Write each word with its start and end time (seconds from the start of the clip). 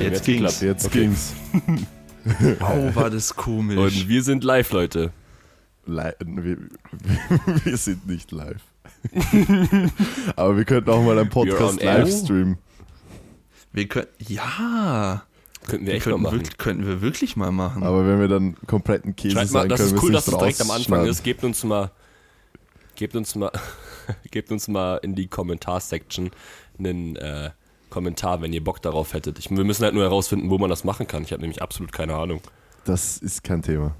Jetzt 0.00 0.24
ging's. 0.24 0.60
Jetzt 0.60 0.86
Okay. 0.86 1.00
ging's. 1.00 1.32
Oh, 2.60 2.94
war 2.94 3.08
das 3.08 3.34
komisch. 3.34 3.78
Und 3.78 4.08
wir 4.08 4.22
sind 4.22 4.44
live, 4.44 4.70
Leute. 4.72 5.12
Li 5.86 6.02
wir, 6.20 6.58
wir 7.64 7.76
sind 7.78 8.06
nicht 8.06 8.32
live. 8.32 8.60
Aber 10.36 10.56
wir 10.58 10.64
könnten 10.66 10.90
auch 10.90 11.02
mal 11.02 11.18
einen 11.18 11.30
Podcast 11.30 11.82
live 11.82 12.10
streamen. 12.12 12.58
wir 13.72 13.88
können, 13.88 14.08
ja, 14.18 15.22
Könnten 15.66 15.86
wir 15.86 15.94
echt 15.94 16.04
könnten, 16.04 16.20
mal 16.22 16.28
machen. 16.30 16.38
wirklich, 16.40 16.58
könnten 16.58 16.86
wir 16.86 17.00
wirklich 17.00 17.36
mal 17.36 17.50
machen. 17.50 17.82
Aber 17.82 18.06
wenn 18.06 18.20
wir 18.20 18.28
dann 18.28 18.56
kompletten 18.66 19.16
Käse 19.16 19.36
Schreibt 19.36 19.52
mal, 19.52 19.60
sein, 19.60 19.68
das 19.70 19.78
können 19.78 19.88
ist 19.88 19.94
wir 19.94 20.02
cool, 20.02 20.14
es 20.14 20.24
dass 20.24 20.34
es 20.34 20.38
direkt 20.38 20.60
am 20.60 20.70
Anfang 20.70 21.06
ist. 21.06 21.22
Gebt 21.24 21.44
uns 21.44 21.64
mal, 21.64 21.90
gebt 22.96 23.16
uns 23.16 23.34
mal, 23.36 23.52
gebt 24.30 24.50
uns 24.52 24.68
mal 24.68 24.96
in 24.96 25.14
die 25.14 25.28
Kommentarsection 25.28 26.30
einen 26.78 27.16
äh, 27.16 27.50
Kommentar, 27.90 28.40
wenn 28.42 28.52
ihr 28.52 28.62
Bock 28.62 28.80
darauf 28.82 29.12
hättet. 29.14 29.38
Ich, 29.38 29.50
wir 29.50 29.64
müssen 29.64 29.84
halt 29.84 29.94
nur 29.94 30.02
herausfinden, 30.04 30.50
wo 30.50 30.58
man 30.58 30.70
das 30.70 30.84
machen 30.84 31.06
kann. 31.06 31.22
Ich 31.22 31.32
habe 31.32 31.40
nämlich 31.42 31.62
absolut 31.62 31.92
keine 31.92 32.14
Ahnung. 32.14 32.40
Das 32.84 33.18
ist 33.18 33.42
kein 33.44 33.62
Thema. 33.62 33.94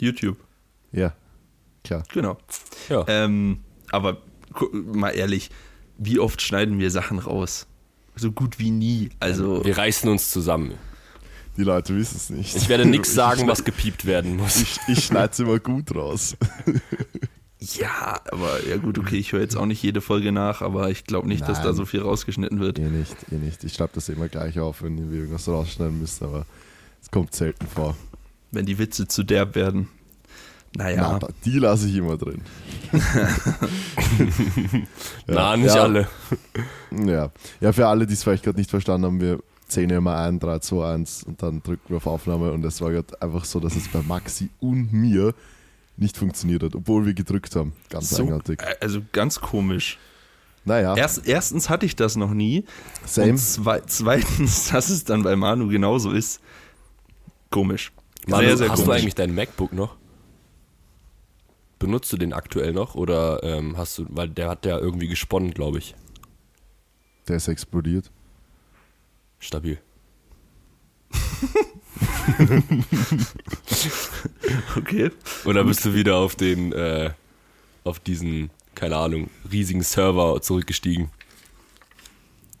YouTube, 0.00 0.38
Ja, 0.92 1.14
klar. 1.84 2.02
genau. 2.12 2.38
Ja. 2.88 3.04
Ähm, 3.06 3.60
aber 3.90 4.18
mal 4.72 5.10
ehrlich, 5.10 5.50
wie 5.98 6.18
oft 6.18 6.40
schneiden 6.40 6.78
wir 6.78 6.90
Sachen 6.90 7.18
raus? 7.18 7.66
So 8.16 8.32
gut 8.32 8.58
wie 8.58 8.70
nie. 8.70 9.10
Also, 9.20 9.64
wir 9.64 9.76
reißen 9.76 10.08
uns 10.08 10.30
zusammen. 10.30 10.74
Die 11.56 11.62
Leute 11.64 11.94
wissen 11.94 12.16
es 12.16 12.30
nicht. 12.30 12.56
Ich 12.56 12.68
werde 12.68 12.86
nichts 12.86 13.08
Ich 13.08 13.14
sagen, 13.14 13.46
was 13.46 13.64
gepiept 13.64 14.06
werden 14.06 14.36
muss. 14.36 14.56
Ich, 14.62 14.78
ich 14.88 15.04
schneide 15.04 15.32
es 15.32 15.38
immer 15.38 15.58
gut 15.58 15.94
raus. 15.94 16.36
ja, 17.60 18.20
aber 18.30 18.66
ja 18.66 18.76
gut, 18.78 18.98
okay, 18.98 19.16
ich 19.16 19.32
höre 19.32 19.40
jetzt 19.40 19.56
auch 19.56 19.66
nicht 19.66 19.82
jede 19.82 20.00
Folge 20.00 20.32
nach, 20.32 20.62
aber 20.62 20.90
ich 20.90 21.04
glaube 21.04 21.28
nicht, 21.28 21.46
dass 21.46 21.58
da 21.58 21.66
Nein. 21.66 21.74
so 21.74 21.84
viel 21.84 22.00
rausgeschnitten 22.00 22.58
wird. 22.58 22.78
eh 22.78 22.88
nicht, 22.88 23.14
eh 23.30 23.36
nicht. 23.36 23.62
Ich 23.64 23.74
schreibe 23.74 23.92
das 23.94 24.08
immer 24.08 24.28
gleich 24.28 24.58
auf, 24.58 24.82
wenn 24.82 25.10
wir 25.10 25.18
irgendwas 25.18 25.46
rausschneiden 25.46 25.98
müssen, 25.98 26.24
aber 26.24 26.46
es 27.02 27.10
kommt 27.10 27.34
selten 27.34 27.66
vor. 27.66 27.96
Wenn 28.50 28.66
die 28.66 28.78
Witze 28.78 29.06
zu 29.06 29.22
derb 29.22 29.54
werden. 29.54 29.88
Naja, 30.76 31.18
Na, 31.20 31.28
die 31.44 31.58
lasse 31.58 31.88
ich 31.88 31.96
immer 31.96 32.16
drin. 32.16 32.42
Na, 35.26 35.56
nicht 35.56 35.74
ja, 35.74 35.82
alle. 35.82 36.08
Ja. 36.92 37.30
ja, 37.60 37.72
für 37.72 37.88
alle, 37.88 38.06
die 38.06 38.14
es 38.14 38.22
vielleicht 38.22 38.44
gerade 38.44 38.58
nicht 38.58 38.70
verstanden 38.70 39.06
haben, 39.06 39.20
wir 39.20 39.40
zählen 39.66 39.90
ja 39.90 39.98
immer 39.98 40.16
ein, 40.16 40.38
3, 40.38 40.60
2, 40.60 40.94
1 40.94 41.24
und 41.24 41.42
dann 41.42 41.62
drücken 41.62 41.88
wir 41.88 41.96
auf 41.96 42.06
Aufnahme 42.06 42.52
und 42.52 42.64
es 42.64 42.80
war 42.80 42.92
gerade 42.92 43.20
einfach 43.20 43.44
so, 43.44 43.58
dass 43.60 43.74
es 43.74 43.88
bei 43.88 44.00
Maxi 44.02 44.48
und 44.60 44.92
mir 44.92 45.34
nicht 46.00 46.16
funktioniert 46.16 46.62
hat, 46.62 46.74
obwohl 46.74 47.06
wir 47.06 47.14
gedrückt 47.14 47.54
haben. 47.56 47.72
Ganz 47.88 48.10
so, 48.10 48.22
eigenartig. 48.22 48.60
also 48.80 49.00
ganz 49.12 49.40
komisch. 49.40 49.98
Naja, 50.64 50.94
Erst, 50.96 51.26
erstens 51.26 51.70
hatte 51.70 51.86
ich 51.86 51.96
das 51.96 52.16
noch 52.16 52.32
nie. 52.34 52.64
same. 53.06 53.30
Und 53.32 53.38
zwei, 53.38 53.80
zweitens, 53.80 54.68
dass 54.72 54.90
es 54.90 55.04
dann 55.04 55.22
bei 55.22 55.36
Manu 55.36 55.68
genauso 55.68 56.10
ist. 56.12 56.40
Komisch. 57.50 57.92
Manu, 58.26 58.46
sehr, 58.46 58.56
sehr 58.58 58.68
hast 58.70 58.80
du 58.80 58.84
komisch. 58.84 59.00
eigentlich 59.00 59.14
dein 59.14 59.34
MacBook 59.34 59.72
noch? 59.72 59.96
Benutzt 61.78 62.12
du 62.12 62.18
den 62.18 62.34
aktuell 62.34 62.72
noch 62.74 62.94
oder 62.94 63.42
ähm, 63.42 63.76
hast 63.78 63.96
du, 63.98 64.06
weil 64.10 64.28
der 64.28 64.50
hat 64.50 64.66
ja 64.66 64.78
irgendwie 64.78 65.08
gesponnen, 65.08 65.52
glaube 65.52 65.78
ich. 65.78 65.94
Der 67.26 67.36
ist 67.36 67.48
explodiert. 67.48 68.10
Stabil. 69.38 69.78
Okay. 74.76 75.10
Oder 75.44 75.64
bist 75.64 75.84
du 75.84 75.94
wieder 75.94 76.16
auf 76.16 76.34
den, 76.34 76.72
äh, 76.72 77.10
auf 77.84 77.98
diesen, 78.00 78.50
keine 78.74 78.96
Ahnung, 78.96 79.30
riesigen 79.50 79.82
Server 79.82 80.40
zurückgestiegen? 80.42 81.10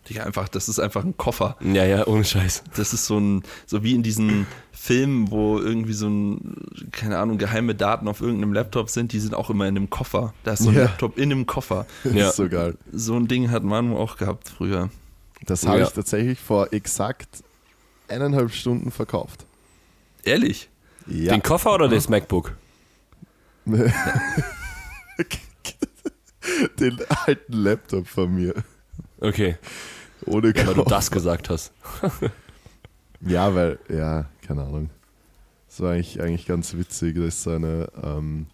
Digga, 0.08 0.24
einfach, 0.24 0.48
das 0.48 0.68
ist 0.68 0.80
einfach 0.80 1.04
ein 1.04 1.16
Koffer. 1.16 1.56
Ja, 1.60 1.84
ja, 1.84 2.06
ohne 2.06 2.24
Scheiß. 2.24 2.64
Das 2.76 2.92
ist 2.92 3.06
so 3.06 3.18
ein, 3.18 3.42
so 3.66 3.84
wie 3.84 3.94
in 3.94 4.02
diesen 4.02 4.46
Filmen, 4.72 5.30
wo 5.30 5.58
irgendwie 5.58 5.92
so 5.92 6.08
ein, 6.08 6.56
keine 6.90 7.18
Ahnung, 7.18 7.38
geheime 7.38 7.74
Daten 7.74 8.08
auf 8.08 8.20
irgendeinem 8.20 8.52
Laptop 8.52 8.90
sind, 8.90 9.12
die 9.12 9.20
sind 9.20 9.34
auch 9.34 9.50
immer 9.50 9.68
in 9.68 9.76
einem 9.76 9.90
Koffer. 9.90 10.34
Da 10.42 10.54
ist 10.54 10.64
so 10.64 10.70
ein 10.70 10.76
Ja. 10.76 10.82
Laptop 10.84 11.16
in 11.16 11.30
einem 11.30 11.46
Koffer. 11.46 11.86
Das 12.02 12.14
Ja. 12.14 12.28
ist 12.30 12.36
so 12.36 12.48
geil. 12.48 12.76
So 12.92 13.14
ein 13.14 13.28
Ding 13.28 13.50
hat 13.50 13.62
Manu 13.62 13.96
auch 13.98 14.16
gehabt 14.16 14.48
früher. 14.48 14.90
Das 15.46 15.66
habe 15.66 15.78
Ja. 15.80 15.86
ich 15.86 15.92
tatsächlich 15.92 16.38
vor 16.40 16.72
exakt 16.72 17.44
eineinhalb 18.10 18.52
Stunden 18.52 18.90
verkauft. 18.90 19.46
Ehrlich? 20.24 20.68
Ja. 21.06 21.32
Den 21.32 21.42
Koffer 21.42 21.74
oder 21.74 21.88
das 21.88 22.08
MacBook? 22.08 22.56
Den 26.78 26.98
alten 27.26 27.52
Laptop 27.52 28.06
von 28.06 28.34
mir. 28.34 28.54
Okay, 29.20 29.56
Ohne 30.26 30.54
weil 30.54 30.64
du 30.64 30.74
Koffer. 30.74 30.90
das 30.90 31.10
gesagt 31.10 31.50
hast. 31.50 31.72
Ja, 33.22 33.54
weil, 33.54 33.78
ja, 33.90 34.30
keine 34.46 34.62
Ahnung. 34.62 34.88
Das 35.68 35.80
war 35.80 35.92
eigentlich, 35.92 36.22
eigentlich 36.22 36.46
ganz 36.46 36.72
witzig. 36.72 37.16
Da 37.16 37.26
ist 37.26 37.42
so 37.42 37.50
eine 37.50 37.88
ähm, 38.02 38.46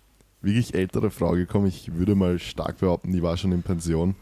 wirklich 0.43 0.75
ältere 0.75 1.13
Frau 1.13 1.35
gekommen. 1.35 1.69
Ich 1.69 1.95
würde 1.95 2.17
mal 2.17 2.41
stark 2.41 2.79
behaupten, 2.79 3.13
die 3.13 3.23
war 3.23 3.37
schon 3.37 3.53
in 3.53 3.63
Pension. 3.63 4.17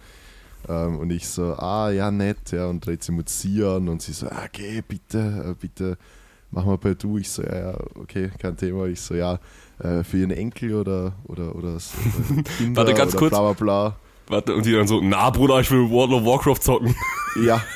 Ähm, 0.68 0.98
und 0.98 1.10
ich 1.10 1.28
so, 1.28 1.54
ah, 1.54 1.90
ja, 1.90 2.10
nett, 2.10 2.52
ja, 2.52 2.66
und 2.66 2.84
dreht 2.84 3.02
sie 3.02 3.12
mit 3.12 3.28
sie 3.28 3.62
an 3.64 3.88
und 3.88 4.02
sie 4.02 4.12
so, 4.12 4.28
ah, 4.28 4.44
okay, 4.46 4.82
bitte, 4.86 5.50
äh, 5.50 5.54
bitte, 5.60 5.98
mach 6.50 6.64
mal 6.64 6.78
bei 6.78 6.94
du. 6.94 7.18
Ich 7.18 7.30
so, 7.30 7.42
ja, 7.42 7.72
ja, 7.72 7.78
okay, 7.96 8.30
kein 8.38 8.56
Thema. 8.56 8.86
Ich 8.86 9.00
so, 9.00 9.14
ja, 9.14 9.38
äh, 9.78 10.02
für 10.04 10.18
ihren 10.18 10.30
Enkel 10.30 10.74
oder, 10.74 11.12
oder, 11.24 11.54
oder, 11.54 11.78
so, 11.78 11.94
oder 12.30 12.42
Kinder 12.58 12.82
Warte, 12.82 12.94
ganz 12.94 13.12
oder 13.12 13.18
kurz. 13.18 13.30
bla, 13.30 13.40
bla, 13.40 13.52
bla. 13.52 13.96
Warte, 14.26 14.54
und 14.54 14.64
die 14.64 14.72
dann 14.72 14.88
so, 14.88 15.00
na 15.02 15.28
Bruder, 15.30 15.60
ich 15.60 15.70
will 15.70 15.90
World 15.90 16.12
of 16.12 16.24
Warcraft 16.24 16.62
zocken. 16.62 16.94
Ja. 17.44 17.62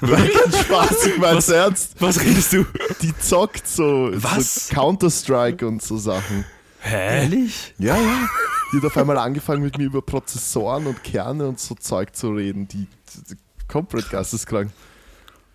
Kein 0.00 0.52
Spaß, 0.52 1.06
ich 1.06 1.18
mein's 1.18 1.48
ernst. 1.48 1.94
Was 2.00 2.20
redest 2.20 2.52
du? 2.52 2.66
Die 3.00 3.16
zockt 3.18 3.66
so, 3.66 4.10
Was? 4.12 4.68
so 4.68 4.74
Counter-Strike 4.74 5.66
und 5.66 5.82
so 5.82 5.96
Sachen. 5.96 6.44
Hä? 6.80 7.22
Ehrlich? 7.22 7.72
Ja, 7.78 7.96
ja. 7.96 8.28
Die 8.74 8.78
hat 8.78 8.84
auf 8.86 8.96
einmal 8.96 9.18
angefangen 9.18 9.62
mit 9.62 9.78
mir 9.78 9.84
über 9.84 10.02
Prozessoren 10.02 10.86
und 10.86 11.02
Kerne 11.04 11.46
und 11.48 11.60
so 11.60 11.74
Zeug 11.76 12.14
zu 12.16 12.30
reden, 12.32 12.66
die, 12.68 12.86
die 13.30 13.36
komplett 13.68 14.10
geisteskrank. 14.10 14.70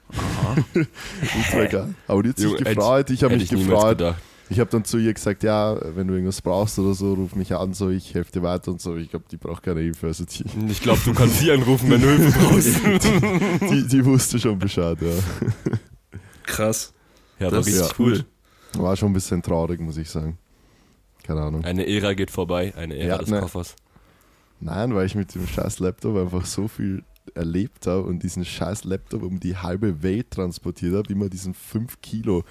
Ultra 0.73 1.65
geil. 1.65 1.93
Aber 2.07 2.23
die 2.23 2.29
hat 2.29 2.37
sich 2.37 2.51
hätte- 2.53 2.63
gefreut, 2.75 3.09
ich 3.09 3.23
habe 3.23 3.35
mich 3.35 3.49
gefreut. 3.49 4.15
Ich 4.51 4.59
habe 4.59 4.69
dann 4.71 4.83
zu 4.83 4.97
ihr 4.97 5.13
gesagt, 5.13 5.43
ja, 5.43 5.77
wenn 5.95 6.07
du 6.07 6.15
irgendwas 6.15 6.41
brauchst 6.41 6.79
oder 6.79 6.95
so, 6.95 7.13
ruf 7.13 7.35
mich 7.35 7.53
an, 7.53 7.75
so 7.75 7.89
ich 7.91 8.15
helfe 8.15 8.31
dir 8.31 8.41
weiter 8.41 8.71
und 8.71 8.81
so. 8.81 8.95
Ich 8.95 9.11
glaube, 9.11 9.25
die 9.29 9.37
braucht 9.37 9.61
keine 9.61 9.81
Hilfe. 9.81 10.07
Also 10.07 10.25
die, 10.25 10.43
Ich 10.71 10.81
glaube, 10.81 10.99
du 11.05 11.13
kannst 11.13 11.37
sie 11.37 11.51
anrufen, 11.51 11.91
wenn 11.91 12.01
du 12.01 12.07
Hilfe 12.07 12.39
brauchst. 13.59 13.71
die, 13.71 13.87
die 13.87 14.03
wusste 14.05 14.39
schon 14.39 14.57
Bescheid, 14.57 14.97
ja. 15.01 15.11
Krass. 16.43 16.93
Ja, 17.37 17.45
war 17.45 17.51
Das 17.51 17.67
richtig 17.67 17.83
ist 17.83 17.99
cool. 17.99 18.25
cool. 18.73 18.81
War 18.83 18.95
schon 18.97 19.11
ein 19.11 19.13
bisschen 19.13 19.43
traurig, 19.43 19.79
muss 19.81 19.97
ich 19.97 20.09
sagen. 20.09 20.39
Keine 21.29 21.43
Ahnung. 21.43 21.63
Eine 21.63 21.85
Ära 21.87 22.15
geht 22.15 22.31
vorbei, 22.31 22.73
eine 22.75 22.97
Ära 22.97 23.07
Ja, 23.07 23.17
des 23.19 23.29
ne. 23.29 23.39
Koffers. 23.39 23.75
Nein, 24.59 24.95
weil 24.95 25.05
ich 25.05 25.13
mit 25.13 25.35
dem 25.35 25.45
scheiß 25.45 25.77
Laptop 25.77 26.17
einfach 26.17 26.43
so 26.43 26.67
viel 26.67 27.03
erlebt 27.35 27.85
habe 27.85 28.01
und 28.01 28.23
diesen 28.23 28.43
scheiß 28.43 28.83
Laptop 28.85 29.21
um 29.21 29.39
die 29.39 29.55
halbe 29.55 30.01
Welt 30.01 30.31
transportiert 30.31 30.95
habe, 30.95 31.13
immer 31.13 31.29
diesen 31.29 31.53
5 31.53 32.01
Kilo. 32.01 32.43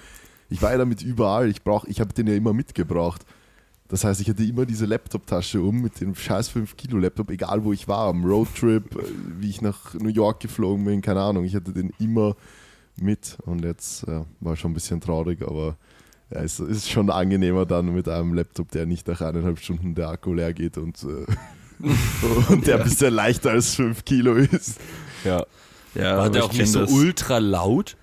Ich 0.49 0.61
war 0.61 0.71
ja 0.71 0.77
damit 0.77 1.01
überall, 1.01 1.49
ich 1.49 1.61
brauch, 1.61 1.83
ich 1.83 1.99
habe 1.99 2.13
den 2.13 2.27
ja 2.27 2.35
immer 2.35 2.53
mitgebracht. 2.53 3.25
Das 3.89 4.05
heißt, 4.05 4.21
ich 4.21 4.29
hatte 4.29 4.45
immer 4.45 4.65
diese 4.65 4.85
Laptop-Tasche 4.85 5.61
um 5.61 5.81
mit 5.81 5.99
dem 5.99 6.15
scheiß 6.15 6.47
5 6.47 6.77
Kilo 6.77 6.99
Laptop, 6.99 7.31
egal 7.31 7.65
wo 7.65 7.73
ich 7.73 7.89
war, 7.89 8.07
am 8.07 8.23
Roadtrip, 8.23 8.95
äh, 8.95 9.03
wie 9.41 9.49
ich 9.49 9.61
nach 9.61 9.93
New 9.95 10.07
York 10.07 10.39
geflogen 10.39 10.85
bin, 10.85 11.01
keine 11.01 11.19
Ahnung. 11.19 11.43
Ich 11.43 11.53
hatte 11.53 11.73
den 11.73 11.91
immer 11.99 12.37
mit 12.95 13.37
und 13.45 13.65
jetzt 13.65 14.07
ja, 14.07 14.25
war 14.39 14.55
schon 14.55 14.71
ein 14.71 14.75
bisschen 14.75 15.01
traurig, 15.01 15.41
aber 15.41 15.75
ja, 16.31 16.41
es 16.41 16.59
ist 16.59 16.89
schon 16.89 17.09
angenehmer 17.09 17.65
dann 17.65 17.93
mit 17.93 18.07
einem 18.07 18.33
Laptop, 18.33 18.71
der 18.71 18.85
nicht 18.85 19.07
nach 19.07 19.21
eineinhalb 19.21 19.59
Stunden 19.59 19.95
der 19.95 20.09
Akku 20.09 20.33
leer 20.33 20.53
geht 20.53 20.77
und, 20.77 21.03
äh, 21.03 21.25
und 22.51 22.67
der 22.67 22.77
ein 22.79 22.83
bisschen 22.83 23.13
leichter 23.13 23.51
als 23.51 23.75
5 23.75 24.03
Kilo 24.05 24.35
ist. 24.35 24.79
Ja. 25.23 25.45
Ja, 25.95 26.17
War 26.17 26.29
der 26.29 26.43
ich 26.43 26.47
auch 26.49 26.53
nicht 26.53 26.71
so 26.71 26.85
ultra 26.85 27.39
laut? 27.39 27.97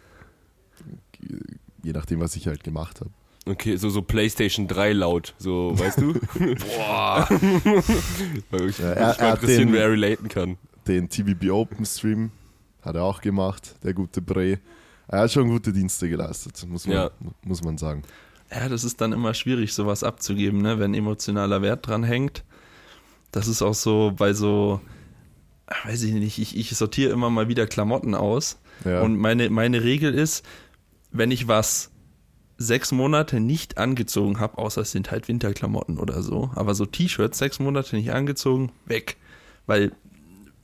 Je 1.82 1.92
nachdem, 1.92 2.20
was 2.20 2.34
ich 2.36 2.46
halt 2.48 2.64
gemacht 2.64 3.00
habe. 3.00 3.10
Okay, 3.48 3.76
so, 3.76 3.90
so 3.90 4.02
PlayStation 4.02 4.66
3 4.66 4.92
laut, 4.92 5.34
so, 5.38 5.78
weißt 5.78 6.00
du? 6.00 6.14
Boah. 6.34 7.28
Weil 8.50 8.68
ich 8.70 8.78
Ja, 8.78 8.90
er- 8.92 8.94
mal 9.06 9.12
er 9.12 9.30
hat 9.30 9.34
interessieren, 9.42 9.68
den- 9.68 9.72
wer 9.74 9.90
relaten 9.92 10.28
kann. 10.28 10.58
Den 10.88 11.08
TVB 11.08 11.50
Open 11.50 11.84
Stream 11.86 12.32
hat 12.82 12.96
er 12.96 13.04
auch 13.04 13.20
gemacht, 13.20 13.76
der 13.84 13.94
gute 13.94 14.20
Bre. 14.20 14.58
Er 15.08 15.20
hat 15.20 15.32
schon 15.32 15.48
gute 15.48 15.72
Dienste 15.72 16.08
geleistet, 16.08 16.64
muss 16.68 16.86
man, 16.86 16.96
Ja. 16.96 17.10
muss 17.44 17.62
man 17.62 17.78
sagen. 17.78 18.02
Ja, 18.50 18.68
das 18.68 18.84
ist 18.84 19.00
dann 19.00 19.12
immer 19.12 19.34
schwierig, 19.34 19.72
sowas 19.72 20.02
abzugeben, 20.04 20.62
ne? 20.62 20.78
wenn 20.78 20.94
emotionaler 20.94 21.62
Wert 21.62 21.86
dran 21.86 22.04
hängt. 22.04 22.44
Das 23.32 23.48
ist 23.48 23.62
auch 23.62 23.74
so 23.74 24.12
bei 24.16 24.32
so, 24.32 24.80
weiß 25.84 26.02
ich 26.04 26.12
nicht, 26.14 26.38
ich, 26.38 26.56
ich 26.56 26.70
sortiere 26.76 27.12
immer 27.12 27.28
mal 27.30 27.48
wieder 27.48 27.66
Klamotten 27.66 28.14
aus. 28.14 28.58
Ja. 28.84 29.02
Und 29.02 29.16
meine, 29.16 29.50
meine 29.50 29.82
Regel 29.82 30.14
ist, 30.14 30.44
wenn 31.10 31.30
ich 31.30 31.48
was 31.48 31.90
sechs 32.58 32.92
Monate 32.92 33.40
nicht 33.40 33.78
angezogen 33.78 34.40
habe, 34.40 34.58
außer 34.58 34.80
es 34.80 34.92
sind 34.92 35.10
halt 35.10 35.28
Winterklamotten 35.28 35.98
oder 35.98 36.22
so, 36.22 36.50
aber 36.54 36.74
so 36.74 36.86
T-Shirts 36.86 37.38
sechs 37.38 37.58
Monate 37.58 37.96
nicht 37.96 38.12
angezogen, 38.12 38.72
weg. 38.86 39.16
Weil 39.66 39.92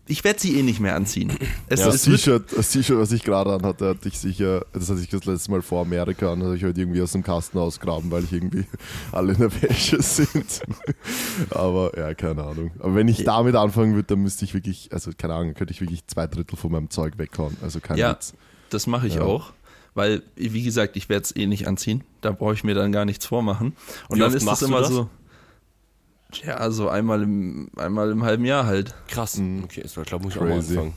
ich 0.09 0.25
werde 0.25 0.41
sie 0.41 0.59
eh 0.59 0.63
nicht 0.63 0.81
mehr 0.81 0.95
anziehen. 0.97 1.33
Es, 1.69 1.81
Ja. 1.81 1.87
Das 1.87 1.95
es 1.97 2.03
T-Shirt, 2.03 2.45
das 2.57 2.71
T-Shirt, 2.71 2.99
was 2.99 3.13
ich 3.13 3.23
gerade 3.23 3.53
anhatte, 3.53 3.89
hatte 3.89 4.09
ich 4.09 4.19
sicher, 4.19 4.65
das 4.73 4.91
hatte 4.91 5.01
ich 5.01 5.09
das 5.09 5.25
letzte 5.25 5.51
Mal 5.51 5.63
vor 5.63 5.83
Amerika 5.83 6.33
an, 6.33 6.41
das 6.41 6.47
habe 6.49 6.57
ich 6.57 6.65
heute 6.65 6.81
irgendwie 6.81 7.01
aus 7.03 7.13
dem 7.13 7.23
Kasten 7.23 7.59
ausgraben, 7.59 8.11
weil 8.11 8.25
ich 8.25 8.33
irgendwie 8.33 8.65
alle 9.13 9.33
in 9.33 9.39
der 9.39 9.63
Wäsche 9.63 10.03
sind. 10.03 10.63
Aber 11.51 11.97
ja, 11.97 12.15
keine 12.15 12.43
Ahnung. 12.45 12.71
Aber 12.79 12.95
wenn 12.95 13.09
ich 13.09 13.25
damit 13.25 13.55
anfangen 13.55 13.95
würde, 13.95 14.09
dann 14.09 14.21
müsste 14.23 14.45
ich 14.45 14.55
wirklich, 14.55 14.91
also 14.93 15.11
keine 15.17 15.35
Ahnung, 15.35 15.55
könnte 15.55 15.73
ich 15.73 15.81
wirklich 15.81 16.07
zwei 16.07 16.27
Drittel 16.27 16.57
von 16.57 16.73
meinem 16.73 16.91
Zeug 16.91 17.15
weghauen. 17.19 17.57
Also 17.63 17.81
kein 17.81 17.97
Ja. 17.99 18.13
Witz. 18.13 18.35
das 18.71 18.87
mache 18.87 19.07
ich 19.07 19.15
Ja. 19.17 19.23
auch. 19.23 19.53
Weil, 19.95 20.23
wie 20.37 20.63
gesagt, 20.63 20.97
ich 20.97 21.11
werde 21.11 21.25
es 21.25 21.37
eh 21.37 21.47
nicht 21.47 21.69
anziehen. 21.69 22.03
Da 22.23 22.31
brauche 22.33 22.55
ich 22.55 22.65
mir 22.65 22.75
dann 22.75 22.93
gar 22.93 23.05
nichts 23.05 23.27
vormachen. 23.27 23.77
Und 24.09 24.17
Wie 24.17 24.21
dann 24.21 24.29
oft 24.35 24.37
ist 24.43 24.63
du 24.63 24.67
immer 24.67 24.81
das? 24.81 24.89
so. 24.89 25.11
Ja, 26.45 26.71
so 26.71 26.89
einmal 26.89 27.23
im, 27.23 27.71
einmal 27.77 28.11
im 28.11 28.23
halben 28.23 28.45
Jahr 28.45 28.67
halt. 28.67 28.95
Krass. 29.09 29.41
Okay, 29.65 29.83
ich 29.85 29.95
glaube, 29.95 30.25
muss 30.25 30.35
ich 30.35 30.41
Crazy. 30.41 30.79
auch 30.79 30.83
mal 30.83 30.83
anfangen. 30.83 30.95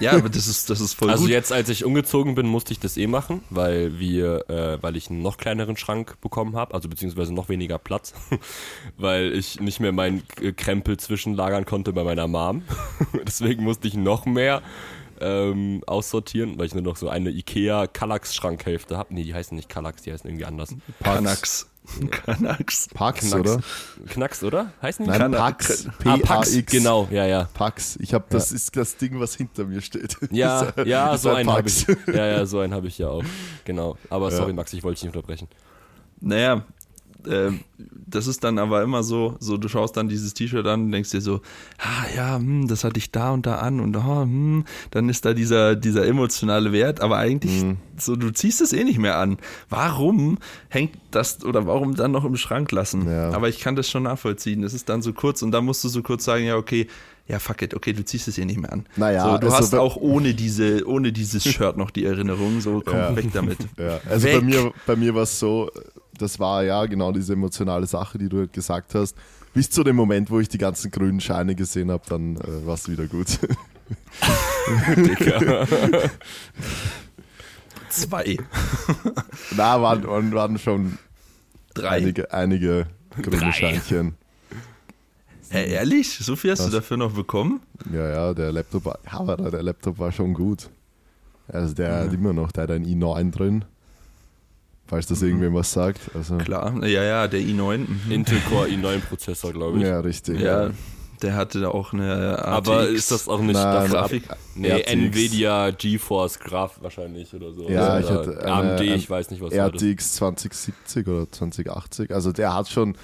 Ja, 0.00 0.12
aber 0.12 0.28
das 0.28 0.48
ist, 0.48 0.70
das 0.70 0.80
ist 0.80 0.94
voll 0.94 1.08
Also 1.10 1.24
gut. 1.24 1.30
jetzt, 1.30 1.52
als 1.52 1.68
ich 1.68 1.84
umgezogen 1.84 2.34
bin, 2.34 2.46
musste 2.46 2.72
ich 2.72 2.80
das 2.80 2.96
eh 2.96 3.06
machen, 3.06 3.42
weil 3.50 3.98
wir, 4.00 4.48
äh, 4.50 4.82
weil 4.82 4.96
ich 4.96 5.08
einen 5.08 5.22
noch 5.22 5.36
kleineren 5.36 5.76
Schrank 5.76 6.20
bekommen 6.20 6.56
habe, 6.56 6.74
also 6.74 6.88
beziehungsweise 6.88 7.32
noch 7.32 7.48
weniger 7.48 7.78
Platz, 7.78 8.12
weil 8.96 9.32
ich 9.32 9.60
nicht 9.60 9.78
mehr 9.78 9.92
meinen 9.92 10.22
äh, 10.40 10.52
Krempel 10.52 10.96
zwischenlagern 10.96 11.64
konnte 11.64 11.92
bei 11.92 12.02
meiner 12.02 12.26
Mom. 12.26 12.62
Deswegen 13.26 13.62
musste 13.62 13.86
ich 13.86 13.94
noch 13.94 14.26
mehr 14.26 14.62
ähm, 15.20 15.82
aussortieren, 15.86 16.58
weil 16.58 16.66
ich 16.66 16.74
nur 16.74 16.82
noch 16.82 16.96
so 16.96 17.08
eine 17.08 17.30
Ikea 17.30 17.86
Kallax 17.86 18.34
Schrankhälfte 18.34 18.96
habe. 18.96 19.14
Nee, 19.14 19.22
die 19.22 19.34
heißen 19.34 19.56
nicht 19.56 19.68
Kallax, 19.68 20.02
die 20.02 20.12
heißen 20.12 20.28
irgendwie 20.28 20.44
anders. 20.44 20.74
Kanax. 21.02 21.68
Kanax. 22.10 22.88
Pax, 22.94 23.30
Knacks. 23.30 23.34
oder? 23.50 23.60
Knacks, 24.08 24.42
oder? 24.44 24.72
Heißen 24.82 25.04
die? 25.04 25.10
Nein, 25.10 25.32
Pax. 25.32 25.86
ah, 26.04 26.16
Pax, 26.22 26.52
P-A-X. 26.52 26.72
genau, 26.72 27.08
ja, 27.10 27.26
ja. 27.26 27.48
Pax. 27.54 27.96
Ich 28.00 28.14
habe, 28.14 28.24
das 28.28 28.52
ist 28.52 28.76
das 28.76 28.96
Ding, 28.96 29.18
was 29.20 29.34
hinter 29.34 29.64
mir 29.64 29.80
steht. 29.80 30.16
Ja, 30.30 30.72
ein- 30.76 30.86
ja, 30.86 31.16
so 31.16 31.30
ein 31.30 31.36
einen 31.48 31.50
habe 31.52 31.68
ich. 31.68 31.86
Ja, 32.06 32.26
ja, 32.26 32.46
so 32.46 32.60
einen 32.60 32.74
habe 32.74 32.86
ich 32.88 32.98
ja 32.98 33.08
auch. 33.08 33.24
Genau. 33.64 33.96
Aber 34.10 34.30
Ja. 34.30 34.36
sorry, 34.36 34.52
Max, 34.52 34.72
ich 34.72 34.82
wollte 34.82 34.96
dich 35.00 35.04
nicht 35.04 35.16
unterbrechen. 35.16 35.48
Naja, 36.20 36.64
ähm, 37.26 37.60
das 38.06 38.26
ist 38.26 38.44
dann 38.44 38.58
aber 38.58 38.82
immer 38.82 39.02
so, 39.02 39.36
so 39.40 39.56
du 39.56 39.68
schaust 39.68 39.96
dann 39.96 40.08
dieses 40.08 40.34
T-Shirt 40.34 40.66
an 40.66 40.84
und 40.84 40.92
denkst 40.92 41.10
dir 41.10 41.20
so, 41.20 41.40
ah 41.78 42.06
ja, 42.14 42.36
hm, 42.36 42.68
das 42.68 42.84
hatte 42.84 42.98
ich 42.98 43.10
da 43.12 43.32
und 43.32 43.46
da 43.46 43.56
an 43.56 43.80
und 43.80 43.96
oh, 43.96 44.22
hm, 44.22 44.64
dann 44.90 45.08
ist 45.08 45.24
da 45.24 45.34
dieser, 45.34 45.74
dieser 45.76 46.06
emotionale 46.06 46.72
Wert, 46.72 47.00
aber 47.00 47.16
eigentlich 47.18 47.62
Mhm. 47.64 47.76
so, 47.96 48.16
du 48.16 48.30
ziehst 48.30 48.60
es 48.60 48.72
eh 48.72 48.84
nicht 48.84 48.98
mehr 48.98 49.18
an. 49.18 49.38
Warum 49.68 50.38
hängt 50.68 50.92
das 51.10 51.44
oder 51.44 51.66
warum 51.66 51.94
dann 51.94 52.12
noch 52.12 52.24
im 52.24 52.36
Schrank 52.36 52.70
lassen? 52.72 53.08
Ja. 53.10 53.30
Aber 53.32 53.48
ich 53.48 53.60
kann 53.60 53.76
das 53.76 53.88
schon 53.88 54.02
nachvollziehen. 54.04 54.62
Das 54.62 54.74
ist 54.74 54.88
dann 54.88 55.02
so 55.02 55.12
kurz 55.12 55.42
und 55.42 55.50
dann 55.52 55.64
musst 55.64 55.82
du 55.84 55.88
so 55.88 56.02
kurz 56.02 56.24
sagen, 56.24 56.44
ja, 56.44 56.56
okay, 56.56 56.86
ja, 57.26 57.38
fuck 57.38 57.60
it, 57.60 57.74
okay, 57.74 57.92
du 57.92 58.02
ziehst 58.04 58.26
es 58.28 58.38
eh 58.38 58.44
nicht 58.46 58.58
mehr 58.58 58.72
an. 58.72 58.86
Naja, 58.96 59.22
so, 59.22 59.38
du 59.38 59.46
also 59.48 59.56
hast 59.58 59.74
auch 59.74 59.96
ohne 59.96 60.32
diese, 60.34 60.86
ohne 60.88 61.12
dieses 61.12 61.44
Shirt 61.52 61.76
noch 61.76 61.90
die 61.90 62.06
Erinnerung, 62.06 62.60
so 62.62 62.82
komm 62.84 62.96
Ja. 62.96 63.14
weg 63.16 63.26
damit. 63.34 63.58
Ja, 63.78 64.00
also 64.08 64.26
Weg. 64.26 64.40
bei 64.40 64.40
mir, 64.46 64.72
bei 64.86 64.96
mir 64.96 65.14
war 65.14 65.24
es 65.24 65.38
so, 65.38 65.70
das 66.22 66.38
war 66.38 66.62
ja 66.64 66.84
genau 66.86 67.12
diese 67.12 67.32
emotionale 67.34 67.86
Sache, 67.86 68.18
die 68.18 68.28
du 68.28 68.38
halt 68.38 68.52
gesagt 68.52 68.94
hast. 68.94 69.16
Bis 69.54 69.70
zu 69.70 69.82
dem 69.82 69.96
Moment, 69.96 70.30
wo 70.30 70.38
ich 70.40 70.48
die 70.48 70.58
ganzen 70.58 70.90
grünen 70.90 71.20
Scheine 71.20 71.54
gesehen 71.54 71.90
habe, 71.90 72.04
dann 72.08 72.36
äh, 72.36 72.66
war 72.66 72.74
es 72.74 72.88
wieder 72.88 73.06
gut. 73.06 73.26
Zwei, 77.90 78.36
Na, 79.56 79.80
waren, 79.80 80.06
waren, 80.06 80.32
waren 80.32 80.58
schon 80.58 80.98
drei. 81.74 81.88
einige, 81.88 82.32
einige 82.32 82.86
grüne 83.22 83.38
Drei. 83.38 83.52
Scheinchen. 83.52 84.14
Hä, 85.50 85.70
ehrlich? 85.72 86.18
So 86.18 86.36
viel 86.36 86.50
hast 86.50 86.58
Was? 86.60 86.66
du 86.66 86.72
dafür 86.76 86.98
noch 86.98 87.12
bekommen? 87.14 87.60
Ja, 87.92 88.06
ja, 88.08 88.34
der 88.34 88.52
Laptop 88.52 88.84
war, 88.84 88.98
ja, 89.10 89.36
der 89.36 89.62
Laptop 89.62 89.98
war 89.98 90.12
schon 90.12 90.34
gut. 90.34 90.68
Also 91.48 91.74
der 91.74 92.00
hat 92.00 92.12
immer 92.12 92.34
noch, 92.34 92.52
der 92.52 92.64
hat 92.64 92.70
ein 92.72 92.84
i9 92.84 93.30
drin. 93.30 93.64
Falls 94.88 95.06
das 95.06 95.20
irgendwem 95.22 95.52
was 95.54 95.70
sagt. 95.72 96.00
Also, 96.14 96.38
Klar, 96.38 96.82
ja, 96.84 97.02
ja, 97.02 97.28
der 97.28 97.40
i9. 97.40 97.78
Mhm. 97.78 98.10
Intel 98.10 98.40
Core 98.48 98.68
i9 98.68 99.00
Prozessor, 99.00 99.52
glaube 99.52 99.78
ich. 99.78 99.84
ja, 99.84 100.00
richtig. 100.00 100.40
Ja, 100.40 100.70
der 101.20 101.34
hatte 101.34 101.60
da 101.60 101.68
auch 101.68 101.92
eine 101.92 102.38
ATX. 102.38 102.48
Aber 102.68 102.88
ist 102.88 103.10
das 103.10 103.28
auch 103.28 103.40
nicht 103.40 103.52
Nein, 103.54 103.74
das 103.74 103.90
Grafik? 103.90 104.22
Nee, 104.54 104.68
RTX. 104.70 104.92
Nvidia 104.92 105.70
GeForce 105.72 106.38
Graph 106.38 106.78
wahrscheinlich 106.80 107.34
oder 107.34 107.52
so. 107.52 107.68
Ja, 107.68 107.98
oder 107.98 108.00
ich 108.00 108.08
hatte 108.10 108.40
eine- 108.40 108.52
AMD, 108.52 108.80
ein 108.80 108.88
ich 108.96 109.10
weiß 109.10 109.30
nicht, 109.30 109.42
was 109.42 109.54
war 109.54 109.70
das. 109.70 109.82
RTX 109.82 110.12
2070 110.14 111.06
oder 111.06 111.30
2080. 111.30 112.14
Also 112.14 112.32
der 112.32 112.54
hat 112.54 112.68
schon, 112.70 112.96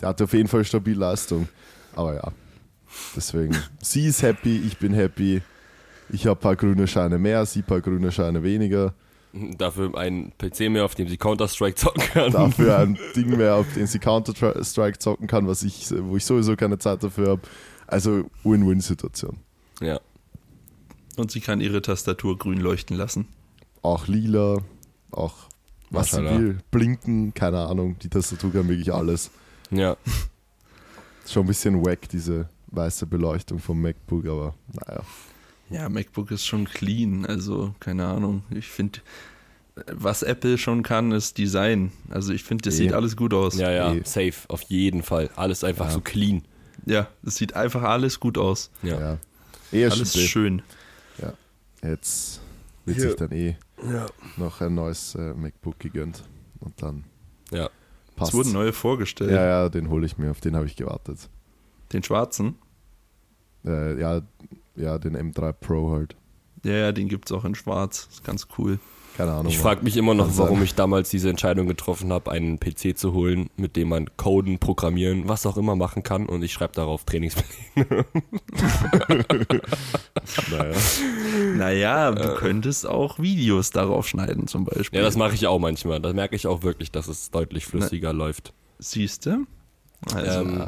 der 0.00 0.10
hat 0.10 0.22
auf 0.22 0.32
jeden 0.32 0.48
Fall 0.48 0.64
stabil 0.64 0.96
Leistung. 0.96 1.48
Aber 1.96 2.14
ja, 2.14 2.28
deswegen, 3.16 3.56
sie 3.82 4.06
ist 4.06 4.22
happy, 4.22 4.58
ich 4.58 4.78
bin 4.78 4.92
happy. 4.92 5.42
Ich 6.10 6.26
habe 6.26 6.38
ein 6.38 6.42
paar 6.42 6.56
grüne 6.56 6.86
Scheine 6.86 7.18
mehr, 7.18 7.44
sie 7.46 7.60
ein 7.60 7.64
paar 7.64 7.80
grüne 7.80 8.12
Scheine 8.12 8.42
weniger. 8.44 8.94
Dafür 9.58 9.96
ein 9.96 10.32
PC 10.38 10.70
mehr, 10.70 10.84
auf 10.84 10.94
dem 10.94 11.08
sie 11.08 11.16
Counter-Strike 11.16 11.76
zocken 11.76 12.02
kann. 12.02 12.32
Dafür 12.32 12.78
ein 12.78 12.98
Ding 13.16 13.36
mehr, 13.36 13.56
auf 13.56 13.66
den 13.74 13.86
sie 13.86 13.98
Counter-Strike 13.98 14.98
zocken 14.98 15.26
kann, 15.26 15.46
was 15.46 15.62
ich, 15.62 15.90
wo 15.90 16.16
ich 16.16 16.24
sowieso 16.24 16.56
keine 16.56 16.78
Zeit 16.78 17.02
dafür 17.02 17.30
habe. 17.30 17.42
Also 17.86 18.24
Win-Win-Situation. 18.44 19.38
Ja. 19.80 20.00
Und 21.16 21.30
sie 21.30 21.40
kann 21.40 21.60
ihre 21.60 21.82
Tastatur 21.82 22.38
grün 22.38 22.60
leuchten 22.60 22.96
lassen. 22.96 23.28
Auch 23.82 24.06
lila, 24.06 24.58
auch 25.10 25.34
was 25.90 26.10
sie 26.10 26.22
will. 26.22 26.58
Blinken, 26.70 27.32
keine 27.34 27.66
Ahnung. 27.66 27.96
Die 28.00 28.08
Tastatur 28.08 28.52
kann 28.52 28.68
wirklich 28.68 28.92
alles. 28.92 29.30
Ja. 29.70 29.96
Ist 31.24 31.32
schon 31.32 31.44
ein 31.44 31.48
bisschen 31.48 31.84
wack, 31.84 32.08
diese 32.08 32.48
weiße 32.68 33.06
Beleuchtung 33.06 33.58
vom 33.58 33.80
MacBook, 33.80 34.26
aber 34.26 34.54
naja. 34.72 35.02
Ja, 35.70 35.88
MacBook 35.88 36.30
ist 36.30 36.46
schon 36.46 36.66
clean, 36.66 37.26
also 37.26 37.74
keine 37.80 38.06
Ahnung. 38.06 38.44
Ich 38.50 38.68
finde, 38.68 39.00
was 39.92 40.22
Apple 40.22 40.58
schon 40.58 40.82
kann, 40.82 41.10
ist 41.12 41.38
Design. 41.38 41.90
Also 42.08 42.32
ich 42.32 42.44
finde, 42.44 42.62
das 42.62 42.74
Eh. 42.74 42.84
sieht 42.84 42.92
alles 42.92 43.16
gut 43.16 43.34
aus. 43.34 43.56
Ja, 43.58 43.70
ja, 43.70 43.92
Eh. 43.92 44.02
safe, 44.04 44.34
auf 44.48 44.62
jeden 44.62 45.02
Fall. 45.02 45.28
Alles 45.36 45.64
einfach 45.64 45.86
Ja. 45.86 45.90
so 45.92 46.00
clean. 46.00 46.42
Ja, 46.86 47.08
es 47.24 47.34
sieht 47.36 47.54
einfach 47.54 47.82
alles 47.82 48.20
gut 48.20 48.38
aus. 48.38 48.70
Ja. 48.82 49.00
Ja. 49.00 49.18
Eher 49.72 49.90
alles 49.90 50.10
stimmt. 50.10 50.28
schön. 50.28 50.62
Jetzt 51.82 52.40
wird 52.84 52.98
Ja. 52.98 53.02
sich 53.04 53.14
dann 53.16 53.32
eh 53.32 53.56
Ja. 53.92 54.06
noch 54.36 54.60
ein 54.60 54.74
neues 54.74 55.14
äh, 55.14 55.34
MacBook 55.34 55.78
gegönnt. 55.78 56.22
Und 56.60 56.80
dann 56.82 57.04
Ja. 57.50 57.68
passt. 58.16 58.30
Es 58.32 58.34
wurden 58.36 58.52
neue 58.52 58.72
vorgestellt. 58.72 59.30
ja, 59.30 59.44
ja, 59.44 59.68
den 59.68 59.90
hole 59.90 60.06
ich 60.06 60.16
mir, 60.16 60.30
auf 60.30 60.40
den 60.40 60.56
habe 60.56 60.66
ich 60.66 60.76
gewartet. 60.76 61.28
Den 61.92 62.02
schwarzen. 62.02 62.56
Äh, 63.64 64.00
ja, 64.00 64.22
ja, 64.76 64.98
den 64.98 65.16
M3 65.16 65.52
Pro 65.52 65.90
halt. 65.92 66.16
Ja, 66.64 66.72
ja, 66.72 66.92
den 66.92 67.08
gibt 67.08 67.30
es 67.30 67.36
auch 67.36 67.44
in 67.44 67.54
schwarz. 67.54 68.08
Ist 68.10 68.24
ganz 68.24 68.48
cool. 68.58 68.78
Keine 69.16 69.32
Ahnung. 69.32 69.46
Ich 69.50 69.58
frage 69.58 69.82
mich 69.82 69.96
immer 69.96 70.12
noch, 70.12 70.26
Also- 70.26 70.42
warum 70.42 70.62
ich 70.62 70.74
damals 70.74 71.08
diese 71.08 71.30
Entscheidung 71.30 71.66
getroffen 71.66 72.12
habe, 72.12 72.30
einen 72.30 72.58
PC 72.60 72.94
zu 72.98 73.14
holen, 73.14 73.48
mit 73.56 73.74
dem 73.76 73.88
man 73.88 74.10
Coden, 74.18 74.58
Programmieren, 74.58 75.26
was 75.26 75.46
auch 75.46 75.56
immer 75.56 75.74
machen 75.74 76.02
kann. 76.02 76.26
Und 76.26 76.42
ich 76.42 76.52
schreibe 76.52 76.74
darauf 76.74 77.04
Trainingspläne. 77.04 78.04
Naja. 80.50 80.74
Naja, 81.56 82.10
du 82.12 82.34
könntest 82.34 82.86
auch 82.86 83.18
Videos 83.18 83.70
darauf 83.70 84.06
schneiden 84.08 84.46
zum 84.48 84.64
Beispiel. 84.64 84.98
Ja, 84.98 85.04
das 85.04 85.16
mache 85.16 85.34
ich 85.34 85.46
auch 85.46 85.58
manchmal. 85.58 86.00
Da 86.00 86.12
merke 86.12 86.36
ich 86.36 86.46
auch 86.46 86.62
wirklich, 86.62 86.90
dass 86.90 87.08
es 87.08 87.30
deutlich 87.30 87.66
flüssiger 87.66 88.12
läuft. 88.12 88.52
Siehst 88.78 89.26
du? 89.26 89.46
Also, 90.14 90.40
Ähm, 90.40 90.66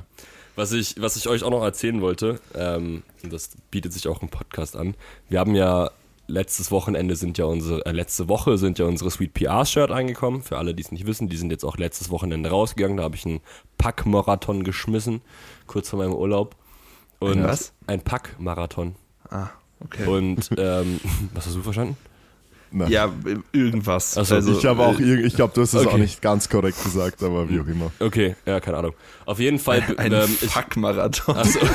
was, 0.59 0.73
ich, 0.73 1.01
was 1.01 1.17
ich 1.17 1.29
euch 1.29 1.43
auch 1.45 1.51
noch 1.51 1.63
erzählen 1.63 2.01
wollte, 2.01 2.41
ähm, 2.55 3.03
und 3.23 3.33
das 3.33 3.51
bietet 3.71 3.93
sich 3.93 4.09
auch 4.09 4.21
im 4.23 4.29
Podcast 4.29 4.77
an, 4.77 4.95
wir 5.29 5.39
haben 5.41 5.55
ja 5.55 5.91
letztes 6.27 6.71
Wochenende 6.71 7.17
sind 7.17 7.39
ja 7.39 7.47
unsere, 7.47 7.87
äh, 7.87 7.93
letzte 7.93 8.29
Woche 8.29 8.59
sind 8.59 8.79
ja 8.79 8.85
unsere 8.85 9.11
Sweet 9.11 9.33
PR-Shirt 9.33 9.91
eingekommen. 9.91 10.43
Für 10.43 10.59
alle, 10.59 10.75
die 10.75 10.83
es 10.83 10.93
nicht 10.93 11.07
wissen, 11.07 11.29
die 11.29 11.37
sind 11.37 11.51
jetzt 11.51 11.65
auch 11.65 11.79
letztes 11.79 12.11
Wochenende 12.11 12.51
rausgegangen. 12.51 12.99
Da 12.99 13.05
habe 13.05 13.17
ich 13.17 13.25
einen 13.25 13.41
Pack-Marathon 13.79 14.63
geschmissen, 14.63 15.23
kurz 15.67 15.89
vor 15.89 15.99
meinem 15.99 16.13
Urlaub. 16.13 16.55
Und 17.19 17.39
Ein 17.39 17.45
was? 17.45 17.73
Ein 17.87 18.03
Pack-Marathon. 18.03 18.95
ah, 19.31 19.49
okay. 19.81 20.07
Und 20.07 20.51
ähm, 20.59 21.01
was 21.35 21.47
hast 21.47 21.57
du 21.57 21.63
verstanden? 21.63 21.97
Na. 22.71 22.89
ja, 22.89 23.11
irgendwas. 23.53 24.19
Ach 24.19 24.25
so, 24.25 24.37
ich 24.37 24.67
habe 24.67 24.83
auch, 24.83 25.01
äh, 25.01 25.23
ich 25.23 25.35
glaube, 25.35 25.55
du 25.55 25.63
hast 25.63 25.75
es 25.75 25.87
auch 25.87 25.93
okay. 25.93 26.01
nicht 26.01 26.21
ganz 26.21 26.49
korrekt 26.49 26.83
gesagt, 26.83 27.23
aber 27.23 27.49
wie 27.49 27.61
auch 27.61 27.67
immer. 27.67 27.91
Okay, 27.99 28.37
ja, 28.47 28.61
keine 28.61 28.79
Ahnung. 28.79 28.95
Auf 29.25 29.39
jeden 29.39 29.59
Fall. 29.59 29.83
ein 29.97 30.13
ähm, 30.13 30.29
Fuck-Marathon. 30.29 31.37
Achso. 31.37 31.61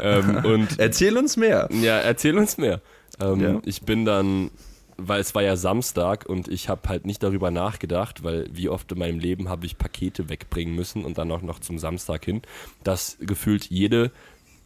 ähm, 0.00 0.44
und 0.44 0.78
Erzähl 0.78 1.16
uns 1.16 1.36
mehr. 1.36 1.68
ja, 1.70 1.98
erzähl 1.98 2.36
uns 2.36 2.58
mehr. 2.58 2.80
Ähm, 3.20 3.40
Ja. 3.40 3.60
Ich 3.64 3.82
bin 3.82 4.04
dann, 4.04 4.50
weil 4.96 5.20
es 5.20 5.34
war 5.34 5.42
ja 5.42 5.56
Samstag 5.56 6.26
und 6.26 6.48
ich 6.48 6.68
habe 6.68 6.88
halt 6.88 7.06
nicht 7.06 7.22
darüber 7.22 7.50
nachgedacht, 7.50 8.22
weil 8.24 8.48
wie 8.52 8.68
oft 8.68 8.90
in 8.92 8.98
meinem 8.98 9.18
Leben 9.18 9.48
habe 9.48 9.66
ich 9.66 9.78
Pakete 9.78 10.28
wegbringen 10.28 10.74
müssen 10.74 11.04
und 11.04 11.18
dann 11.18 11.30
auch 11.32 11.42
noch 11.42 11.60
zum 11.60 11.78
Samstag 11.78 12.24
hin, 12.24 12.42
dass 12.84 13.16
gefühlt 13.20 13.66
jede 13.66 14.10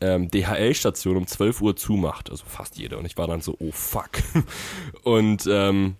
ähm, 0.05 0.31
DHL-Station 0.31 1.17
um 1.17 1.27
12 1.27 1.61
Uhr 1.63 1.77
zumacht. 1.77 2.31
Also 2.31 2.45
fast 2.47 2.77
jede. 2.79 2.99
Und 2.99 3.05
ich 3.07 3.17
war 3.17 3.27
dann 3.27 3.41
so, 3.41 3.57
oh 3.59 3.71
fuck. 3.73 4.11
Und 5.03 5.47
ähm, 5.51 5.97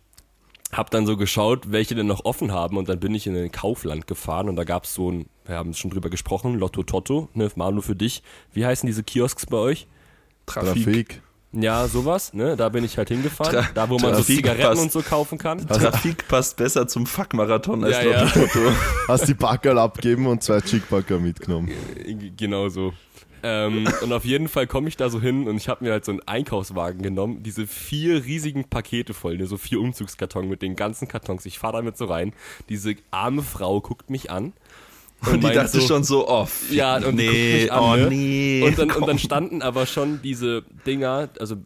hab 0.73 0.91
dann 0.91 1.07
so 1.07 1.17
geschaut, 1.17 1.71
welche 1.71 1.95
denn 1.95 2.07
noch 2.09 2.25
offen 2.25 2.51
haben 2.51 2.77
und 2.77 2.89
dann 2.89 2.99
bin 2.99 3.15
ich 3.15 3.29
in 3.29 3.37
ein 3.37 3.53
Kaufland 3.53 4.09
gefahren 4.09 4.49
und 4.49 4.57
da 4.57 4.65
gab 4.65 4.85
es 4.85 4.95
so 4.95 5.09
ein 5.09 5.27
wir 5.47 5.55
haben 5.57 5.73
schon 5.75 5.91
drüber 5.93 6.11
gesprochen, 6.11 6.55
Lotto 6.59 6.83
Totto, 6.83 7.29
ne, 7.35 7.49
Manu 7.55 7.81
für 7.81 7.95
dich. 7.95 8.23
Wie 8.55 8.65
heißen 8.67 8.87
diese 8.87 9.05
Kiosks 9.05 9.47
bei 9.47 9.59
euch? 9.59 9.87
Trafik. 10.47 11.23
Ja, 11.53 11.87
sowas, 11.87 12.33
ne? 12.35 12.57
Da 12.57 12.71
bin 12.71 12.83
ich 12.83 12.99
halt 12.99 13.09
hingefahren. 13.11 13.53
Tra 13.53 13.69
da, 13.75 13.89
wo 13.89 13.99
man 13.99 14.11
so 14.15 14.21
Trafik 14.23 14.37
Zigaretten 14.37 14.63
passt. 14.63 14.83
und 14.83 14.91
so 14.93 15.03
kaufen 15.03 15.39
kann. 15.39 15.65
Trafik 15.69 16.27
passt 16.27 16.57
besser 16.57 16.89
zum 16.89 17.07
Fuck-Marathon 17.07 17.85
als 17.85 17.97
Ja, 17.99 18.03
ja. 18.11 18.23
Lotto 18.25 18.41
Toto. 18.41 18.73
Hast 19.07 19.29
die 19.29 19.35
Backerl 19.35 19.79
abgeben 19.79 20.27
und 20.27 20.43
zwei 20.43 20.61
Chickbacker 20.61 21.21
mitgenommen. 21.21 21.71
G- 22.05 22.33
Genau 22.37 22.69
so. 22.69 22.93
Ähm, 23.47 23.87
und 24.03 24.13
auf 24.13 24.25
jeden 24.25 24.49
Fall 24.49 24.67
komme 24.67 24.89
ich 24.89 24.97
da 24.97 25.11
so 25.11 25.21
hin 25.21 25.47
und 25.47 25.59
ich 25.59 25.69
habe 25.69 25.85
mir 25.85 25.93
halt 25.93 26.07
so 26.07 26.13
einen 26.13 26.23
Einkaufswagen 26.27 27.03
genommen, 27.03 27.43
diese 27.43 27.67
vier 27.67 28.25
riesigen 28.25 28.65
Pakete 28.65 29.13
voll, 29.13 29.37
ne, 29.37 29.47
so 29.47 29.59
vier 29.59 29.81
Umzugskarton 29.81 30.49
mit 30.49 30.63
den 30.63 30.77
ganzen 30.77 31.09
Kartons. 31.09 31.45
Ich 31.45 31.59
fahre 31.59 31.75
damit 31.75 31.99
so 31.99 32.07
rein. 32.07 32.33
Diese 32.71 32.95
arme 33.11 33.43
Frau 33.43 33.83
guckt 33.83 34.09
mich 34.09 34.31
an. 34.31 34.55
Und 35.27 35.35
die 35.35 35.41
meint 35.41 35.57
dachte 35.57 35.81
so, 35.81 35.87
schon 35.87 36.05
so, 36.05 36.27
oh, 36.27 36.47
fick, 36.47 36.77
Ja, 36.77 36.97
und 36.97 37.19
die 37.19 37.27
guckt 37.27 37.37
nee, 37.37 37.63
mich 37.63 37.73
an, 37.73 37.81
oh 37.81 37.97
ne? 37.97 38.07
nee. 38.09 38.63
Und 38.67 38.79
dann, 38.79 38.91
und 38.91 39.07
dann 39.07 39.19
standen 39.19 39.61
aber 39.61 39.85
schon 39.85 40.23
diese 40.23 40.65
Dinger, 40.87 41.29
also 41.39 41.57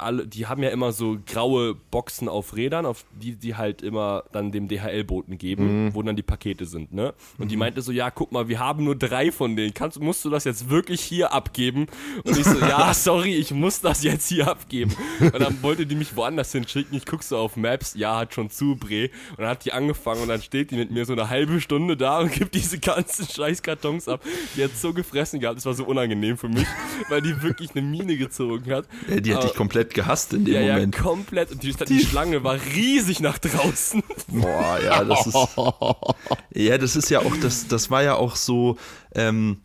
alle, 0.00 0.26
die 0.26 0.46
haben 0.46 0.62
ja 0.62 0.70
immer 0.70 0.92
so 0.92 1.18
graue 1.26 1.74
Boxen 1.74 2.28
auf 2.28 2.56
Rädern, 2.56 2.86
auf 2.86 3.04
die 3.20 3.36
die 3.36 3.54
halt 3.56 3.82
immer 3.82 4.24
dann 4.32 4.52
dem 4.52 4.68
DHL-Boten 4.68 5.38
geben, 5.38 5.90
wo 5.94 6.02
dann 6.02 6.16
die 6.16 6.22
Pakete 6.22 6.64
sind, 6.66 6.92
ne? 6.92 7.14
Und 7.38 7.50
die 7.50 7.56
meinte 7.56 7.82
so, 7.82 7.92
ja, 7.92 8.10
guck 8.10 8.32
mal, 8.32 8.48
wir 8.48 8.58
haben 8.58 8.84
nur 8.84 8.96
drei 8.96 9.30
von 9.32 9.56
denen. 9.56 9.74
Kannst, 9.74 10.00
musst 10.00 10.24
du 10.24 10.30
das 10.30 10.44
jetzt 10.44 10.68
wirklich 10.70 11.00
hier 11.00 11.32
abgeben? 11.32 11.86
Und 12.24 12.36
ich 12.36 12.44
so, 12.44 12.58
ja, 12.58 12.92
sorry, 12.94 13.34
ich 13.34 13.52
muss 13.52 13.80
das 13.80 14.02
jetzt 14.02 14.28
hier 14.28 14.48
abgeben. 14.48 14.94
Und 15.20 15.40
dann 15.40 15.62
wollte 15.62 15.86
die 15.86 15.94
mich 15.94 16.16
woanders 16.16 16.52
hinschicken. 16.52 16.96
Ich 16.96 17.06
guck 17.06 17.22
so 17.22 17.36
auf 17.38 17.56
Maps, 17.56 17.94
ja, 17.94 18.18
hat 18.18 18.34
schon 18.34 18.50
zu, 18.50 18.76
Bre. 18.76 19.10
Und 19.30 19.38
dann 19.38 19.48
hat 19.48 19.64
die 19.64 19.72
angefangen 19.72 20.22
und 20.22 20.28
dann 20.28 20.42
steht 20.42 20.70
die 20.70 20.76
mit 20.76 20.90
mir 20.90 21.04
so 21.04 21.12
eine 21.12 21.28
halbe 21.30 21.60
Stunde 21.60 21.96
da 21.96 22.20
und 22.20 22.32
gibt 22.40 22.54
diese 22.54 22.78
ganzen 22.78 23.26
scheiß 23.28 23.62
Kartons 23.62 24.08
ab. 24.08 24.22
Die 24.56 24.64
hat 24.64 24.76
so 24.76 24.92
gefressen 24.92 25.40
gehabt, 25.40 25.56
das 25.58 25.66
war 25.66 25.74
so 25.74 25.84
unangenehm 25.84 26.36
für 26.36 26.48
mich, 26.48 26.66
weil 27.08 27.22
die 27.22 27.42
wirklich 27.42 27.70
eine 27.74 27.82
Mine 27.82 28.16
gezogen 28.16 28.70
hat. 28.72 28.86
Die 29.08 29.14
hat 29.14 29.24
dich 29.24 29.34
Aber- 29.34 29.54
komplett 29.90 29.94
gehasst 29.94 30.32
in 30.32 30.44
dem 30.44 30.54
ja, 30.54 30.60
ja, 30.60 30.72
Moment. 30.74 30.96
komplett. 30.96 31.50
Und 31.52 31.62
die, 31.62 31.72
die 31.72 32.00
Schlange 32.04 32.42
war 32.44 32.54
riesig 32.74 33.20
nach 33.20 33.38
draußen. 33.38 34.02
Boah, 34.28 34.78
ja, 34.82 35.04
das 35.04 35.26
ist. 35.26 35.36
Ja, 36.54 36.78
das 36.78 36.96
ist 36.96 37.10
ja 37.10 37.20
auch, 37.20 37.36
das, 37.40 37.68
das 37.68 37.90
war 37.90 38.02
ja 38.02 38.14
auch 38.16 38.36
so 38.36 38.76
ähm, 39.14 39.58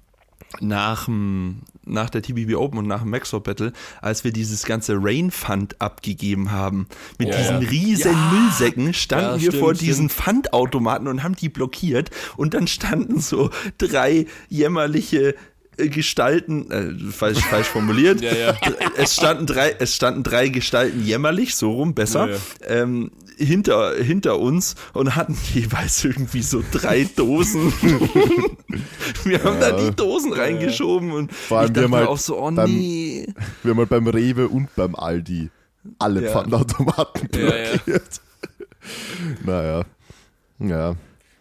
nach, 0.60 1.06
dem- 1.06 1.62
nach 1.84 2.10
der 2.10 2.22
TBB 2.22 2.56
Open 2.56 2.80
und 2.80 2.88
nach 2.88 3.02
dem 3.02 3.10
Maxwell 3.10 3.42
Battle, 3.42 3.74
als 4.02 4.24
wir 4.24 4.32
dieses 4.32 4.64
ganze 4.66 4.96
Rain 5.00 5.32
Fund 5.32 5.82
abgegeben 5.82 6.52
haben. 6.52 6.88
Mit 7.20 7.30
Ja, 7.30 7.38
diesen 7.38 7.62
ja. 7.62 7.70
riesen 7.70 8.12
Ja. 8.12 8.32
Müllsäcken 8.32 8.94
standen 8.94 9.26
Ja, 9.26 9.42
wir 9.42 9.52
stimmt, 9.52 9.64
vor 9.64 9.74
diesen. 9.74 10.10
Pfandautomaten 10.10 11.08
und 11.08 11.24
haben 11.24 11.36
die 11.36 11.50
blockiert. 11.50 12.12
Und 12.38 12.54
dann 12.54 12.68
standen 12.68 13.20
so 13.20 13.50
drei 13.78 14.28
jämmerliche 14.50 15.36
Gestalten, 15.78 16.72
äh, 16.72 17.12
falsch, 17.12 17.40
falsch 17.44 17.68
formuliert. 17.68 18.22
Ja, 18.26 18.34
ja. 18.34 18.54
Es 18.98 19.16
standen 19.16 19.46
drei, 19.46 19.76
es 19.80 19.96
standen 19.96 20.24
drei 20.24 20.48
Gestalten 20.50 21.04
jämmerlich, 21.06 21.56
so 21.56 21.72
rum, 21.72 21.94
besser, 21.94 22.30
Ja, 22.30 22.38
Ähm, 22.68 23.12
hinter, 23.38 23.96
hinter 23.96 24.40
uns 24.40 24.76
und 24.94 25.16
hatten 25.18 25.38
jeweils 25.54 26.04
irgendwie 26.06 26.42
so 26.42 26.64
drei 26.72 27.04
Dosen. 27.16 27.74
wir 29.26 29.44
haben 29.44 29.60
da 29.60 29.72
die 29.74 29.94
Dosen 29.96 30.32
reingeschoben 30.34 31.12
und 31.12 31.34
Vor 31.34 31.60
allem 31.60 31.68
ich 31.68 31.74
dachte 31.74 31.80
wir 31.82 31.84
haben 31.84 31.92
mir 31.92 31.98
halt 31.98 32.08
auch 32.10 32.18
so, 32.18 32.38
oh 32.40 32.52
beim- 32.52 32.72
nee. 32.74 33.28
Wir 33.64 33.72
haben 33.72 33.80
halt 33.80 33.90
beim 33.90 34.08
Rewe 34.08 34.48
und 34.48 34.74
beim 34.76 34.96
Aldi 34.96 35.50
alle 36.00 36.24
Ja. 36.24 36.32
Pfandautomaten 36.32 37.30
Ja, 37.36 37.56
ja. 37.56 37.70
blockiert. 37.72 38.04
Naja. 39.44 39.82
Ja. 40.60 40.96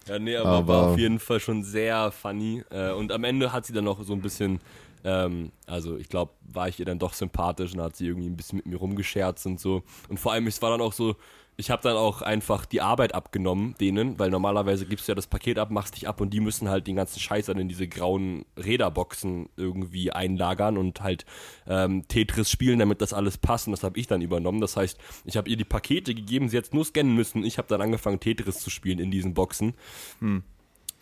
Ja, 0.07 0.19
nee, 0.19 0.37
aber, 0.37 0.49
Aber- 0.51 0.69
war 0.69 0.91
auf 0.91 0.99
jeden 0.99 1.19
Fall 1.19 1.41
schon 1.41 1.63
sehr 1.65 2.11
funny. 2.13 2.63
Äh, 2.71 2.93
und 2.93 3.11
am 3.13 3.25
Ende 3.25 3.53
hat 3.53 3.67
sie 3.67 3.73
dann 3.73 3.85
noch 3.85 4.03
so 4.03 4.13
ein 4.13 4.21
bisschen, 4.21 4.61
ähm, 5.05 5.51
also 5.67 5.97
ich 5.97 6.09
glaube, 6.09 6.33
war 6.53 6.69
ich 6.69 6.79
ihr 6.79 6.87
dann 6.87 6.99
doch 6.99 7.13
sympathisch 7.15 7.73
und 7.75 7.81
hat 7.81 7.97
sie 7.97 8.07
irgendwie 8.07 8.29
ein 8.29 8.37
bisschen 8.37 8.57
mit 8.59 8.67
mir 8.67 8.77
rumgescherzt 8.77 9.47
und 9.47 9.61
so. 9.61 9.83
Und 10.09 10.19
vor 10.21 10.33
allem, 10.33 10.47
es 10.47 10.61
war 10.63 10.71
dann 10.71 10.81
auch 10.81 10.93
so, 10.93 11.17
ich 11.57 11.71
habe 11.71 11.83
dann 11.83 11.97
auch 11.97 12.23
einfach 12.23 12.67
die 12.67 12.81
Arbeit 12.81 13.15
abgenommen, 13.15 13.75
denen, 13.81 14.19
weil 14.19 14.31
normalerweise 14.31 14.87
gibst 14.87 15.07
du 15.07 15.13
ja 15.13 15.15
das 15.15 15.29
Paket 15.29 15.59
ab, 15.59 15.71
machst 15.71 15.97
dich 15.97 16.09
ab 16.09 16.21
und 16.21 16.31
die 16.31 16.41
müssen 16.41 16.69
halt 16.69 16.87
den 16.87 16.97
ganzen 16.97 17.21
Scheiß 17.21 17.47
dann 17.47 17.59
in 17.59 17.69
diese 17.69 17.87
grauen 17.87 18.45
Räderboxen 18.57 19.49
irgendwie 19.57 20.11
einlagern 20.11 20.77
und 20.77 21.01
halt 21.03 21.25
ähm, 21.69 22.09
Tetris 22.09 22.51
spielen, 22.51 22.81
damit 22.81 23.01
das 23.01 23.13
alles 23.13 23.39
passt. 23.39 23.69
Und 23.69 23.73
das 23.73 23.85
habe 23.85 23.99
ich 23.99 24.07
dann 24.07 24.21
übernommen. 24.21 24.61
Das 24.61 24.77
heißt, 24.77 24.99
ich 25.25 25.37
habe 25.37 25.49
ihr 25.49 25.57
die 25.57 25.65
Pakete 25.65 26.15
gegeben, 26.15 26.49
sie 26.49 26.57
jetzt 26.57 26.75
nur 26.75 26.85
scannen 26.85 27.15
müssen. 27.15 27.45
Ich 27.45 27.59
habe 27.59 27.69
dann 27.69 27.81
angefangen, 27.81 28.19
Tetris 28.19 28.61
zu 28.61 28.71
spielen 28.71 28.99
in 28.99 29.11
diesen 29.11 29.35
Boxen. 29.35 29.75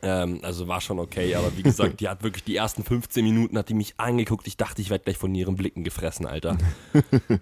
Ähm, 0.02 0.40
also 0.42 0.66
war 0.66 0.80
schon 0.80 0.98
okay, 0.98 1.34
aber 1.36 1.56
wie 1.56 1.62
gesagt, 1.62 2.00
die 2.00 2.08
hat 2.08 2.22
wirklich 2.24 2.42
die 2.44 2.56
ersten 2.56 2.82
15 2.82 3.24
Minuten 3.24 3.56
hat 3.56 3.68
die 3.68 3.74
mich 3.74 3.94
angeguckt. 3.98 4.46
Ich 4.48 4.56
dachte, 4.56 4.82
ich 4.82 4.90
werde 4.90 5.04
gleich 5.04 5.16
von 5.16 5.34
ihren 5.34 5.54
Blicken 5.56 5.84
gefressen, 5.84 6.26
Alter. 6.26 6.56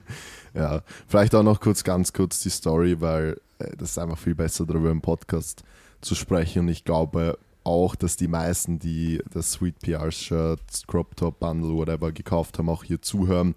Ja, 0.53 0.83
vielleicht 1.07 1.35
auch 1.37 1.45
noch 1.45 1.61
kurz, 1.61 1.85
ganz 1.85 2.13
kurz 2.13 2.41
die 2.41 2.51
Story, 2.51 3.01
weil 3.01 3.41
äh, 3.61 3.77
das 3.77 3.91
ist 3.91 3.99
einfach 3.99 4.19
viel 4.19 4.35
besser 4.35 4.67
darüber 4.67 4.91
im 4.91 5.01
Podcast 5.01 5.63
zu 6.01 6.17
sprechen 6.17 6.61
und 6.63 6.69
ich 6.69 6.83
glaube 6.85 7.39
auch, 7.63 7.95
dass 7.95 8.17
die 8.17 8.27
meisten, 8.27 8.81
die 8.81 9.23
das 9.33 9.53
Sweet 9.53 9.79
PR 9.81 10.11
Shirt, 10.11 10.61
Crop 10.89 11.15
Top 11.17 11.39
Bundle, 11.39 11.75
whatever 11.75 12.11
gekauft 12.11 12.59
haben, 12.59 12.69
auch 12.69 12.83
hier 12.83 13.01
zuhören, 13.01 13.55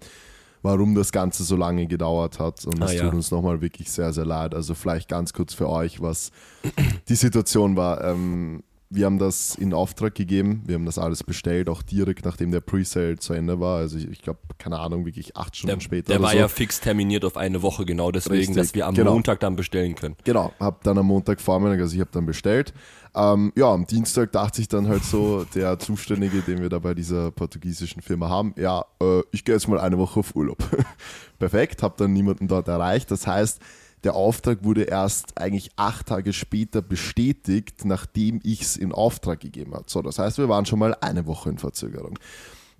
warum 0.62 0.94
das 0.94 1.10
Ganze 1.10 1.42
so 1.42 1.56
lange 1.56 1.86
gedauert 1.88 2.38
hat 2.38 2.64
und 2.64 2.80
Ah, 2.80 2.86
es 2.86 2.94
ja. 2.94 3.02
tut 3.06 3.14
uns 3.14 3.30
nochmal 3.32 3.60
wirklich 3.60 3.90
sehr, 3.90 4.12
sehr 4.12 4.24
leid. 4.26 4.54
Also 4.54 4.74
vielleicht 4.74 5.08
ganz 5.08 5.32
kurz 5.32 5.52
für 5.52 5.68
euch, 5.68 6.00
was 6.00 6.30
die 7.08 7.16
Situation 7.16 7.76
war. 7.76 8.04
Ähm, 8.04 8.62
wir 8.90 9.06
haben 9.06 9.18
das 9.18 9.54
in 9.56 9.74
Auftrag 9.74 10.14
gegeben, 10.14 10.62
wir 10.66 10.76
haben 10.76 10.86
das 10.86 10.98
alles 10.98 11.24
bestellt, 11.24 11.68
auch 11.68 11.82
direkt 11.82 12.24
nachdem 12.24 12.50
der 12.50 12.60
Presale 12.60 13.16
zu 13.16 13.32
Ende 13.32 13.58
war. 13.58 13.78
Also 13.78 13.98
ich, 13.98 14.08
ich 14.08 14.22
glaube, 14.22 14.40
keine 14.58 14.78
Ahnung, 14.78 15.04
wirklich 15.04 15.36
acht 15.36 15.56
Stunden 15.56 15.78
Der, 15.78 15.82
später. 15.82 16.12
der 16.12 16.22
war 16.22 16.30
so. 16.30 16.36
ja 16.36 16.48
fix 16.48 16.80
terminiert 16.80 17.24
auf 17.24 17.36
eine 17.36 17.62
Woche, 17.62 17.84
genau 17.84 18.10
deswegen, 18.10 18.36
Richtig, 18.36 18.56
dass 18.56 18.74
wir 18.74 18.86
am 18.86 18.94
genau. 18.94 19.12
Montag 19.12 19.40
dann 19.40 19.56
bestellen 19.56 19.94
können. 19.94 20.16
Genau, 20.24 20.52
hab 20.60 20.84
dann 20.84 20.98
am 20.98 21.06
Montag 21.06 21.40
Vormittag, 21.40 21.80
also 21.80 21.94
ich 21.94 22.00
habe 22.00 22.10
dann 22.12 22.26
bestellt. 22.26 22.72
Ähm, 23.16 23.52
ja, 23.56 23.72
am 23.72 23.86
Dienstag 23.86 24.32
dachte 24.32 24.60
ich 24.60 24.68
dann 24.68 24.88
halt 24.88 25.04
so, 25.04 25.44
der 25.54 25.78
Zuständige, 25.78 26.42
den 26.42 26.60
wir 26.60 26.68
da 26.68 26.78
bei 26.78 26.94
dieser 26.94 27.30
portugiesischen 27.30 28.02
Firma 28.02 28.28
haben, 28.28 28.54
ja, 28.56 28.84
äh, 29.00 29.20
ich 29.30 29.44
gehe 29.44 29.54
jetzt 29.54 29.68
mal 29.68 29.78
eine 29.78 29.98
Woche 29.98 30.20
auf 30.20 30.34
Urlaub. 30.34 30.58
Perfekt, 31.38 31.82
habe 31.82 31.94
dann 31.96 32.12
niemanden 32.12 32.48
dort 32.48 32.68
erreicht. 32.68 33.10
Das 33.10 33.26
heißt, 33.26 33.60
der 34.04 34.14
Auftrag 34.14 34.64
wurde 34.64 34.82
erst 34.82 35.38
eigentlich 35.38 35.70
acht 35.76 36.06
Tage 36.06 36.32
später 36.32 36.82
bestätigt, 36.82 37.84
nachdem 37.84 38.40
ich 38.44 38.62
es 38.62 38.76
in 38.76 38.92
Auftrag 38.92 39.40
gegeben 39.40 39.74
habe. 39.74 39.84
So, 39.88 40.02
das 40.02 40.18
heißt, 40.18 40.38
wir 40.38 40.48
waren 40.48 40.66
schon 40.66 40.78
mal 40.78 40.94
eine 41.00 41.26
Woche 41.26 41.50
in 41.50 41.58
Verzögerung. 41.58 42.18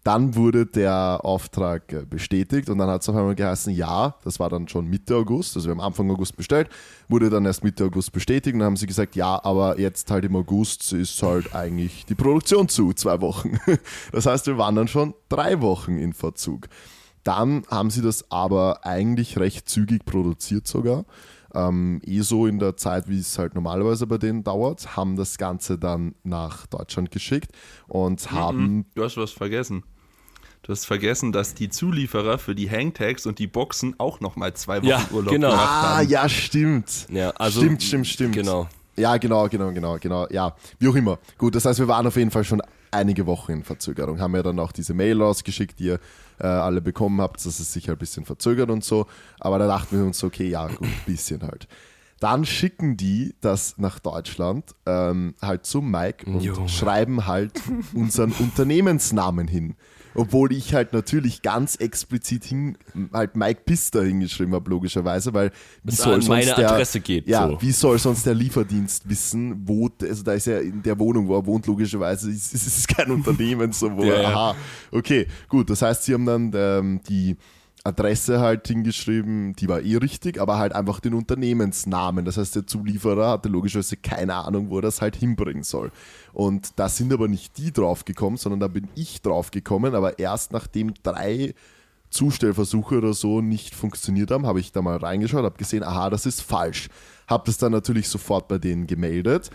Dann 0.04 0.36
wurde 0.36 0.66
der 0.66 1.20
Auftrag 1.22 1.90
äh, 1.90 2.04
bestätigt 2.04 2.68
und 2.68 2.76
dann 2.76 2.90
hat 2.90 3.00
es 3.00 3.08
auf 3.08 3.16
einmal 3.16 3.34
geheißen, 3.34 3.72
ja, 3.72 4.16
das 4.22 4.38
war 4.38 4.50
dann 4.50 4.68
schon 4.68 4.86
Mitte 4.86 5.16
August, 5.16 5.56
also 5.56 5.66
wir 5.66 5.70
haben 5.70 5.80
Anfang 5.80 6.10
August 6.10 6.36
bestellt, 6.36 6.68
wurde 7.08 7.30
dann 7.30 7.46
erst 7.46 7.64
Mitte 7.64 7.86
August 7.86 8.12
bestätigt 8.12 8.52
und 8.52 8.60
dann 8.60 8.66
haben 8.66 8.76
sie 8.76 8.86
gesagt, 8.86 9.16
ja, 9.16 9.42
aber 9.42 9.80
jetzt 9.80 10.10
halt 10.10 10.26
im 10.26 10.36
August 10.36 10.92
ist 10.92 11.22
halt 11.22 11.54
eigentlich 11.54 12.04
die 12.04 12.14
Produktion 12.14 12.68
zu, 12.68 12.92
zwei 12.92 13.22
Wochen. 13.22 13.58
Das 14.12 14.26
heißt, 14.26 14.46
wir 14.46 14.58
waren 14.58 14.76
dann 14.76 14.88
schon 14.88 15.14
drei 15.30 15.62
Wochen 15.62 15.96
in 15.96 16.12
Verzug. 16.12 16.68
Dann 17.24 17.64
haben 17.70 17.90
sie 17.90 18.02
das 18.02 18.30
aber 18.30 18.84
eigentlich 18.86 19.38
recht 19.38 19.68
zügig 19.68 20.04
produziert 20.04 20.66
sogar. 20.66 21.04
Ähm, 21.54 22.00
eh 22.04 22.20
so 22.20 22.46
in 22.46 22.58
der 22.58 22.76
Zeit, 22.76 23.08
wie 23.08 23.18
es 23.18 23.38
halt 23.38 23.54
normalerweise 23.54 24.06
bei 24.06 24.18
denen 24.18 24.42
dauert, 24.44 24.96
haben 24.96 25.16
das 25.16 25.38
Ganze 25.38 25.78
dann 25.78 26.14
nach 26.24 26.66
Deutschland 26.66 27.10
geschickt 27.12 27.52
und 27.86 28.30
haben 28.32 28.86
Du 28.94 29.04
hast 29.04 29.16
was 29.16 29.30
vergessen. 29.30 29.84
Du 30.62 30.72
hast 30.72 30.86
vergessen, 30.86 31.30
dass 31.30 31.54
die 31.54 31.68
Zulieferer 31.68 32.38
für 32.38 32.54
die 32.54 32.68
Hangtags 32.70 33.26
und 33.26 33.38
die 33.38 33.46
Boxen 33.46 33.94
auch 33.98 34.20
nochmal 34.20 34.54
zwei 34.54 34.78
Wochen 34.78 34.86
Ja, 34.88 35.06
Urlaub 35.12 35.32
genau. 35.32 35.50
gemacht 35.50 35.68
Ah, 35.68 35.96
haben. 35.98 36.08
ja, 36.08 36.28
stimmt. 36.28 37.06
Ja, 37.10 37.30
also, 37.32 37.60
stimmt, 37.60 37.82
stimmt, 37.82 38.06
stimmt. 38.06 38.34
Genau. 38.34 38.68
Ja, 38.96 39.16
genau, 39.18 39.48
genau, 39.48 39.72
genau, 39.72 39.98
genau. 40.00 40.26
Ja, 40.30 40.56
wie 40.78 40.88
auch 40.88 40.94
immer. 40.94 41.18
Gut, 41.36 41.54
das 41.54 41.64
heißt, 41.66 41.78
wir 41.80 41.88
waren 41.88 42.06
auf 42.06 42.16
jeden 42.16 42.30
Fall 42.30 42.44
schon 42.44 42.62
einige 42.90 43.26
Wochen 43.26 43.52
in 43.52 43.62
Verzögerung. 43.64 44.20
Haben 44.20 44.34
ja 44.36 44.42
dann 44.42 44.58
auch 44.58 44.72
diese 44.72 44.94
Mail 44.94 45.20
rausgeschickt, 45.20 45.78
die 45.78 45.84
ihr 45.86 46.00
äh, 46.38 46.46
alle 46.46 46.80
bekommen 46.80 47.20
habt, 47.20 47.44
dass 47.44 47.60
es 47.60 47.72
sich 47.72 47.88
halt 47.88 47.98
ein 47.98 48.00
bisschen 48.00 48.24
verzögert 48.24 48.70
und 48.70 48.84
so. 48.84 49.06
Aber 49.40 49.58
da 49.58 49.66
dachten 49.66 49.98
wir 49.98 50.04
uns, 50.04 50.18
so, 50.18 50.26
okay, 50.28 50.48
ja, 50.48 50.66
gut, 50.68 50.82
ein 50.82 50.92
bisschen 51.06 51.42
halt. 51.42 51.68
Dann 52.20 52.44
schicken 52.46 52.96
die 52.96 53.34
das 53.40 53.76
nach 53.76 53.98
Deutschland 53.98 54.74
ähm, 54.86 55.34
halt 55.42 55.66
zum 55.66 55.90
Mike 55.90 56.24
und 56.30 56.40
Jo. 56.40 56.68
schreiben 56.68 57.26
halt 57.26 57.52
unseren 57.92 58.32
Unternehmensnamen 58.32 59.48
hin. 59.48 59.76
Obwohl 60.14 60.52
ich 60.52 60.74
halt 60.74 60.92
natürlich 60.92 61.42
ganz 61.42 61.76
explizit 61.76 62.44
hin, 62.44 62.78
halt 63.12 63.36
Mike 63.36 63.62
Pister 63.64 64.04
hingeschrieben 64.04 64.54
habe, 64.54 64.70
logischerweise, 64.70 65.34
weil 65.34 65.50
wie 65.82 65.92
Es 65.92 65.98
soll 65.98 66.22
sonst 66.22 66.46
der, 66.46 66.70
Adresse 66.70 67.00
geht, 67.00 67.26
Ja, 67.26 67.48
so. 67.48 67.60
wie 67.60 67.72
soll 67.72 67.98
sonst 67.98 68.24
der 68.24 68.34
Lieferdienst 68.34 69.08
wissen, 69.08 69.62
wo, 69.66 69.90
also 70.00 70.22
da 70.22 70.34
ist 70.34 70.46
ja 70.46 70.58
in 70.58 70.82
der 70.82 70.98
Wohnung, 70.98 71.26
wo 71.26 71.36
er 71.36 71.44
wohnt, 71.46 71.66
logischerweise, 71.66 72.30
ist, 72.30 72.54
ist 72.54 72.66
es 72.66 72.86
kein 72.86 73.10
Unternehmen, 73.10 73.72
so 73.72 73.94
wo, 73.96 74.04
Ja, 74.04 74.22
ja. 74.22 74.28
aha, 74.28 74.56
okay, 74.92 75.26
gut, 75.48 75.68
das 75.70 75.82
heißt, 75.82 76.04
sie 76.04 76.14
haben 76.14 76.26
dann 76.26 76.52
ähm, 76.54 77.00
die 77.08 77.36
Adresse 77.86 78.40
halt 78.40 78.66
hingeschrieben, 78.66 79.54
die 79.56 79.68
war 79.68 79.82
eh 79.82 79.96
richtig, 79.96 80.40
aber 80.40 80.56
halt 80.56 80.72
einfach 80.72 81.00
den 81.00 81.12
Unternehmensnamen. 81.12 82.24
Das 82.24 82.38
heißt, 82.38 82.56
der 82.56 82.66
Zulieferer 82.66 83.28
hatte 83.28 83.50
logischerweise 83.50 83.98
keine 83.98 84.34
Ahnung, 84.36 84.70
wo 84.70 84.78
er 84.78 84.82
das 84.82 85.02
halt 85.02 85.16
hinbringen 85.16 85.64
soll. 85.64 85.92
Und 86.32 86.72
da 86.76 86.88
sind 86.88 87.12
aber 87.12 87.28
nicht 87.28 87.58
die 87.58 87.72
draufgekommen, 87.72 88.38
sondern 88.38 88.60
da 88.60 88.68
bin 88.68 88.88
ich 88.94 89.20
draufgekommen, 89.20 89.94
aber 89.94 90.18
erst 90.18 90.52
nachdem 90.52 90.94
drei 91.02 91.54
Zustellversuche 92.08 92.96
oder 92.96 93.12
so 93.12 93.42
nicht 93.42 93.74
funktioniert 93.74 94.30
haben, 94.30 94.46
habe 94.46 94.60
ich 94.60 94.72
da 94.72 94.80
mal 94.80 94.96
reingeschaut, 94.96 95.44
habe 95.44 95.58
gesehen, 95.58 95.82
aha, 95.82 96.08
das 96.08 96.24
ist 96.24 96.40
falsch. 96.40 96.88
Habe 97.26 97.44
das 97.46 97.58
dann 97.58 97.72
natürlich 97.72 98.08
sofort 98.08 98.48
bei 98.48 98.56
denen 98.56 98.86
gemeldet. 98.86 99.50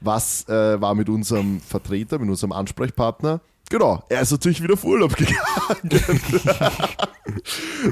Was 0.00 0.48
äh, 0.48 0.80
war 0.80 0.94
mit 0.94 1.08
unserem 1.08 1.60
Vertreter, 1.60 2.18
mit 2.20 2.28
unserem 2.28 2.52
Ansprechpartner? 2.52 3.40
Genau, 3.70 4.02
er 4.08 4.20
ist 4.20 4.32
natürlich 4.32 4.62
wieder 4.62 4.74
auf 4.74 4.84
Urlaub 4.84 5.16
gegangen. 5.16 5.38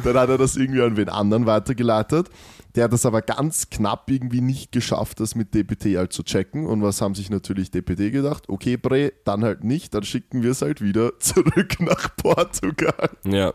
dann 0.04 0.16
hat 0.16 0.28
er 0.28 0.38
das 0.38 0.56
irgendwie 0.56 0.82
an 0.82 0.96
wen 0.96 1.08
anderen 1.08 1.46
weitergeleitet. 1.46 2.28
Der 2.76 2.84
hat 2.84 2.92
das 2.92 3.04
aber 3.04 3.20
ganz 3.22 3.68
knapp 3.70 4.10
irgendwie 4.10 4.40
nicht 4.40 4.70
geschafft, 4.70 5.18
das 5.20 5.34
mit 5.34 5.54
DPT 5.54 5.96
halt 5.96 6.12
zu 6.12 6.22
checken. 6.22 6.66
Und 6.66 6.82
was 6.82 7.00
haben 7.00 7.14
sich 7.14 7.28
natürlich 7.30 7.70
DPT 7.70 8.12
gedacht? 8.12 8.44
Okay, 8.48 8.76
Bre, 8.76 9.12
dann 9.24 9.42
halt 9.44 9.64
nicht, 9.64 9.92
dann 9.94 10.04
schicken 10.04 10.42
wir 10.42 10.52
es 10.52 10.62
halt 10.62 10.80
wieder 10.80 11.12
zurück 11.18 11.80
nach 11.80 12.14
Portugal. 12.16 13.10
Ja. 13.24 13.52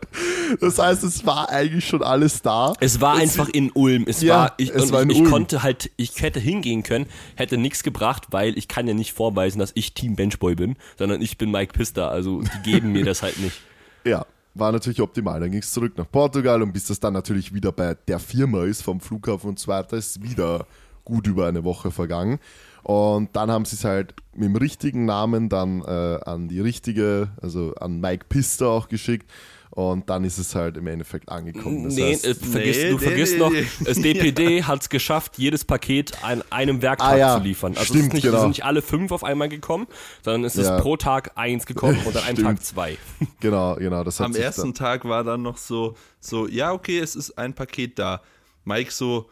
Das 0.60 0.78
heißt, 0.78 1.02
es 1.04 1.24
war 1.24 1.48
eigentlich 1.50 1.86
schon 1.86 2.02
alles 2.02 2.42
da. 2.42 2.74
Es 2.80 3.00
war 3.00 3.16
Es- 3.16 3.22
einfach 3.22 3.48
in 3.48 3.70
Ulm. 3.72 4.04
Es 4.06 4.20
Ja, 4.20 4.34
war, 4.36 4.54
ich, 4.58 4.70
es 4.70 4.92
war 4.92 5.02
in 5.02 5.10
ich, 5.10 5.16
ich 5.16 5.22
Ulm. 5.22 5.30
konnte 5.30 5.62
halt, 5.62 5.90
ich 5.96 6.20
hätte 6.20 6.38
hingehen 6.40 6.82
können, 6.82 7.06
hätte 7.36 7.56
nichts 7.56 7.82
gebracht, 7.82 8.24
weil 8.30 8.56
ich 8.58 8.68
kann 8.68 8.86
ja 8.86 8.94
nicht 8.94 9.12
vorweisen, 9.14 9.58
dass 9.58 9.72
ich 9.74 9.94
Team 9.94 10.16
Benchboy 10.16 10.54
bin, 10.56 10.76
sondern 10.98 11.22
ich 11.22 11.38
bin 11.38 11.50
Mike 11.50 11.72
Pista. 11.72 12.08
Also 12.08 12.42
die 12.42 12.70
geben 12.70 12.92
mir 12.92 13.04
das 13.04 13.22
halt 13.22 13.38
nicht. 13.38 13.60
Ja, 14.04 14.24
war 14.58 14.72
natürlich 14.72 15.00
optimal. 15.00 15.40
Dann 15.40 15.50
ging 15.50 15.60
es 15.60 15.72
zurück 15.72 15.94
nach 15.96 16.10
Portugal 16.10 16.62
und 16.62 16.72
bis 16.72 16.86
das 16.86 17.00
dann 17.00 17.12
natürlich 17.12 17.52
wieder 17.52 17.72
bei 17.72 17.94
der 18.08 18.18
Firma 18.18 18.64
ist, 18.64 18.82
vom 18.82 19.00
Flughafen 19.00 19.50
und 19.50 19.58
so 19.58 19.68
weiter, 19.68 19.96
ist 19.96 20.22
wieder 20.22 20.66
gut 21.04 21.26
über 21.26 21.46
eine 21.46 21.64
Woche 21.64 21.90
vergangen. 21.90 22.38
Und 22.82 23.34
dann 23.34 23.50
haben 23.50 23.64
sie 23.64 23.76
es 23.76 23.84
halt 23.84 24.14
mit 24.32 24.44
dem 24.44 24.56
richtigen 24.56 25.06
Namen 25.06 25.48
dann 25.48 25.82
äh, 25.82 26.18
an 26.24 26.48
die 26.48 26.60
richtige, 26.60 27.30
also 27.42 27.74
an 27.74 28.00
Mike 28.00 28.26
Pista 28.28 28.66
auch 28.66 28.88
geschickt. 28.88 29.30
Und 29.70 30.08
dann 30.08 30.24
ist 30.24 30.38
es 30.38 30.54
halt 30.54 30.76
im 30.76 30.86
Endeffekt 30.86 31.28
angekommen. 31.28 31.84
Das 31.84 31.94
nee, 31.94 32.12
heißt, 32.12 32.26
äh, 32.26 32.34
vergiss, 32.34 32.76
nee, 32.76 32.88
du 32.90 32.96
nee, 32.96 33.02
vergisst 33.04 33.32
nee, 33.34 33.38
noch, 33.38 33.50
nee. 33.50 33.66
das 33.84 33.98
DPD 34.00 34.62
hat 34.62 34.80
es 34.82 34.88
geschafft, 34.88 35.36
jedes 35.38 35.64
Paket 35.64 36.24
an 36.24 36.42
einem 36.50 36.80
Werktag 36.82 37.12
Ah, 37.12 37.16
ja. 37.16 37.36
zu 37.36 37.42
liefern. 37.42 37.72
Also 37.72 37.82
es 37.82 37.88
Stimmt, 37.88 38.04
ist 38.04 38.12
nicht, 38.14 38.22
genau. 38.22 38.40
sind 38.40 38.48
nicht 38.48 38.64
alle 38.64 38.80
fünf 38.80 39.12
auf 39.12 39.24
einmal 39.24 39.48
gekommen, 39.48 39.86
sondern 40.24 40.44
es 40.44 40.56
ist 40.56 40.66
Ja. 40.66 40.80
pro 40.80 40.96
Tag 40.96 41.32
eins 41.36 41.66
gekommen 41.66 41.98
und 42.06 42.16
an 42.16 42.22
einem. 42.24 42.36
Tag 42.44 42.62
zwei. 42.64 42.96
genau, 43.40 43.74
genau. 43.76 44.02
Das 44.04 44.18
hat 44.20 44.26
Am 44.26 44.34
ersten 44.34 44.72
Tag 44.72 45.04
war 45.04 45.24
dann 45.24 45.42
noch 45.42 45.58
so, 45.58 45.94
so, 46.20 46.46
ja, 46.48 46.72
okay, 46.72 46.98
es 46.98 47.14
ist 47.16 47.36
ein 47.36 47.54
Paket 47.54 47.98
da. 47.98 48.22
Mike 48.64 48.90
so, 48.90 49.28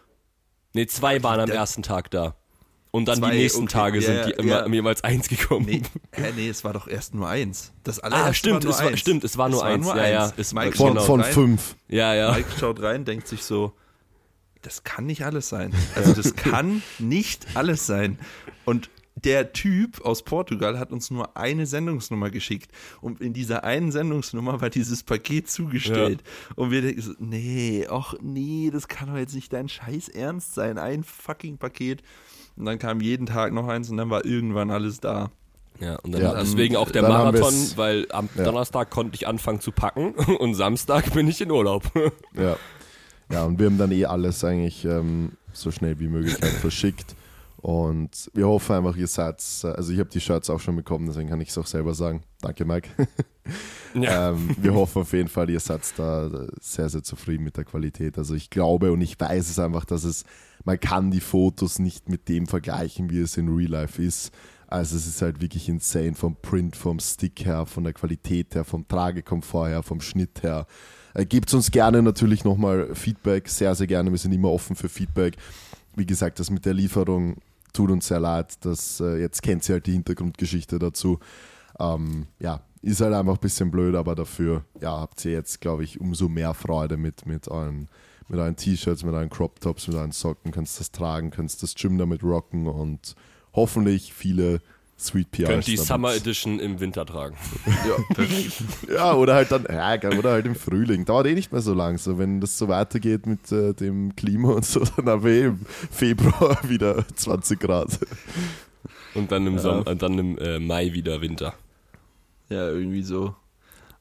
Nee, 0.76 0.86
zwei 0.86 1.22
waren 1.22 1.38
am 1.40 1.46
Der- 1.46 1.54
ersten 1.56 1.82
Tag 1.84 2.10
da. 2.10 2.34
Und 2.94 3.06
dann 3.06 3.18
Zwei, 3.18 3.32
die 3.32 3.38
nächsten 3.38 3.64
okay, 3.64 3.72
Tage 3.72 3.98
ja, 3.98 4.06
sind 4.06 4.16
ja, 4.18 4.24
die 4.26 4.30
immer 4.34 4.66
ja. 4.68 4.72
jeweils 4.72 5.02
eins 5.02 5.28
gekommen. 5.28 5.66
nee, 5.66 5.82
hä, 6.12 6.32
nee, 6.36 6.48
es 6.48 6.62
war 6.62 6.72
doch 6.72 6.86
erst 6.86 7.12
nur 7.12 7.26
eins. 7.26 7.72
Das 7.82 7.98
allererste 7.98 8.28
Ah, 8.30 8.34
stimmt, 8.34 8.54
war 8.54 8.60
nur 8.62 8.70
es 8.70 8.78
war- 8.78 8.86
eins. 8.88 9.00
stimmt, 9.00 9.24
es 9.24 9.36
war 9.36 9.48
nur 9.48 9.64
eins. 9.64 9.86
Ja, 9.88 10.06
ja, 10.06 10.32
es 10.36 10.54
war- 10.54 10.64
Mike 10.64 10.76
Von, 10.76 10.94
schaut 10.94 11.06
von 11.06 11.20
rein, 11.20 11.32
fünf. 11.32 11.74
Ja, 11.88 12.14
ja. 12.14 12.30
Mike 12.30 12.50
schaut 12.56 12.80
rein, 12.82 13.04
denkt 13.04 13.26
sich 13.26 13.42
so, 13.42 13.72
das 14.62 14.84
kann 14.84 15.06
nicht 15.06 15.24
alles 15.24 15.48
sein. 15.48 15.74
Also 15.96 16.12
das 16.12 16.36
kann 16.36 16.82
nicht 17.00 17.48
alles 17.54 17.84
sein. 17.84 18.16
Und 18.64 18.90
der 19.16 19.52
Typ 19.52 20.00
aus 20.02 20.22
Portugal 20.22 20.78
hat 20.78 20.92
uns 20.92 21.10
nur 21.10 21.36
eine 21.36 21.66
Sendungsnummer 21.66 22.30
geschickt. 22.30 22.70
Und 23.00 23.20
in 23.20 23.32
dieser 23.32 23.64
einen 23.64 23.90
Sendungsnummer 23.90 24.60
war 24.60 24.70
dieses 24.70 25.02
Paket 25.02 25.50
zugestellt. 25.50 26.22
Und 26.54 26.70
wir 26.70 26.80
denken 26.80 27.00
so, 27.02 27.12
nee, 27.18 27.88
ach 27.90 28.14
nee, 28.22 28.70
das 28.72 28.86
kann 28.86 29.08
doch 29.08 29.16
jetzt 29.16 29.34
nicht 29.34 29.52
dein 29.52 29.68
Scheiß 29.68 30.10
Ernst 30.10 30.54
sein. 30.54 30.78
Ein 30.78 31.02
fucking 31.02 31.58
Paket. 31.58 32.04
Und 32.56 32.66
dann 32.66 32.78
kam 32.78 33.00
jeden 33.00 33.26
Tag 33.26 33.52
noch 33.52 33.66
eins 33.68 33.90
und 33.90 33.96
dann 33.96 34.10
war 34.10 34.24
irgendwann 34.24 34.70
alles 34.70 35.00
da. 35.00 35.30
Ja, 35.80 35.96
und 35.96 36.12
dann 36.12 36.22
Ja, 36.22 36.34
deswegen 36.34 36.76
auch 36.76 36.90
der 36.90 37.02
Marathon, 37.02 37.52
weil 37.76 38.06
am 38.12 38.28
Ja. 38.36 38.44
Donnerstag 38.44 38.90
konnte 38.90 39.16
ich 39.16 39.26
anfangen 39.26 39.60
zu 39.60 39.72
packen 39.72 40.10
und 40.38 40.54
Samstag 40.54 41.12
bin 41.12 41.26
ich 41.28 41.40
in 41.40 41.50
Urlaub. 41.50 41.84
Ja. 42.36 42.56
ja, 43.30 43.44
und 43.44 43.58
wir 43.58 43.66
haben 43.66 43.78
dann 43.78 43.90
eh 43.92 44.04
alles 44.06 44.44
eigentlich 44.44 44.84
ähm, 44.84 45.32
so 45.52 45.70
schnell 45.70 45.98
wie 45.98 46.08
möglich 46.08 46.36
halt 46.40 46.52
verschickt. 46.52 47.16
Und 47.56 48.30
wir 48.34 48.46
hoffen 48.46 48.76
einfach, 48.76 48.94
ihr 48.94 49.06
seid, 49.06 49.42
also 49.64 49.90
ich 49.90 49.98
habe 49.98 50.10
die 50.10 50.20
Shirts 50.20 50.50
auch 50.50 50.60
schon 50.60 50.76
bekommen, 50.76 51.06
deswegen 51.06 51.30
kann 51.30 51.40
ich 51.40 51.48
es 51.48 51.56
auch 51.56 51.66
selber 51.66 51.94
sagen. 51.94 52.22
Danke, 52.40 52.64
Mike. 52.64 52.90
Ja. 53.94 54.30
ähm, 54.30 54.56
wir 54.58 54.74
hoffen 54.74 55.02
auf 55.02 55.12
jeden 55.12 55.28
Fall, 55.28 55.48
ihr 55.50 55.60
seid 55.60 55.82
da 55.96 56.28
sehr, 56.60 56.88
sehr 56.88 57.02
zufrieden 57.04 57.44
mit 57.44 57.56
der 57.56 57.64
Qualität. 57.64 58.18
Also 58.18 58.34
ich 58.34 58.50
glaube 58.50 58.90
und 58.90 59.00
ich 59.02 59.20
weiß 59.20 59.48
es 59.50 59.58
einfach, 59.60 59.84
dass 59.84 60.02
es, 60.02 60.24
man 60.64 60.80
kann 60.80 61.10
die 61.10 61.20
Fotos 61.20 61.78
nicht 61.78 62.08
mit 62.08 62.28
dem 62.28 62.46
vergleichen, 62.46 63.10
wie 63.10 63.20
es 63.20 63.36
in 63.36 63.48
Real 63.48 63.70
Life 63.70 64.02
ist. 64.02 64.32
Also 64.66 64.96
es 64.96 65.06
ist 65.06 65.22
halt 65.22 65.40
wirklich 65.40 65.68
insane 65.68 66.14
vom 66.14 66.36
Print, 66.36 66.74
vom 66.74 66.98
Stick 66.98 67.44
her, 67.44 67.66
von 67.66 67.84
der 67.84 67.92
Qualität 67.92 68.54
her, 68.54 68.64
vom 68.64 68.88
Tragekomfort 68.88 69.68
her, 69.68 69.82
vom 69.82 70.00
Schnitt 70.00 70.42
her. 70.42 70.66
Äh, 71.12 71.26
Gebt 71.26 71.52
uns 71.54 71.70
gerne 71.70 72.02
natürlich 72.02 72.44
nochmal 72.44 72.94
Feedback, 72.94 73.48
sehr, 73.48 73.74
sehr 73.74 73.86
gerne. 73.86 74.10
Wir 74.10 74.18
sind 74.18 74.32
immer 74.32 74.50
offen 74.50 74.74
für 74.74 74.88
Feedback. 74.88 75.36
Wie 75.94 76.06
gesagt, 76.06 76.40
das 76.40 76.50
mit 76.50 76.64
der 76.64 76.74
Lieferung 76.74 77.36
tut 77.72 77.90
uns 77.90 78.08
sehr 78.08 78.20
leid. 78.20 78.56
Das, 78.64 79.00
äh, 79.00 79.20
jetzt 79.20 79.42
kennt 79.42 79.68
ihr 79.68 79.74
halt 79.74 79.86
die 79.86 79.92
Hintergrundgeschichte 79.92 80.78
dazu. 80.78 81.20
Ähm, 81.78 82.26
ja, 82.40 82.62
ist 82.84 83.00
halt 83.00 83.14
einfach 83.14 83.34
ein 83.34 83.40
bisschen 83.40 83.70
blöd, 83.70 83.94
aber 83.94 84.14
dafür 84.14 84.64
ja, 84.80 85.00
habt 85.00 85.24
ihr 85.24 85.32
jetzt, 85.32 85.60
glaube 85.60 85.84
ich, 85.84 86.00
umso 86.00 86.28
mehr 86.28 86.54
Freude 86.54 86.96
mit, 86.96 87.26
mit 87.26 87.48
euren, 87.48 87.88
mit 88.28 88.38
euren 88.38 88.56
T-Shirts, 88.56 89.04
mit 89.04 89.14
euren 89.14 89.30
Crop 89.30 89.60
Tops, 89.60 89.88
mit 89.88 89.96
euren 89.96 90.12
Socken, 90.12 90.52
könnt 90.52 90.68
das 90.78 90.92
tragen, 90.92 91.30
könnt 91.30 91.62
das 91.62 91.74
Gym 91.74 91.98
damit 91.98 92.22
rocken 92.22 92.66
und 92.66 93.14
hoffentlich 93.54 94.12
viele 94.12 94.60
Sweet 94.98 95.30
PRs. 95.32 95.48
Könnt 95.48 95.66
die 95.66 95.74
damit. 95.74 95.86
Summer 95.88 96.14
Edition 96.14 96.60
im 96.60 96.78
Winter 96.78 97.04
tragen. 97.04 97.36
Ja, 98.88 99.14
oder 99.14 99.34
halt 99.34 99.50
dann, 99.50 99.66
ja, 99.68 99.96
geil, 99.96 100.18
oder 100.18 100.32
halt 100.32 100.46
im 100.46 100.54
Frühling. 100.54 101.04
Dauert 101.04 101.26
eh 101.26 101.34
nicht 101.34 101.52
mehr 101.52 101.62
so 101.62 101.74
lang. 101.74 101.98
So, 101.98 102.18
wenn 102.18 102.40
das 102.40 102.56
so 102.58 102.68
weitergeht 102.68 103.26
mit 103.26 103.50
äh, 103.50 103.72
dem 103.72 104.14
Klima 104.14 104.52
und 104.52 104.64
so, 104.64 104.80
dann 104.96 105.06
haben 105.08 105.24
wir 105.24 105.32
eh 105.32 105.44
im 105.46 105.60
Februar 105.90 106.58
wieder 106.68 107.04
20 107.16 107.58
Grad. 107.58 107.98
Und 109.14 109.32
dann 109.32 109.46
im, 109.46 109.58
Sommer, 109.58 109.86
und 109.86 110.00
dann 110.00 110.18
im 110.18 110.38
äh, 110.38 110.58
Mai 110.60 110.92
wieder 110.92 111.20
Winter. 111.20 111.54
Ja, 112.48 112.68
irgendwie 112.68 113.02
so. 113.02 113.34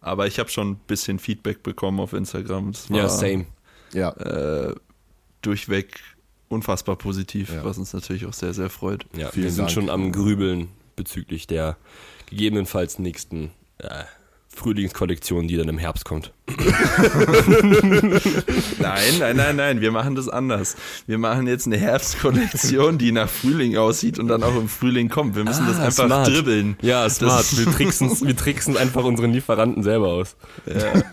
Aber 0.01 0.27
ich 0.27 0.38
habe 0.39 0.49
schon 0.49 0.71
ein 0.71 0.75
bisschen 0.88 1.17
Feedback 1.19 1.63
bekommen 1.63 1.99
auf 1.99 2.13
Instagram. 2.13 2.71
Das 2.73 2.89
war, 2.89 2.97
Ja, 2.97 3.10
same. 3.10 3.45
Ja, 3.93 4.10
Äh, 4.12 4.75
durchweg 5.41 5.99
unfassbar 6.49 6.95
positiv, 6.97 7.51
Ja. 7.53 7.63
was 7.63 7.77
uns 7.77 7.93
natürlich 7.93 8.25
auch 8.25 8.34
sehr, 8.34 8.53
sehr 8.53 8.69
freut. 8.69 9.06
Ja, 9.15 9.29
Vielen 9.32 9.45
wir 9.45 9.51
sind 9.51 9.60
Dank. 9.65 9.71
schon 9.71 9.89
am 9.89 10.12
Grübeln 10.12 10.69
bezüglich 10.95 11.47
der 11.47 11.77
gegebenenfalls 12.27 12.99
nächsten 12.99 13.51
äh, 13.79 14.03
Frühlingskollektion, 14.55 15.47
die 15.47 15.57
dann 15.57 15.67
im 15.69 15.77
Herbst 15.77 16.05
kommt. 16.05 16.31
Nein, 18.79 19.13
nein, 19.19 19.35
nein, 19.35 19.55
nein, 19.55 19.81
wir 19.81 19.91
machen 19.91 20.15
das 20.15 20.29
anders. 20.29 20.75
Wir 21.07 21.17
machen 21.17 21.47
jetzt 21.47 21.65
eine 21.65 21.77
Herbstkollektion, 21.77 22.97
die 22.97 23.11
nach 23.11 23.29
Frühling 23.29 23.77
aussieht 23.77 24.19
und 24.19 24.27
dann 24.27 24.43
auch 24.43 24.55
im 24.55 24.67
Frühling 24.69 25.09
kommt. 25.09 25.35
Wir 25.35 25.43
müssen 25.43 25.63
Ah, 25.65 25.69
das 25.69 25.79
einfach 25.79 26.05
smart. 26.05 26.27
dribbeln. 26.27 26.77
Ja, 26.81 27.03
Das- 27.03 27.17
smart. 27.17 27.57
Wir 27.57 27.65
tricksen, 27.71 28.27
wir 28.27 28.35
tricksen 28.35 28.77
einfach 28.77 29.03
unseren 29.03 29.31
Lieferanten 29.33 29.83
selber 29.83 30.09
aus. 30.09 30.35
Ja. 30.65 31.03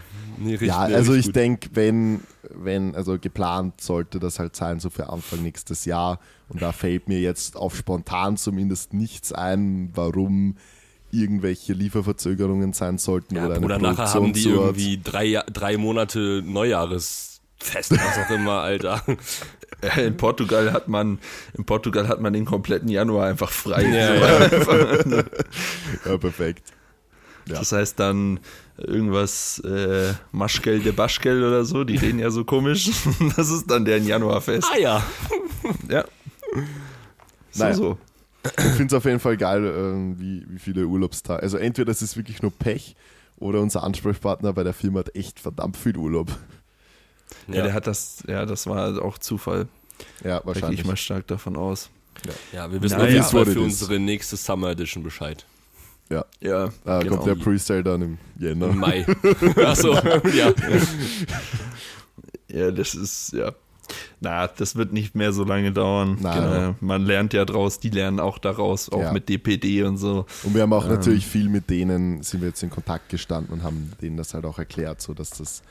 Nee, 0.38 0.50
richtig- 0.52 0.68
ja 0.68 0.80
also 0.80 1.14
ich 1.14 1.32
denke, 1.32 1.70
wenn, 1.72 2.20
wenn, 2.54 2.94
also 2.94 3.18
geplant 3.18 3.80
sollte 3.80 4.18
das 4.20 4.38
halt 4.38 4.54
sein, 4.54 4.80
so 4.80 4.90
für 4.90 5.08
Anfang 5.08 5.42
nächstes 5.42 5.86
Jahr. 5.86 6.20
Und 6.50 6.60
da 6.60 6.72
fällt 6.72 7.08
mir 7.08 7.18
jetzt 7.20 7.56
auf 7.56 7.74
spontan 7.74 8.36
zumindest 8.36 8.92
nichts 8.92 9.32
ein, 9.32 9.92
warum 9.94 10.56
irgendwelche 11.20 11.72
Lieferverzögerungen 11.72 12.72
sein 12.72 12.98
sollten 12.98 13.36
Ja, 13.36 13.46
oder 13.46 13.54
eine 13.56 13.60
Bruder, 13.62 13.78
nachher 13.78 14.12
haben 14.14 14.32
die 14.32 14.44
irgendwie 14.48 15.00
drei, 15.02 15.24
Ja- 15.24 15.44
drei 15.44 15.76
Monate 15.76 16.42
Neujahresfest, 16.44 17.40
was 17.92 18.18
auch 18.26 18.30
immer, 18.30 18.60
Alter. 18.60 19.02
In 19.96 20.16
Portugal 20.16 20.72
hat 20.72 20.88
man, 20.88 21.18
in 21.56 21.64
Portugal 21.64 22.08
hat 22.08 22.20
man 22.20 22.32
den 22.32 22.44
kompletten 22.46 22.88
Januar 22.88 23.26
einfach 23.26 23.50
frei. 23.50 23.84
Ja, 23.84 24.16
So 24.18 24.24
einfach. 24.56 25.24
Ja, 26.06 26.16
perfekt. 26.18 26.72
Ja. 27.48 27.58
Das 27.58 27.70
heißt 27.72 28.00
dann 28.00 28.40
irgendwas 28.78 29.58
äh, 29.60 30.14
Maschgel 30.32 30.80
de 30.80 30.92
Baschgel 30.92 31.44
oder 31.44 31.64
so, 31.64 31.84
die 31.84 31.96
reden 31.96 32.18
ja 32.18 32.30
so 32.30 32.44
komisch. 32.44 32.90
Das 33.36 33.50
ist 33.50 33.70
dann 33.70 33.84
deren 33.84 34.06
Januarfest. 34.06 34.66
Ah 34.74 34.78
ja. 34.78 35.02
Ja. 35.88 36.04
So, 37.52 37.62
Naja. 37.62 37.74
so. 37.74 37.98
Ich 38.58 38.64
finde 38.76 38.86
es 38.86 38.92
auf 38.94 39.04
jeden 39.04 39.20
Fall 39.20 39.36
geil, 39.36 39.64
ähm, 39.64 40.18
wie, 40.18 40.44
wie 40.48 40.58
viele 40.58 40.86
Urlaubstage. 40.86 41.42
Also 41.42 41.56
entweder 41.58 41.86
das 41.86 42.02
ist 42.02 42.16
wirklich 42.16 42.42
nur 42.42 42.50
Pech 42.52 42.96
oder 43.38 43.60
unser 43.60 43.82
Ansprechpartner 43.82 44.52
bei 44.52 44.64
der 44.64 44.72
Firma 44.72 45.00
hat 45.00 45.14
echt 45.14 45.40
verdammt 45.40 45.76
viel 45.76 45.96
Urlaub. 45.96 46.30
Ja, 47.48 47.62
der 47.64 47.72
hat 47.72 47.86
das, 47.86 48.22
ja, 48.28 48.46
das 48.46 48.66
war 48.66 49.02
auch 49.02 49.18
Zufall. 49.18 49.68
Ja, 50.22 50.36
Da 50.36 50.38
gehe 50.38 50.46
wahrscheinlich. 50.46 50.80
ich 50.80 50.86
mal 50.86 50.96
stark 50.96 51.26
davon 51.26 51.56
aus. 51.56 51.90
Ja, 52.52 52.70
wir 52.72 52.80
wissen 52.82 53.00
auf 53.00 53.08
jeden 53.08 53.22
Fall 53.22 53.46
für 53.46 53.60
unsere 53.60 53.98
nächste 53.98 54.36
Summer 54.36 54.70
Edition 54.70 55.02
Bescheid. 55.02 55.44
Ja, 56.08 56.24
Ja, 56.40 56.70
da 56.84 57.00
genau. 57.00 57.16
kommt 57.16 57.26
der 57.26 57.34
Presale 57.34 57.82
dann 57.82 58.00
im 58.02 58.18
Jänner. 58.38 58.68
Im 58.68 58.78
Mai. 58.78 59.04
Achso, 59.56 59.94
ja. 59.94 60.52
Ja, 62.48 62.70
das 62.70 62.94
ist, 62.94 63.32
ja. 63.32 63.52
Na, 64.20 64.46
das 64.48 64.76
wird 64.76 64.92
nicht 64.94 65.14
mehr 65.14 65.32
so 65.32 65.44
lange 65.44 65.72
dauern. 65.72 66.16
Nein. 66.20 66.70
Äh, 66.70 66.74
man 66.80 67.04
lernt 67.04 67.34
ja 67.34 67.44
draus, 67.44 67.78
die 67.80 67.90
lernen 67.90 68.18
auch 68.18 68.38
daraus, 68.38 68.88
auch 68.90 69.00
Ja. 69.02 69.12
mit 69.12 69.28
DPD 69.28 69.82
und 69.82 69.98
so. 69.98 70.24
Und 70.42 70.54
wir 70.54 70.62
haben 70.62 70.72
auch 70.72 70.84
Ähm. 70.86 70.92
natürlich 70.92 71.26
viel 71.26 71.48
mit 71.50 71.68
denen, 71.68 72.22
sind 72.22 72.40
wir 72.40 72.48
jetzt 72.48 72.62
in 72.62 72.70
Kontakt 72.70 73.10
gestanden 73.10 73.52
und 73.52 73.62
haben 73.62 73.92
denen 74.00 74.16
das 74.16 74.32
halt 74.32 74.46
auch 74.46 74.58
erklärt, 74.58 75.02
so 75.02 75.12
dass 75.12 75.30
das 75.30 75.62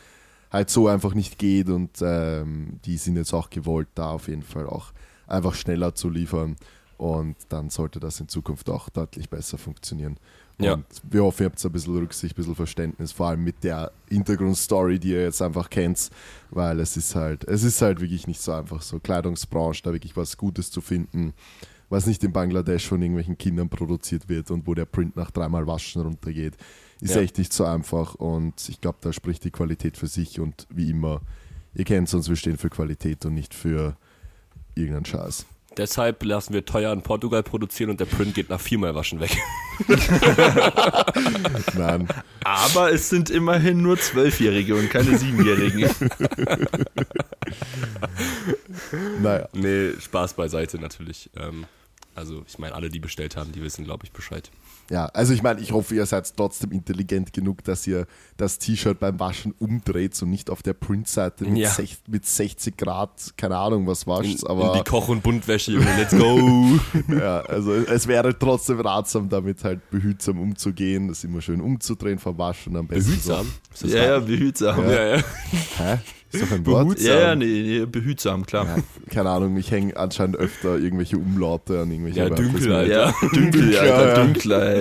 halt 0.52 0.70
so 0.70 0.88
einfach 0.88 1.16
nicht 1.16 1.40
geht 1.40 1.70
und 1.70 1.90
ähm, 2.02 2.80
die 2.86 2.98
sind 2.98 3.18
jetzt 3.18 3.34
auch 3.34 3.50
gewollt, 3.50 3.88
da 3.96 4.12
auf 4.12 4.28
jeden 4.28 4.44
Fall 4.44 4.68
auch 4.68 4.94
einfach 5.28 5.56
schneller 5.56 5.96
zu 5.96 6.08
liefern 6.10 6.56
und 6.98 7.36
dann 7.50 7.72
sollte 7.72 8.00
das 8.00 8.20
in 8.20 8.28
Zukunft 8.30 8.70
auch 8.70 8.90
deutlich 8.90 9.28
besser 9.30 9.58
funktionieren. 9.58 10.18
Ja. 10.60 10.76
Und 10.76 10.86
wir 11.10 11.24
hoffen, 11.24 11.44
ihr 11.44 11.46
habt 11.50 11.64
ein 11.66 11.72
bisschen 11.72 11.98
Rücksicht, 11.98 12.34
ein 12.34 12.38
bisschen 12.38 12.56
Verständnis, 12.56 13.12
vor 13.12 13.28
allem 13.28 13.44
mit 13.44 13.64
der 13.64 13.92
Hintergrundstory, 14.10 15.00
die 15.00 15.10
ihr 15.10 15.24
jetzt 15.24 15.42
einfach 15.42 15.70
kennt, 15.70 16.10
weil 16.50 16.80
es 16.80 16.96
ist 16.96 17.14
halt, 17.16 17.44
es 17.46 17.64
ist 17.64 17.82
halt 17.82 18.00
wirklich 18.00 18.26
nicht 18.28 18.42
so 18.42 18.54
einfach, 18.54 18.82
so 18.82 19.00
Kleidungsbranche, 19.00 19.84
da 19.84 19.92
wirklich 19.92 20.16
was 20.16 20.38
Gutes 20.38 20.72
zu 20.72 20.80
finden, 20.80 21.34
was 21.90 22.08
nicht 22.08 22.24
in 22.24 22.32
Bangladesch 22.32 22.88
von 22.88 23.02
irgendwelchen 23.02 23.38
Kindern 23.38 23.70
produziert 23.70 24.30
wird 24.30 24.50
und 24.50 24.66
wo 24.66 24.74
der 24.74 24.86
Print 24.86 25.16
nach 25.18 25.30
dreimal 25.32 25.68
Waschen 25.68 26.02
runtergeht, 26.02 26.56
ist 27.02 27.16
Ja. 27.16 27.22
echt 27.22 27.38
nicht 27.38 27.52
so 27.52 27.66
einfach 27.66 28.16
und 28.16 28.70
ich 28.70 28.80
glaube, 28.80 29.00
da 29.02 29.12
spricht 29.12 29.44
die 29.44 29.52
Qualität 29.52 29.98
für 29.98 30.08
sich 30.08 30.40
und 30.40 30.68
wie 30.70 30.90
immer, 30.90 31.22
ihr 31.74 31.84
kennt 31.84 32.14
uns, 32.14 32.30
wir 32.30 32.36
stehen 32.38 32.58
für 32.58 32.70
Qualität 32.70 33.26
und 33.26 33.34
nicht 33.34 33.54
für 33.54 33.98
irgendeinen 34.76 35.06
Scheiß. 35.06 35.46
Deshalb 35.78 36.24
lassen 36.24 36.54
wir 36.54 36.66
teuer 36.66 36.94
in 36.94 37.02
Portugal 37.02 37.44
produzieren 37.44 37.90
und 37.90 38.00
der 38.00 38.06
Print 38.06 38.34
geht 38.36 38.50
nach 38.50 38.60
viermal 38.60 38.96
Waschen 38.96 39.20
weg. 39.20 39.36
Nein, 41.78 42.08
Aber 42.44 42.92
es 42.92 43.10
sind 43.10 43.30
immerhin 43.30 43.82
nur 43.82 43.98
Zwölfjährige 43.98 44.76
und 44.76 44.90
keine 44.90 45.18
Siebenjährigen. 45.18 45.90
naja. 49.22 49.50
Nee, 49.54 49.92
Spaß 50.00 50.34
beiseite 50.34 50.80
natürlich. 50.80 51.30
Ähm, 51.36 51.66
also 52.16 52.44
ich 52.48 52.58
meine, 52.58 52.74
alle, 52.74 52.90
die 52.90 53.00
bestellt 53.00 53.36
haben, 53.36 53.52
die 53.52 53.62
wissen, 53.62 53.84
glaube 53.84 54.06
ich, 54.06 54.12
Bescheid. 54.12 54.50
Ja, 54.90 55.08
also 55.08 55.34
ich 55.34 55.44
meine, 55.44 55.60
ich 55.60 55.74
hoffe, 55.74 55.96
ihr 55.96 56.06
seid 56.06 56.32
trotzdem 56.38 56.72
intelligent 56.72 57.34
genug, 57.34 57.64
dass 57.66 57.86
ihr 57.88 58.08
das 58.38 58.60
T-Shirt 58.60 59.00
beim 59.00 59.18
Waschen 59.20 59.54
umdreht 59.60 60.22
und 60.22 60.30
nicht 60.30 60.50
auf 60.50 60.62
der 60.62 60.74
Printseite 60.74 61.46
mit, 61.46 61.58
Ja. 61.58 61.70
sech, 61.70 61.98
mit 62.08 62.26
60 62.26 62.76
Grad, 62.76 63.10
keine 63.38 63.56
Ahnung, 63.58 63.88
was 63.88 64.04
In, 64.04 64.08
wascht, 64.10 64.42
in 64.44 64.48
aber 64.50 64.74
die 64.78 64.84
Koch- 64.90 65.08
und 65.08 65.24
Buntwäsche, 65.24 65.72
Junge, 65.72 65.88
let's 65.98 66.12
go. 66.18 66.78
ja, 67.18 67.42
also 67.42 67.74
es 67.74 68.08
wäre 68.08 68.38
trotzdem 68.38 68.82
ratsam, 68.82 69.30
damit 69.30 69.64
halt 69.64 69.90
behutsam 69.90 70.40
umzugehen, 70.40 71.08
das 71.08 71.24
immer 71.24 71.42
schön 71.42 71.62
umzudrehen 71.62 72.20
vom 72.20 72.38
Waschen 72.38 72.76
am 72.76 72.88
besten. 72.88 73.12
Behutsam. 73.12 73.48
Ist 73.74 73.84
das 73.84 73.92
ja, 73.94 74.04
ja, 74.06 74.20
behutsam. 74.20 74.84
Ja, 74.90 75.06
ja. 75.08 75.18
So. 75.20 75.26
Hä? 75.78 75.98
Ist 76.32 76.44
doch 76.44 76.52
ein 76.52 76.66
Wort? 76.66 76.84
Behutsam. 76.84 77.08
Ja, 77.08 77.20
ja, 77.22 77.36
nee, 77.36 77.46
nee, 77.80 77.86
behutsam, 77.86 78.46
klar. 78.46 78.66
Ja, 78.66 78.84
keine 79.10 79.30
Ahnung, 79.30 79.56
ich 79.56 79.72
hänge 79.72 79.96
anscheinend 79.96 80.36
öfter 80.36 80.78
irgendwelche 80.78 81.18
Umlaute 81.18 81.80
an 81.80 81.90
irgendwelche 81.92 82.20
Ja, 82.20 82.30
Wörter. 82.30 82.42
mir- 82.44 82.76
Alter. 82.76 82.92
Ja, 82.92 83.14
dunkel, 83.34 83.74
Ja, 83.74 83.80
Alter, 83.80 84.08
ja. 84.10 84.16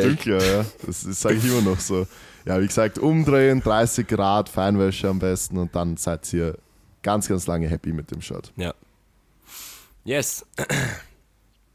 Dunkler, 0.02 0.44
ja. 0.56 0.64
Das 0.84 1.02
sage 1.02 1.36
ich 1.36 1.44
immer 1.44 1.60
noch 1.62 1.78
so. 1.78 2.04
Ja, 2.44 2.60
wie 2.60 2.66
gesagt, 2.66 2.98
umdrehen, 2.98 3.62
30 3.62 4.06
Grad, 4.06 4.48
Feinwäsche 4.48 5.08
am 5.08 5.18
besten 5.18 5.56
und 5.58 5.74
dann 5.74 5.96
seid 5.96 6.30
ihr 6.32 6.58
ganz, 7.02 7.28
ganz 7.28 7.46
lange 7.46 7.68
happy 7.68 7.92
mit 7.92 8.10
dem 8.10 8.20
Shirt. 8.20 8.52
ja. 8.56 8.74
Yes. 10.06 10.44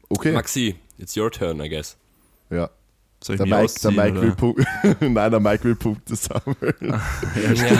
Okay. 0.08 0.30
Maxi, 0.32 0.76
it's 0.98 1.16
your 1.16 1.32
turn, 1.32 1.60
I 1.60 1.68
guess. 1.68 1.96
Ja. 2.48 2.70
Soll 3.22 3.34
ich 3.34 3.42
Der 3.42 3.46
Mike, 3.60 3.72
der 3.82 3.90
Mike 3.90 4.20
will 4.22 4.28
oder? 4.28 4.36
Punkte. 4.36 4.66
Nein, 5.00 5.30
der 5.32 5.40
Mike 5.40 5.64
will 5.64 5.74
Punkte 5.74 6.14
sammeln. 6.16 6.74
Ja. 7.34 7.78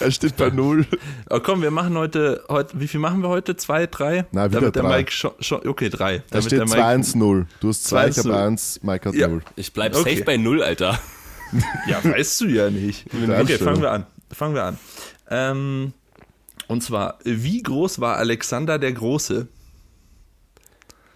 er 0.00 0.10
steht 0.10 0.36
bei 0.36 0.48
null. 0.50 0.86
Oh, 1.30 1.38
komm, 1.40 1.60
wir 1.62 1.70
machen 1.70 1.96
heute, 1.98 2.42
heute, 2.48 2.80
wie 2.80 2.88
viel 2.88 2.98
machen 3.00 3.20
wir 3.22 3.28
heute? 3.28 3.56
Zwei, 3.56 3.86
drei? 3.86 4.24
Nein, 4.32 4.50
wieder 4.50 4.60
Damit 4.62 4.76
der 4.76 4.82
drei. 4.84 4.96
Mike 4.98 5.12
schon, 5.12 5.32
schon 5.40 5.66
okay, 5.68 5.90
drei. 5.90 6.22
Da 6.30 6.40
steht 6.40 6.58
der 6.58 6.66
Mike, 6.66 6.80
2-1-0. 6.80 7.44
Du 7.60 7.68
hast 7.68 7.84
2, 7.84 8.08
ich 8.08 8.16
2-1-0. 8.16 8.24
habe 8.32 8.36
1, 8.38 8.80
Mike 8.82 9.08
hat 9.10 9.14
Ja. 9.14 9.28
0. 9.28 9.42
Ich 9.56 9.72
bleib 9.74 9.94
Okay. 9.94 10.12
safe 10.14 10.24
bei 10.24 10.36
null, 10.38 10.62
Alter. 10.62 10.98
Ja, 11.86 12.04
weißt 12.04 12.42
du 12.42 12.46
ja 12.46 12.70
nicht. 12.70 13.06
Okay, 13.12 13.58
fangen 13.58 13.82
wir 13.82 13.90
an. 13.90 14.06
Fangen 14.30 14.54
wir 14.54 14.64
an. 14.64 14.78
Ähm, 15.30 15.92
und 16.66 16.82
zwar, 16.82 17.18
wie 17.24 17.62
groß 17.62 18.00
war 18.00 18.16
Alexander 18.16 18.78
der 18.78 18.92
Große? 18.92 19.48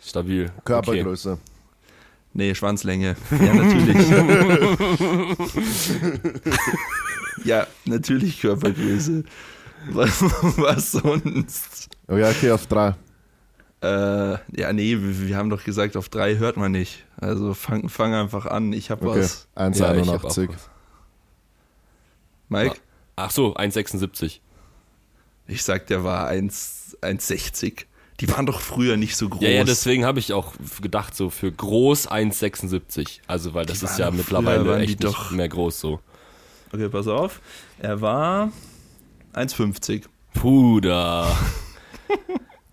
Stabil. 0.01 0.45
Okay. 0.45 0.61
Körpergröße. 0.65 1.39
Nee, 2.35 2.55
Schwanzlänge. 2.55 3.15
Ja, 3.31 3.55
natürlich. 3.55 4.09
ja, 7.45 7.67
natürlich 7.85 8.41
Körpergröße. 8.41 9.25
Was, 9.91 10.23
was 10.57 10.93
sonst? 10.93 11.89
Oh 12.09 12.17
ja, 12.17 12.31
okay, 12.31 12.53
auf 12.53 12.67
3. 12.67 12.95
Äh, 13.83 14.39
ja, 14.61 14.73
nee, 14.73 14.97
wir, 15.01 15.29
wir 15.29 15.37
haben 15.37 15.51
doch 15.51 15.65
gesagt, 15.65 15.97
auf 15.97 16.09
drei 16.09 16.37
hört 16.37 16.57
man 16.57 16.71
nicht. 16.73 17.05
Also 17.21 17.53
fang, 17.55 17.89
fang 17.89 18.15
einfach 18.15 18.47
an. 18.47 18.73
Ich 18.73 18.91
habe 18.91 19.09
Okay, 19.09 19.21
was. 19.21 19.49
Ja, 19.57 19.95
ich 19.95 20.09
hab 20.09 20.25
auch 20.25 20.31
1,81. 20.31 20.49
was. 20.51 20.71
Mike? 22.49 22.77
Ach 23.17 23.31
so, 23.31 23.57
1,76. 23.57 24.39
Ich 25.49 25.63
sag, 25.65 25.87
der 25.89 26.05
war 26.05 26.27
1 26.29 26.97
1,60. 27.03 27.85
Die 28.21 28.29
waren 28.29 28.47
doch 28.47 28.61
früher 28.61 28.97
nicht 28.97 29.17
so 29.17 29.29
groß. 29.29 29.43
Ja, 29.43 29.49
ja, 29.49 29.65
deswegen 29.65 30.05
habe 30.05 30.21
ich 30.21 30.33
auch 30.33 30.53
gedacht, 30.81 31.17
so 31.17 31.31
für 31.31 31.51
groß 31.51 32.09
1,76. 32.09 33.19
Also, 33.27 33.53
weil 33.55 33.67
das 33.67 33.81
Die 33.81 33.87
ist 33.87 33.99
ja 33.99 34.11
mittlerweile 34.13 34.79
echt 34.79 35.03
doch- 35.03 35.31
nicht 35.31 35.37
mehr 35.37 35.49
groß 35.49 35.81
so. 35.81 36.01
Okay, 36.73 36.89
pass 36.89 37.09
auf. 37.09 37.41
Er 37.81 38.01
war 38.01 38.53
1,50. 39.35 40.05
Puder. 40.35 41.37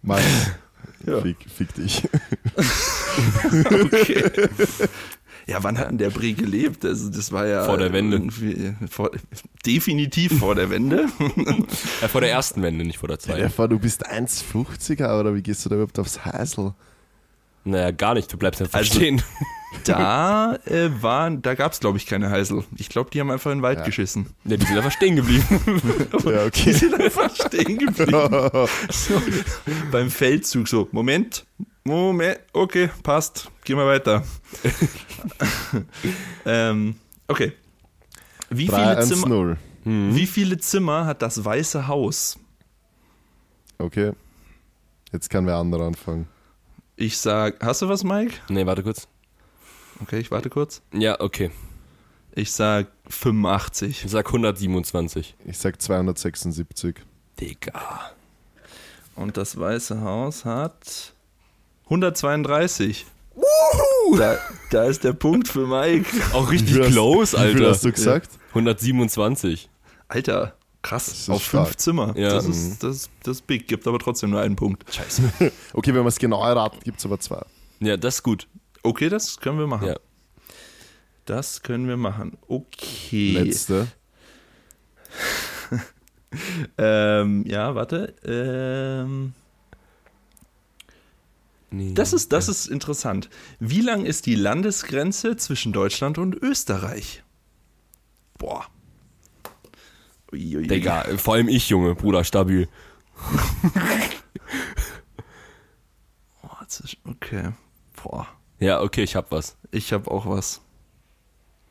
Mike, 0.03 0.23
Ja. 1.05 1.21
fick, 1.21 1.37
fick 1.53 1.73
dich. 1.75 2.03
Okay. 3.65 4.23
Ja, 5.47 5.63
wann 5.63 5.77
hat 5.79 5.89
denn 5.89 5.97
der 5.97 6.11
Bre 6.11 6.33
gelebt? 6.33 6.85
Also 6.85 7.09
das 7.09 7.31
war 7.31 7.47
ja 7.47 7.63
Vor 7.65 7.77
der 7.77 7.91
Wende. 7.91 8.17
irgendwie 8.17 8.73
Vor, 8.89 9.09
definitiv 9.65 10.37
vor 10.39 10.53
der 10.53 10.69
Wende. 10.69 11.07
Ja, 12.01 12.07
vor 12.07 12.21
der 12.21 12.29
ersten 12.29 12.61
Wende, 12.61 12.85
nicht 12.85 12.99
vor 12.99 13.07
der 13.09 13.17
zweiten. 13.17 13.39
Stefan, 13.39 13.69
du 13.71 13.79
bist 13.79 14.07
1,50er 14.07 15.19
oder 15.19 15.33
wie 15.33 15.41
gehst 15.41 15.65
du 15.65 15.69
da 15.69 15.75
überhaupt 15.75 15.97
aufs 15.97 16.23
Heisel? 16.23 16.73
Naja, 17.63 17.91
gar 17.91 18.13
nicht, 18.13 18.31
du 18.31 18.37
bleibst 18.37 18.61
einfach 18.61 18.79
Also- 18.79 18.93
stehen. 18.95 19.21
Da 19.83 20.55
äh, 20.65 20.89
waren, 21.03 21.43
da 21.43 21.53
gab 21.53 21.73
es 21.73 21.79
glaube 21.79 21.99
ich 21.99 22.07
keine 22.07 22.31
Heisel. 22.31 22.63
Ich 22.75 22.89
glaube, 22.89 23.11
die 23.11 23.19
haben 23.19 23.29
einfach 23.29 23.51
in 23.51 23.59
den 23.59 23.61
Wald 23.63 23.77
Ja. 23.77 23.85
geschissen. 23.85 24.25
Ne, 24.43 24.57
die 24.57 24.65
sind 24.65 24.75
einfach 24.77 24.91
stehen 24.91 25.15
geblieben. 25.15 25.45
Ja, 26.25 26.41
Die 26.41 26.47
okay. 26.47 26.71
sind 26.73 26.99
einfach 26.99 27.29
stehen 27.35 27.77
geblieben. 27.77 28.49
So, 28.91 29.21
beim 29.91 30.09
Feldzug 30.09 30.67
so, 30.67 30.89
Moment, 30.91 31.45
Moment, 31.83 32.39
okay, 32.51 32.89
passt, 33.03 33.51
gehen 33.63 33.77
wir 33.77 33.85
weiter. 33.85 34.23
ähm, 36.45 36.95
okay. 37.27 37.53
Wie 38.49 38.67
viele, 38.67 38.99
Zimmer, 39.01 39.27
3-1-0. 39.27 39.57
wie 40.15 40.25
viele 40.25 40.57
Zimmer 40.57 41.05
hat 41.05 41.21
das 41.21 41.45
Weiße 41.45 41.87
Haus? 41.87 42.39
Okay. 43.77 44.13
Jetzt 45.11 45.29
kann 45.29 45.45
wer 45.45 45.55
anderer 45.57 45.85
anfangen. 45.85 46.27
Ich 47.01 47.17
sag, 47.17 47.63
hast 47.65 47.81
du 47.81 47.87
was, 47.87 48.03
Mike? 48.03 48.33
Ne, 48.49 48.65
warte 48.65 48.83
kurz. 48.83 49.07
Okay, 50.01 50.19
ich 50.19 50.31
warte 50.31 50.49
kurz. 50.49 50.81
Ja, 50.91 51.17
okay. 51.21 51.49
Ich 52.35 52.51
sag 52.51 52.87
85. 53.07 54.03
Ich 54.03 54.11
sag 54.11 54.27
127. 54.27 55.33
Ich 55.45 55.57
sag 55.57 55.81
276. 55.81 56.95
Digga. 57.39 58.11
Und 59.15 59.37
das 59.37 59.57
Weiße 59.57 60.01
Haus 60.01 60.43
hat 60.43 61.13
132. 61.85 63.05
Da, 64.17 64.37
da 64.71 64.83
ist 64.83 65.05
der 65.05 65.13
Punkt 65.13 65.47
für 65.47 65.67
Mike. 65.67 66.09
Auch 66.33 66.51
Wie 66.51 66.57
richtig 66.57 66.81
close, 66.91 67.37
Wie 67.37 67.41
viel 67.53 67.57
Alter. 67.59 67.69
hast 67.69 67.85
du 67.85 67.91
gesagt? 67.93 68.29
127. 68.49 69.69
Alter, 70.09 70.53
krass. 70.81 71.05
Das 71.07 71.19
ist 71.19 71.29
Auf 71.29 71.43
stark. 71.43 71.67
fünf 71.67 71.77
Zimmer. 71.77 72.13
Ja. 72.17 72.29
Das, 72.33 72.45
ist, 72.45 72.83
das, 72.83 73.09
das 73.23 73.37
ist 73.37 73.47
big, 73.47 73.67
gibt 73.67 73.87
aber 73.87 73.99
trotzdem 73.99 74.29
nur 74.31 74.41
einen 74.41 74.55
Punkt. 74.55 74.83
Scheiße. 74.93 75.23
Okay, 75.73 75.89
wenn 75.93 75.99
man 76.01 76.07
es 76.07 76.17
genau 76.19 76.43
erratet, 76.43 76.83
gibt 76.83 76.99
es 76.99 77.05
aber 77.05 77.19
zwei. 77.19 77.41
Ja, 77.79 77.97
das 77.97 78.15
ist 78.15 78.23
gut. 78.23 78.47
Okay, 78.83 79.09
das 79.09 79.39
können 79.39 79.59
wir 79.59 79.67
machen. 79.67 79.87
Ja. 79.87 79.95
Das 81.25 81.61
können 81.61 81.87
wir 81.87 81.97
machen. 81.97 82.37
Okay. 82.47 83.31
Letzte. 83.33 83.87
Ähm, 86.77 87.43
ja, 87.47 87.73
warte. 87.73 88.13
Ähm, 88.23 89.33
Nee. 91.71 91.93
das 91.93 92.13
ist, 92.13 92.31
das 92.33 92.49
ist 92.49 92.67
interessant. 92.67 93.29
Wie 93.59 93.81
lang 93.81 94.05
ist 94.05 94.25
die 94.25 94.35
Landesgrenze 94.35 95.37
zwischen 95.37 95.71
Deutschland 95.71 96.17
und 96.17 96.35
Österreich? 96.35 97.23
Boah. 98.39 98.65
Uiuiui. 100.31 100.67
Digga, 100.67 101.05
vor 101.17 101.35
allem 101.35 101.47
ich, 101.49 101.69
Junge, 101.69 101.95
Bruder, 101.95 102.23
stabil. 102.23 102.67
Boah, 106.41 106.57
das 106.63 106.79
ist- 106.81 106.97
Okay. 107.07 107.49
Boah. 108.03 108.27
Ja, 108.59 108.81
okay, 108.81 109.03
ich 109.03 109.15
hab 109.15 109.31
was. 109.31 109.57
Ich 109.71 109.91
habe 109.93 110.09
auch 110.11 110.25
was. 110.27 110.61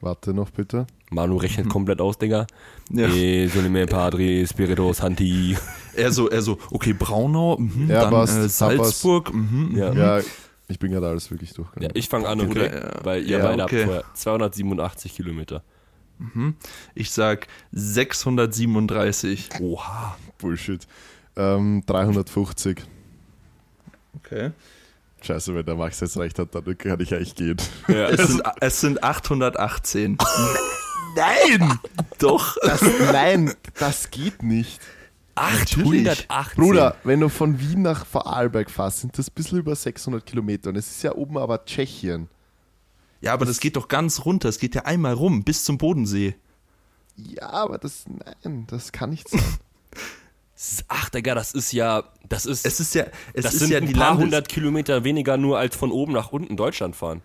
Warte 0.00 0.32
noch 0.32 0.50
bitte. 0.50 0.86
Manu 1.10 1.36
rechnet 1.38 1.68
komplett 1.68 2.00
aus, 2.00 2.18
Digga. 2.18 2.46
Ja. 2.90 3.08
Eh, 3.08 3.46
so 3.48 3.60
me 3.62 3.86
padre, 3.86 4.46
spirito 4.46 4.92
santi. 4.92 5.56
Er 5.96 6.12
so, 6.12 6.28
er 6.30 6.42
so, 6.42 6.58
okay, 6.70 6.92
Braunau, 6.92 7.56
mhm, 7.58 7.88
Ja, 7.90 8.02
dann 8.02 8.10
passt, 8.12 8.38
äh. 8.38 8.48
Salzburg, 8.48 9.34
mhm, 9.34 9.76
Ja. 9.76 9.90
mhm. 9.90 9.98
Ja, 9.98 10.20
ich 10.68 10.78
bin 10.78 10.92
gerade 10.92 11.08
alles 11.08 11.28
wirklich 11.32 11.52
durch. 11.54 11.68
Ja, 11.80 11.88
ich 11.94 12.08
fange 12.08 12.28
an, 12.28 12.40
Okay, 12.40 12.70
ja. 12.72 13.04
weil 13.04 13.22
ihr 13.26 13.38
Ja, 13.38 13.44
beide 13.48 13.64
okay. 13.64 13.80
habt 13.80 13.86
vorher 13.86 14.04
287 14.14 15.16
Kilometer. 15.16 15.64
Ich 16.94 17.10
sag 17.10 17.46
637. 17.72 19.50
Oha. 19.60 20.16
Bullshit. 20.38 20.86
Ähm, 21.36 21.82
350. 21.86 22.82
Okay. 24.16 24.52
Scheiße, 25.20 25.54
wenn 25.54 25.66
der 25.66 25.74
Max 25.74 26.00
jetzt 26.00 26.16
recht 26.16 26.38
hat, 26.38 26.54
dann 26.54 26.78
kann 26.78 27.00
ich 27.00 27.14
eigentlich 27.14 27.34
gehen. 27.34 27.56
Ja. 27.88 28.08
Es 28.08 28.28
sind, 28.28 28.42
es 28.60 28.80
sind 28.80 29.02
818. 29.02 30.18
Nein! 31.16 31.78
Doch. 32.18 32.56
Das, 32.62 32.82
nein, 33.12 33.54
das 33.78 34.10
geht 34.10 34.42
nicht. 34.42 34.80
818. 35.34 36.26
Bruder, 36.56 36.96
wenn 37.04 37.20
du 37.20 37.28
von 37.28 37.60
Wien 37.60 37.82
nach 37.82 38.04
Vorarlberg 38.04 38.70
fährst, 38.70 39.00
sind 39.00 39.18
das 39.18 39.28
ein 39.28 39.34
bisschen 39.34 39.58
über 39.58 39.74
600 39.74 40.24
Kilometer. 40.24 40.70
Und 40.70 40.76
es 40.76 40.90
ist 40.90 41.02
ja 41.02 41.14
oben 41.14 41.38
aber 41.38 41.64
Tschechien. 41.64 42.28
Ja, 43.20 43.32
aber 43.32 43.44
das 43.44 43.60
geht 43.60 43.76
doch 43.76 43.88
ganz 43.88 44.24
runter. 44.24 44.48
Es 44.48 44.58
geht 44.58 44.74
ja 44.74 44.82
einmal 44.84 45.14
rum, 45.14 45.42
bis 45.42 45.64
zum 45.64 45.78
Bodensee. 45.78 46.36
Ja, 47.16 47.50
aber 47.50 47.78
das, 47.78 48.04
nein, 48.06 48.66
das 48.68 48.92
kann 48.92 49.10
nicht 49.10 49.28
sein. 49.28 49.42
Ach, 50.88 51.08
Digga, 51.08 51.34
das 51.34 51.52
ist 51.52 51.72
ja, 51.72 52.04
das 52.28 52.46
ist, 52.46 52.66
Es 52.66 52.80
ist 52.80 52.94
ja, 52.94 53.06
es 53.32 53.44
das 53.44 53.54
ist 53.54 53.60
sind 53.60 53.70
ja 53.70 53.78
ein 53.78 53.86
die 53.86 53.92
paar 53.92 54.16
hundert 54.16 54.48
Kilometer 54.48 55.04
weniger 55.04 55.36
nur 55.36 55.58
als 55.58 55.76
von 55.76 55.92
oben 55.92 56.12
nach 56.12 56.32
unten 56.32 56.56
Deutschland 56.56 56.96
fahren. 56.96 57.22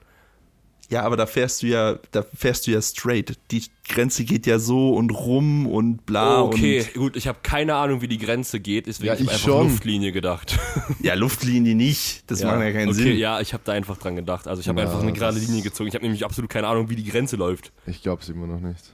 Ja, 0.89 1.03
aber 1.03 1.17
da 1.17 1.25
fährst 1.25 1.63
du 1.63 1.67
ja, 1.67 1.97
da 2.11 2.23
fährst 2.23 2.67
du 2.67 2.71
ja 2.71 2.81
straight. 2.81 3.37
Die 3.51 3.63
Grenze 3.87 4.25
geht 4.25 4.45
ja 4.45 4.59
so 4.59 4.93
und 4.93 5.09
rum 5.11 5.65
und 5.65 6.05
bla 6.05 6.41
okay, 6.43 6.85
gut, 6.93 7.15
ich 7.15 7.27
habe 7.27 7.39
keine 7.41 7.75
Ahnung, 7.75 8.01
wie 8.01 8.07
die 8.07 8.17
Grenze 8.19 8.59
geht, 8.59 8.85
deswegen 8.87 9.07
Ja, 9.07 9.13
habe 9.13 9.21
ich 9.23 9.27
ich 9.27 9.33
einfach 9.33 9.45
schon. 9.47 9.69
Luftlinie 9.69 10.11
gedacht. 10.11 10.59
und 10.89 10.99
ja, 11.05 11.13
Luftlinie 11.15 11.73
nicht. 11.73 12.29
Das 12.29 12.43
macht 12.43 12.59
ja 12.59 12.71
keinen 12.71 12.89
okay, 12.89 12.97
Sinn. 13.03 13.17
ja, 13.17 13.39
ich 13.41 13.53
habe 13.53 13.63
da 13.65 13.71
einfach 13.71 13.97
dran 13.97 14.15
gedacht. 14.15 14.47
Also 14.47 14.61
ich 14.61 14.67
habe 14.67 14.81
Ja, 14.81 14.87
einfach 14.87 15.01
eine 15.01 15.13
gerade 15.13 15.39
Linie 15.39 15.61
gezogen. 15.63 15.87
Ich 15.87 15.95
habe 15.95 16.03
nämlich 16.03 16.25
absolut 16.25 16.49
keine 16.51 16.67
Ahnung, 16.67 16.89
wie 16.89 16.95
die 16.95 17.05
Grenze 17.05 17.37
läuft. 17.37 17.71
Ich 17.87 18.03
glaube 18.03 18.21
es 18.21 18.29
immer 18.29 18.45
noch 18.45 18.59
nicht. 18.59 18.93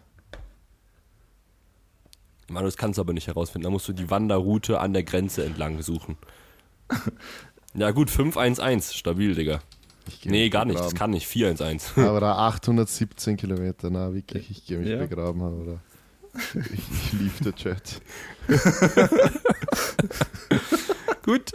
Mann, 2.49 2.63
das 2.65 2.77
kannst 2.77 2.97
du 2.97 3.01
aber 3.01 3.13
nicht 3.13 3.27
herausfinden. 3.27 3.65
Da 3.65 3.69
musst 3.69 3.87
du 3.87 3.93
die 3.93 4.09
Wanderroute 4.09 4.79
an 4.79 4.93
der 4.93 5.03
Grenze 5.03 5.43
entlang 5.43 5.81
suchen. 5.81 6.17
ja 7.75 7.91
gut, 7.91 8.09
511, 8.09 8.91
stabil, 8.93 9.35
Digga. 9.35 9.61
Ich 10.09 10.25
Nee, 10.25 10.49
gar 10.49 10.65
nicht, 10.65 10.79
das 10.79 10.95
kann 10.95 11.11
nicht. 11.11 11.27
411. 11.27 11.97
Aber 11.97 12.19
da 12.21 12.35
817 12.47 13.37
Kilometer, 13.37 13.89
na 13.89 14.13
wirklich, 14.13 14.49
ich 14.49 14.65
gehe 14.65 14.77
mich 14.79 14.89
Ja. 14.89 14.97
begraben, 14.97 15.41
aber 15.41 15.63
da. 15.65 15.79
Ich, 16.53 16.79
ich 16.91 17.13
lief 17.19 17.39
der 17.39 17.55
Chat. 17.55 18.01
gut, 21.23 21.51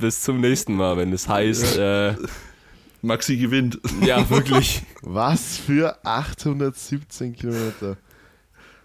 bis 0.00 0.22
zum 0.22 0.40
nächsten 0.40 0.74
Mal, 0.74 0.96
wenn 0.96 1.12
es 1.12 1.28
heißt, 1.28 1.76
äh, 1.78 2.14
Maxi 3.02 3.36
gewinnt. 3.36 3.78
ja, 4.04 4.28
wirklich. 4.28 4.82
Was 5.02 5.56
für 5.58 6.04
817 6.04 7.34
Kilometer. 7.34 7.96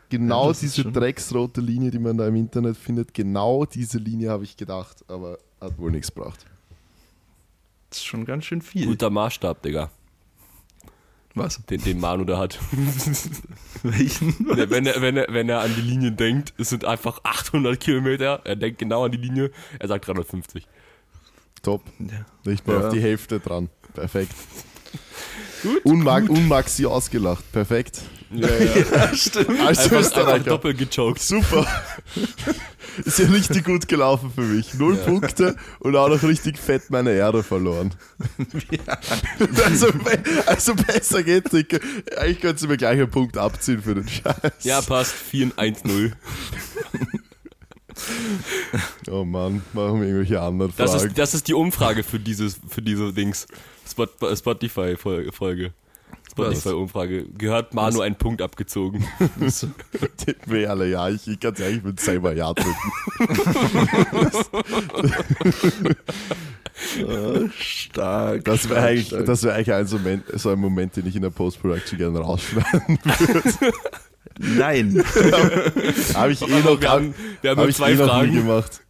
Genau 0.09 0.47
Ja, 0.51 0.57
diese 0.61 0.85
drecksrote 0.85 1.59
Linie, 1.61 1.89
die 1.89 1.97
man 1.99 2.17
da 2.17 2.27
im 2.27 2.35
Internet 2.35 2.77
findet, 2.77 3.13
genau 3.13 3.65
diese 3.65 3.97
Linie 3.97 4.29
habe 4.29 4.43
ich 4.43 4.55
gedacht, 4.55 4.97
aber 5.07 5.39
hat 5.59 5.77
wohl 5.79 5.89
nichts 5.91 6.13
gebracht. 6.13 6.45
Das 7.93 7.99
ist 7.99 8.05
schon 8.05 8.25
ganz 8.25 8.45
schön 8.45 8.63
viel. 8.63 8.87
Guter 8.87 9.11
Maßstab, 9.11 9.61
Digga, 9.61 9.91
Was? 11.35 11.63
den, 11.67 11.79
den 11.83 11.99
Manu 11.99 12.25
da 12.25 12.39
hat. 12.39 12.57
Welchen? 13.83 14.35
wenn, 14.47 14.87
er, 14.87 14.99
wenn, 14.99 15.15
er, 15.15 15.27
wenn 15.29 15.47
er 15.47 15.59
an 15.59 15.75
die 15.75 15.81
Linien 15.81 16.17
denkt, 16.17 16.55
es 16.57 16.69
sind 16.69 16.85
einfach 16.85 17.19
800 17.23 17.79
Kilometer, 17.79 18.41
er 18.45 18.55
denkt 18.55 18.79
genau 18.79 19.05
an 19.05 19.11
die 19.11 19.19
Linie, 19.19 19.51
er 19.77 19.87
sagt 19.87 20.07
350. 20.07 20.65
Top. 21.61 21.83
Ja. 21.99 22.25
Nicht 22.45 22.65
mal 22.65 22.79
Ja. 22.79 22.87
auf 22.87 22.93
die 22.93 22.99
Hälfte 22.99 23.39
dran. 23.39 23.69
Perfekt. 23.93 24.33
Gut, 25.61 25.85
Und, 25.85 25.99
Mag 26.03 26.27
und 26.29 26.47
Maxi 26.47 26.87
ausgelacht. 26.87 27.43
Perfekt. 27.51 28.01
Ja, 28.33 28.47
ja. 28.47 29.13
Stimmt. 29.15 29.49
Als 29.49 29.79
Einfach, 29.79 29.83
einfach 29.83 29.99
Österreicher. 29.99 30.43
doppelt 30.43 30.77
gechoked. 30.77 31.21
Super. 31.21 31.65
Ist 33.05 33.17
ja 33.17 33.25
richtig 33.27 33.65
gut 33.65 33.87
gelaufen 33.87 34.31
für 34.33 34.41
mich. 34.41 34.73
Null 34.75 34.97
Ja. 34.97 35.03
Punkte 35.03 35.55
und 35.79 35.95
auch 35.95 36.09
noch 36.09 36.21
richtig 36.21 36.59
fett 36.59 36.83
meine 36.89 37.11
Ehre 37.11 37.43
verloren. 37.43 37.93
Also, 39.65 39.91
be- 39.91 40.21
also 40.45 40.75
besser 40.75 41.23
geht's 41.23 41.51
nicht. 41.53 41.73
Eigentlich 42.17 42.39
könntest 42.41 42.63
du 42.65 42.67
mir 42.67 42.77
gleich 42.77 42.99
einen 42.99 43.09
Punkt 43.09 43.37
abziehen 43.37 43.81
für 43.81 43.95
den 43.95 44.07
Scheiß. 44.07 44.35
Ja, 44.63 44.81
passt. 44.81 45.15
4-1-0. 45.31 46.11
Oh 49.09 49.23
Mann, 49.23 49.61
machen 49.73 50.01
wir 50.01 50.07
irgendwelche 50.07 50.41
anderen 50.41 50.73
Das 50.77 50.91
Fragen. 50.91 51.07
ist, 51.09 51.17
das 51.17 51.33
ist 51.33 51.47
die 51.47 51.53
Umfrage 51.53 52.03
für 52.03 52.19
dieses, 52.19 52.59
für 52.67 52.81
diese 52.81 53.13
Dings. 53.13 53.47
Spot, 53.89 54.07
Spotify-Folge. 54.35 55.73
Spotify-Umfrage. 56.33 57.25
Gehört 57.37 57.73
Manu 57.73 58.01
ein 58.01 58.15
Punkt 58.17 58.41
abgezogen. 58.41 59.05
Wir 60.45 60.69
alle 60.69 60.87
ja. 60.89 61.09
Ich, 61.09 61.27
ich 61.27 61.39
kann 61.39 61.55
ehrlich 61.55 61.83
mit 61.83 61.99
selber 61.99 62.33
Ja 62.33 62.53
drücken. 62.53 62.91
Stark. 67.51 68.45
Das 68.45 68.69
wäre 68.69 68.81
eigentlich, 68.81 69.07
stark. 69.07 69.25
das 69.25 69.43
wär 69.43 69.53
eigentlich 69.53 69.73
ein, 69.73 69.87
so 69.87 69.97
Moment, 69.97 70.23
so 70.33 70.49
ein 70.49 70.59
Moment, 70.59 70.95
den 70.95 71.05
ich 71.07 71.15
in 71.15 71.21
der 71.21 71.29
Post-Production 71.29 71.97
gerne 71.97 72.19
rausschneiden 72.19 72.99
Nein. 74.39 75.03
Habe 76.15 76.31
ich 76.31 76.41
eh 76.41 76.61
noch, 76.61 76.81
wir 76.81 76.89
haben, 76.89 77.13
wir 77.41 77.51
haben 77.51 77.57
hab 77.57 77.63
nur 77.65 77.69
ich 77.69 77.75
zwei 77.75 77.91
eh 77.91 77.95
noch 77.95 78.05
nie 78.05 78.09
Fragen. 78.09 78.33
gemacht. 78.33 78.81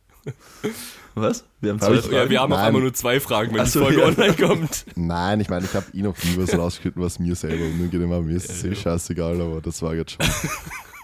Was? 1.16 1.44
Wir 1.62 1.72
haben 1.72 1.80
Hab 1.82 1.90
zwei 1.90 2.02
Fragen. 2.02 2.16
Ja, 2.16 2.30
wir 2.30 2.40
haben 2.42 2.50
Nein. 2.50 2.60
einmal 2.60 2.82
nur 2.82 2.94
zwei 2.94 3.20
Fragen, 3.20 3.54
wenn 3.54 3.62
Ach 3.62 3.66
die 3.72 3.78
Folge 3.80 4.00
ja. 4.02 4.08
online 4.08 4.34
kommt. 4.34 4.86
Nein, 4.96 5.40
ich 5.42 5.50
meine, 5.50 5.66
ich 5.66 5.74
habe 5.74 5.86
eh 5.94 6.02
noch 6.02 6.16
nie 6.24 6.38
was 6.38 6.58
rausgeschnitten, 6.58 7.02
was 7.02 7.20
mir 7.20 7.36
selber 7.36 7.66
unangenehm 7.66 8.10
war. 8.10 8.22
Mir 8.22 8.36
ist 8.38 8.50
es 8.50 8.64
eh 8.64 8.74
scheißegal, 8.76 9.40
aber 9.40 9.62
das 9.62 9.82
war 9.82 9.94
jetzt 9.96 10.12
schon. 10.14 10.26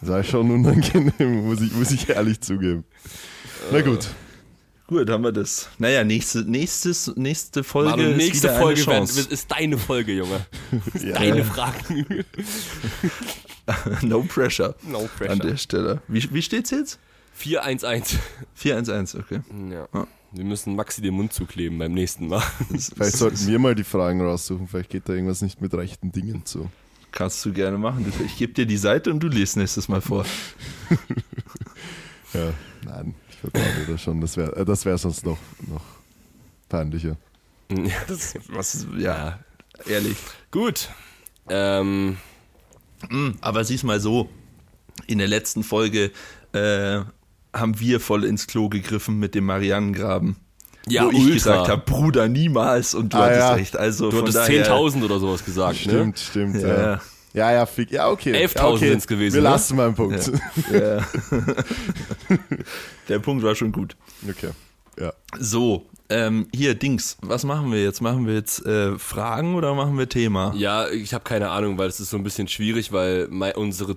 Das 0.02 0.10
war 0.10 0.24
schon 0.24 0.50
unangenehm, 0.50 1.46
muss 1.46 1.62
ich, 1.62 1.72
muss 1.74 1.92
ich 1.92 2.10
ehrlich 2.10 2.40
zugeben. 2.42 2.86
Na 3.72 3.82
gut. 3.82 4.08
Gut, 4.88 5.08
haben 5.10 5.24
wir 5.24 5.32
das. 5.32 5.70
Naja, 5.78 6.04
nächste, 6.04 6.40
nächstes, 6.40 7.12
nächste 7.16 7.64
Folge 7.64 7.92
Manu, 7.92 8.04
ist 8.10 8.18
nächste 8.18 8.48
wieder 8.48 8.60
Folge 8.60 8.80
eine 8.82 8.88
werden, 8.88 9.06
Chance. 9.06 9.30
ist 9.30 9.52
deine 9.52 9.78
Folge, 9.78 10.14
Junge. 10.14 10.46
Ja, 11.04 11.14
Deine. 11.14 11.44
Fragen. 11.46 12.26
no 14.02 14.22
pressure 14.24 14.74
No 14.88 15.02
an 15.02 15.10
pressure. 15.16 15.36
der 15.38 15.58
Stelle. 15.58 16.02
Wie, 16.08 16.28
wie 16.34 16.42
steht's 16.42 16.72
jetzt? 16.72 16.98
4-1-1. 17.40 18.16
4-1-1, 18.62 19.20
okay. 19.20 19.40
Ja. 19.72 19.88
Ja. 19.94 20.08
Wir 20.32 20.44
müssen 20.44 20.76
Maxi 20.76 21.02
den 21.02 21.16
Mund 21.16 21.34
zukleben 21.34 21.80
beim 21.80 21.94
nächsten 21.94 22.28
Mal. 22.28 22.42
Vielleicht 22.70 23.18
sollten 23.18 23.48
wir 23.48 23.58
mal 23.58 23.74
die 23.74 23.84
Fragen 23.84 24.22
raussuchen. 24.22 24.68
Vielleicht 24.68 24.92
geht 24.92 25.10
da 25.10 25.14
irgendwas 25.14 25.42
nicht 25.42 25.60
mit 25.62 25.74
rechten 25.74 26.12
Dingen 26.12 26.46
zu. 26.46 26.70
Kannst 27.12 27.44
du 27.46 27.52
gerne 27.52 27.80
machen. 27.80 28.12
Ich 28.26 28.38
gebe 28.38 28.54
dir 28.54 28.68
die 28.68 28.78
Seite 28.78 29.10
und 29.10 29.20
du 29.22 29.28
liest 29.28 29.58
nächstes 29.58 29.88
Mal 29.88 30.02
vor. 30.02 30.26
Ja, 32.34 32.54
nein, 32.86 33.16
ich 33.32 33.38
vertraue 33.38 33.74
dir 33.80 33.94
das 33.94 34.02
schon. 34.04 34.22
Das 34.22 34.38
wäre 34.38 34.56
äh, 34.56 34.64
das 34.64 34.86
wär 34.86 34.96
sonst 35.00 35.26
noch, 35.26 35.40
noch 35.68 35.82
peinlicher. 36.70 37.18
Das, 38.08 38.36
was, 38.50 38.86
ja, 38.98 39.00
Ja. 39.00 39.40
ehrlich. 39.88 40.18
Gut. 40.52 40.90
Ähm, 41.50 42.18
Mm, 43.10 43.30
Aber 43.40 43.64
sieh's 43.64 43.84
mal 43.84 44.00
so, 44.02 44.28
in 45.08 45.20
der 45.20 45.28
letzten 45.30 45.64
Folge 45.64 46.12
äh, 46.52 47.00
haben 47.54 47.80
wir 47.80 48.00
voll 48.00 48.24
ins 48.24 48.48
Klo 48.48 48.70
gegriffen 48.70 49.18
mit 49.20 49.36
dem 49.36 49.46
Marianengraben. 49.46 50.36
ja, 50.88 51.06
wo 51.06 51.12
ich 51.12 51.18
ultra. 51.20 51.34
gesagt 51.34 51.68
habe, 51.70 51.82
Bruder, 51.86 52.28
niemals. 52.28 52.94
Und 52.96 53.14
du 53.14 53.18
Ah, 53.18 53.22
hattest 53.26 53.40
ja. 53.40 53.54
recht. 53.54 53.78
Also 53.78 54.10
Du 54.12 54.18
hattest 54.22 54.38
daher, 54.38 54.66
10.000 54.68 55.04
oder 55.04 55.20
sowas 55.20 55.44
gesagt, 55.46 55.78
Stimmt, 55.78 56.20
stimmt. 56.20 56.62
Ja. 56.62 56.68
Ja, 56.68 57.02
ja, 57.34 57.52
ja, 57.52 57.66
fick. 57.66 57.92
Ja, 57.92 58.10
okay. 58.10 58.34
11.000 58.34 58.56
ja, 58.58 58.68
okay. 58.70 58.90
sind's 58.90 59.08
gewesen, 59.08 59.36
Wir 59.36 59.42
ne? 59.44 59.50
lassen 59.50 59.76
mal 59.78 59.86
einen 59.88 59.96
Punkt. 59.96 60.32
Ja. 60.72 61.06
Der 63.08 63.20
Punkt 63.20 63.44
war 63.44 63.56
schon 63.56 63.72
gut. 63.72 63.96
Okay. 64.28 64.50
Ja. 65.00 65.14
So, 65.40 65.86
ähm, 66.10 66.48
hier, 66.54 66.76
Dings, 66.76 67.18
was 67.22 67.44
machen 67.44 67.72
wir 67.72 67.82
jetzt? 67.84 68.02
Machen 68.02 68.26
wir 68.28 68.34
jetzt 68.34 68.66
äh, 68.66 68.98
Fragen 68.98 69.56
oder 69.56 69.76
machen 69.76 69.98
wir 69.98 70.10
Thema? 70.10 70.54
ne? 70.54 70.60
Ja, 70.60 70.90
ich 70.90 71.14
habe 71.14 71.24
keine 71.24 71.50
Ahnung, 71.52 71.78
weil 71.78 71.88
es 71.88 72.00
ist 72.00 72.10
so 72.10 72.18
ein 72.18 72.24
bisschen 72.24 72.48
schwierig, 72.48 72.92
weil 72.92 73.28
unsere 73.56 73.96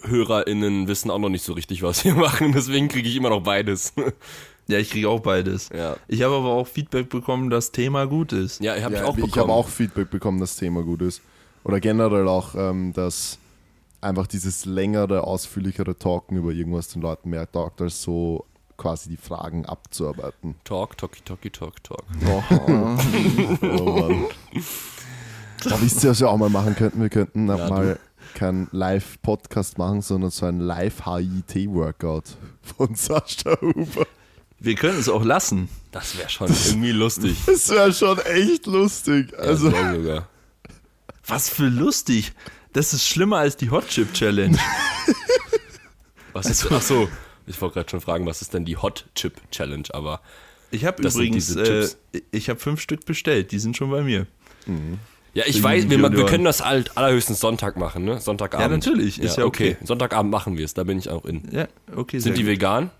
ZuhörerInnen 0.00 0.88
wissen 0.88 1.10
auch 1.10 1.18
noch 1.18 1.28
nicht 1.28 1.44
so 1.44 1.52
richtig, 1.52 1.82
was 1.82 2.04
wir 2.04 2.14
machen. 2.26 2.52
Deswegen 2.52 2.88
kriege 2.88 3.08
ich 3.08 3.16
immer 3.16 3.30
noch 3.30 3.42
beides. 3.42 3.92
Ja, 4.66 4.78
ich 4.78 4.90
kriege 4.90 5.08
auch 5.08 5.20
beides. 5.20 5.70
ja. 5.74 5.96
Ich 6.08 6.22
habe 6.22 6.34
aber 6.36 6.50
auch 6.50 6.66
Feedback 6.66 7.08
bekommen, 7.08 7.50
dass 7.50 7.72
Thema 7.72 8.06
gut 8.06 8.32
ist. 8.32 8.60
Ja, 8.60 8.80
habe 8.82 8.94
ja, 8.94 9.00
ich 9.02 9.06
auch 9.06 9.16
ich 9.16 9.38
habe 9.38 9.52
auch 9.52 9.68
Feedback 9.68 10.10
bekommen, 10.10 10.40
dass 10.40 10.50
das 10.50 10.58
Thema 10.58 10.82
gut 10.82 11.02
ist. 11.02 11.22
Oder 11.64 11.80
generell 11.80 12.28
auch, 12.28 12.54
ähm, 12.54 12.92
dass 12.92 13.38
einfach 14.00 14.26
dieses 14.26 14.64
längere, 14.64 15.24
ausführlichere 15.24 15.96
Talken 15.98 16.36
über 16.36 16.52
irgendwas 16.52 16.88
den 16.88 17.02
Leuten 17.02 17.30
mehr 17.30 17.50
taugt, 17.50 17.80
als 17.80 18.02
so 18.02 18.44
quasi 18.76 19.08
die 19.10 19.16
Fragen 19.16 19.66
abzuarbeiten. 19.66 20.54
Talk, 20.64 20.96
talky, 20.96 21.20
talky, 21.24 21.50
talk, 21.50 21.82
talk. 21.82 22.04
Oh 22.28 23.84
Mann. 23.84 24.26
Aber 25.64 25.82
wisst 25.82 26.04
ihr, 26.04 26.10
was 26.10 26.20
wir 26.20 26.30
auch 26.30 26.36
mal 26.36 26.48
machen 26.50 26.76
könnten? 26.76 27.00
Wir 27.00 27.08
könnten 27.08 27.48
Ja, 27.48 27.68
mal 27.68 27.98
keinen 28.34 28.68
Live-Podcast 28.72 29.78
machen, 29.78 30.00
sondern 30.02 30.30
so 30.30 30.46
ein 30.46 30.60
Live-HIT-Workout 30.60 32.24
von 32.76 32.94
Sascha 32.94 33.58
Huber. 33.60 34.06
Wir 34.60 34.74
können 34.74 34.98
es 34.98 35.08
auch 35.08 35.24
lassen. 35.24 35.68
Das 35.92 36.16
wäre 36.18 36.28
schon 36.28 36.48
irgendwie 36.48 36.90
lustig. 36.92 37.36
Das 37.46 37.68
wäre 37.70 37.92
schon 37.92 38.18
echt 38.20 38.66
lustig. 38.66 39.36
Also, 39.38 39.70
Ja, 39.70 39.94
sogar. 39.94 40.28
Was 41.26 41.48
für 41.48 41.68
lustig. 41.68 42.32
Das 42.72 42.92
ist 42.92 43.06
schlimmer 43.06 43.38
als 43.38 43.56
die 43.56 43.70
Hot 43.70 43.88
Chip 43.88 44.12
Challenge. 44.14 44.58
Was 46.32 46.46
ist, 46.46 46.70
ach 46.70 46.82
so, 46.82 47.08
ich 47.46 47.60
wollte 47.60 47.74
gerade 47.74 47.90
schon 47.90 48.00
fragen, 48.00 48.26
was 48.26 48.42
ist 48.42 48.52
denn 48.54 48.64
die 48.64 48.76
Hot 48.76 49.06
Chip 49.14 49.40
Challenge, 49.50 49.84
aber 49.92 50.20
Ich 50.70 50.84
habe 50.84 51.02
Das 51.02 51.14
sind 51.14 51.22
übrigens, 51.22 51.46
diese 51.46 51.62
äh, 51.62 51.86
Chips. 51.86 51.98
ich 52.30 52.48
habe 52.50 52.60
fünf 52.60 52.80
Stück 52.80 53.06
bestellt. 53.06 53.50
Die 53.50 53.58
sind 53.58 53.76
schon 53.76 53.90
bei 53.90 54.02
mir. 54.02 54.26
Ja, 55.38 55.44
ich 55.46 55.62
weiß, 55.62 55.88
wir, 55.90 55.98
wir 56.12 56.26
können 56.26 56.44
das 56.44 56.64
halt 56.64 56.96
allerhöchstens 56.96 57.40
Sonntag 57.40 57.76
machen, 57.76 58.04
ne? 58.04 58.20
Sonntagabend. 58.20 58.70
Ja, 58.70 58.76
natürlich, 58.92 59.20
ist 59.20 59.36
ja 59.36 59.44
okay. 59.44 59.76
Sonntagabend 59.84 60.30
machen 60.30 60.56
wir 60.58 60.64
es, 60.64 60.74
da 60.74 60.84
bin 60.84 60.98
ich 60.98 61.08
auch 61.10 61.24
in. 61.24 61.42
Ja, 61.52 61.68
okay. 61.94 62.18
Sind 62.18 62.36
die 62.36 62.42
sehr 62.44 62.52
vegan? 62.52 62.90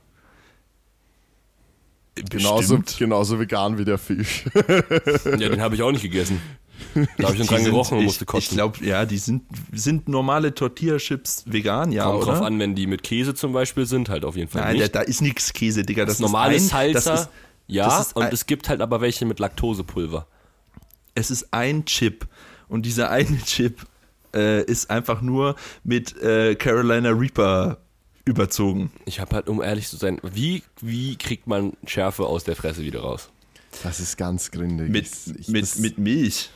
gut. 2.16 2.30
genauso, 2.30 2.78
Bestimmt. 2.78 2.98
genauso 2.98 3.38
vegan 3.38 3.78
wie 3.78 3.84
der 3.84 3.98
Fisch. 3.98 4.44
Ja, 5.24 5.36
den 5.48 5.60
habe 5.60 5.74
ich 5.74 5.82
auch 5.82 5.92
nicht 5.92 6.02
gegessen. 6.02 6.40
Da 6.94 7.28
habe 7.28 7.32
ich 7.36 7.38
schon 7.38 7.42
Die 7.42 7.46
dran 7.46 7.56
sind- 7.62 7.64
gerochen 7.70 7.94
und 7.94 8.00
ich, 8.00 8.06
musste 8.06 8.24
kotzen. 8.24 8.42
Ich 8.44 8.50
glaube, 8.50 8.84
ja, 8.84 9.04
die 9.04 9.18
sind, 9.18 9.42
sind 9.72 10.08
normale 10.08 10.54
Tortilla-Chips 10.54 11.44
vegan, 11.46 11.90
ja, 11.92 12.04
Kommt 12.04 12.22
oder? 12.22 12.32
drauf 12.34 12.42
an, 12.42 12.58
wenn 12.60 12.74
die 12.74 12.86
mit 12.86 13.02
Käse 13.02 13.34
zum 13.34 13.52
Beispiel 13.52 13.84
sind, 13.86 14.08
halt 14.08 14.24
auf 14.24 14.36
jeden 14.36 14.48
Fall 14.48 14.62
Nein, 14.62 14.76
da, 14.76 14.82
nicht. 14.82 14.94
da 14.94 15.00
ist 15.00 15.20
nichts 15.22 15.52
Käse, 15.52 15.82
Digga. 15.82 16.04
Das, 16.04 16.14
das 16.14 16.20
normale 16.20 16.54
ist 16.54 16.72
ein, 16.74 16.92
Salsa, 16.94 17.28
ja, 17.66 17.84
das 17.86 18.06
ist 18.08 18.16
und 18.16 18.22
ein- 18.24 18.32
es 18.32 18.46
gibt 18.46 18.68
halt 18.68 18.80
aber 18.80 19.00
welche 19.00 19.24
mit 19.26 19.38
Laktosepulver. 19.40 20.26
Es 21.14 21.30
ist 21.30 21.48
ein 21.52 21.84
Chip. 21.84 22.26
Und 22.68 22.84
dieser 22.86 23.10
eine 23.10 23.38
Chip 23.38 23.80
äh, 24.34 24.62
ist 24.64 24.90
einfach 24.90 25.20
nur 25.22 25.56
mit 25.84 26.16
äh, 26.22 26.54
Carolina 26.54 27.10
Reaper 27.10 27.78
überzogen. 28.24 28.92
Ich 29.06 29.20
habe 29.20 29.34
halt, 29.36 29.48
um 29.48 29.62
ehrlich 29.62 29.88
zu 29.88 29.96
sein, 29.96 30.20
wie, 30.22 30.62
wie 30.82 31.16
kriegt 31.16 31.46
man 31.46 31.72
Schärfe 31.86 32.24
aus 32.26 32.44
der 32.44 32.56
Fresse 32.56 32.82
wieder 32.82 33.00
raus? 33.00 33.30
Das 33.82 34.00
ist 34.00 34.16
ganz 34.18 34.50
gründig. 34.50 34.90
Mit, 34.90 35.06
Ich- 35.38 35.48
mit, 35.48 35.62
das, 35.62 35.78
mit 35.78 35.98
Milch. 35.98 36.50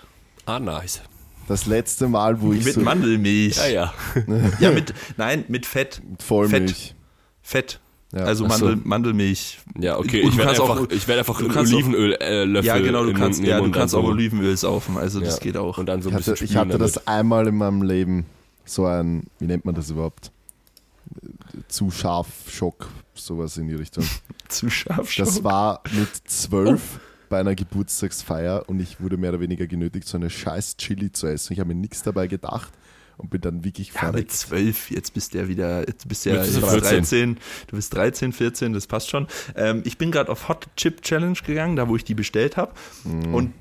Ah, 0.44 0.58
nice. 0.58 1.00
das 1.48 1.66
letzte 1.66 2.08
Mal, 2.08 2.40
wo 2.42 2.52
ich 2.52 2.64
Mit 2.64 2.74
so 2.74 2.80
Mandelmilch. 2.80 3.56
Ja, 3.56 3.66
ja. 3.68 3.94
Ja, 4.60 4.70
mit, 4.70 4.92
nein, 5.16 5.44
mit 5.48 5.66
Fett. 5.66 6.02
Vollmilch. 6.18 6.94
Fett. 7.42 7.80
Ja. 8.14 8.24
Also 8.24 8.46
Ach 8.46 8.52
so. 8.52 8.66
Mandel, 8.66 8.82
Mandelmilch. 8.84 9.58
Ja, 9.80 9.98
okay, 9.98 10.20
Und 10.22 10.28
ich 10.28 10.32
du 10.32 10.38
werde 10.38 10.50
einfach, 10.50 10.80
auch- 10.80 10.90
ich 10.90 11.08
werd 11.08 11.18
einfach 11.20 11.40
du 11.40 11.46
Olivenöl 11.58 12.12
äh, 12.20 12.44
Löffel 12.44 12.66
Ja, 12.66 12.78
genau, 12.78 13.04
du 13.04 13.14
kannst, 13.14 13.42
ja, 13.42 13.58
du 13.60 13.70
kannst 13.70 13.92
so, 13.92 14.00
auch 14.00 14.04
Olivenöl 14.04 14.54
saufen, 14.56 14.98
also 14.98 15.18
das 15.20 15.36
ja, 15.36 15.42
geht 15.42 15.56
auch. 15.56 15.78
Und 15.78 15.86
dann 15.86 16.02
so 16.02 16.10
Ich 16.10 16.14
ein 16.14 16.18
bisschen 16.18 16.34
hatte, 16.34 16.44
ich 16.44 16.56
hatte 16.56 16.68
damit. 16.78 16.82
das 16.96 17.06
einmal 17.06 17.46
in 17.48 17.56
meinem 17.56 17.82
Leben. 17.82 18.26
So 18.66 18.84
ein, 18.86 19.24
wie 19.38 19.46
nennt 19.46 19.64
man 19.64 19.74
das 19.74 19.88
überhaupt? 19.90 20.30
Zu 21.68 21.90
scharf 21.90 22.26
Schock, 22.50 22.88
sowas 23.14 23.56
in 23.56 23.68
die 23.68 23.74
Richtung. 23.74 24.04
Zu 24.48 24.70
scharf 24.70 25.14
Das 25.16 25.34
schon. 25.36 25.44
war 25.44 25.80
mit 25.92 26.08
zwölf 26.26 27.00
bei 27.28 27.40
einer 27.40 27.54
Geburtstagsfeier 27.54 28.64
und 28.68 28.80
ich 28.80 29.00
wurde 29.00 29.16
mehr 29.16 29.30
oder 29.30 29.40
weniger 29.40 29.66
genötigt, 29.66 30.06
so 30.06 30.18
eine 30.18 30.28
scheiß 30.28 30.76
Chili 30.76 31.10
zu 31.12 31.26
essen. 31.26 31.54
Ich 31.54 31.60
habe 31.60 31.68
mir 31.74 31.80
nichts 31.80 32.02
dabei 32.02 32.26
gedacht 32.26 32.70
und 33.22 33.30
bin 33.30 33.40
dann 33.40 33.64
wirklich 33.64 33.92
Ja, 33.94 34.12
mit 34.12 34.30
zwölf, 34.32 34.90
jetzt 34.90 35.14
bist 35.14 35.32
du 35.32 35.38
ja 35.38 35.48
wieder, 35.48 35.86
jetzt 35.86 36.08
bist 36.08 36.26
du 36.26 36.30
ja 36.30 36.36
Jetzt 36.36 36.54
bist 36.54 36.62
du 36.62 36.74
jetzt 36.76 36.88
14. 36.88 36.98
13, 36.98 37.38
du 37.68 37.76
bist 37.76 37.94
13, 37.94 38.32
14, 38.32 38.72
das 38.72 38.86
passt 38.86 39.10
schon. 39.10 39.26
Ähm, 39.56 39.82
ich 39.84 39.96
bin 39.96 40.10
gerade 40.10 40.30
auf 40.30 40.48
Hot 40.48 40.66
Chip 40.76 41.02
Challenge 41.02 41.38
gegangen, 41.46 41.76
da 41.76 41.88
wo 41.88 41.96
ich 41.96 42.04
die 42.04 42.14
bestellt 42.14 42.56
habe. 42.56 42.72
Mhm. 43.04 43.34
Und 43.34 43.52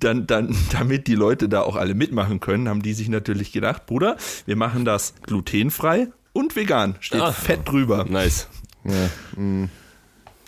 dann, 0.00 0.26
dann, 0.26 0.56
damit 0.72 1.06
die 1.08 1.16
Leute 1.16 1.48
da 1.48 1.62
auch 1.62 1.76
alle 1.76 1.94
mitmachen 1.94 2.40
können, 2.40 2.68
haben 2.68 2.82
die 2.82 2.94
sich 2.94 3.08
natürlich 3.08 3.52
gedacht, 3.52 3.86
Bruder, 3.86 4.16
wir 4.46 4.56
machen 4.56 4.84
das 4.84 5.14
glutenfrei 5.22 6.08
und 6.32 6.54
vegan. 6.56 6.94
Steht 7.00 7.20
Ah. 7.20 7.32
fett 7.32 7.68
drüber. 7.68 8.04
Nice. 8.08 8.48
Ja, 8.84 9.10
mm. 9.42 9.68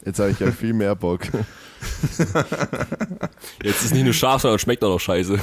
Jetzt 0.04 0.18
habe 0.18 0.30
ich 0.30 0.40
ja 0.40 0.50
viel 0.50 0.72
mehr 0.72 0.94
Bock. 0.94 1.22
Jetzt 3.62 3.84
ist 3.84 3.92
nicht 3.94 4.04
nur 4.04 4.12
scharf, 4.12 4.42
sondern 4.42 4.58
schmeckt 4.58 4.82
auch 4.84 4.90
noch 4.90 5.00
scheiße. 5.00 5.38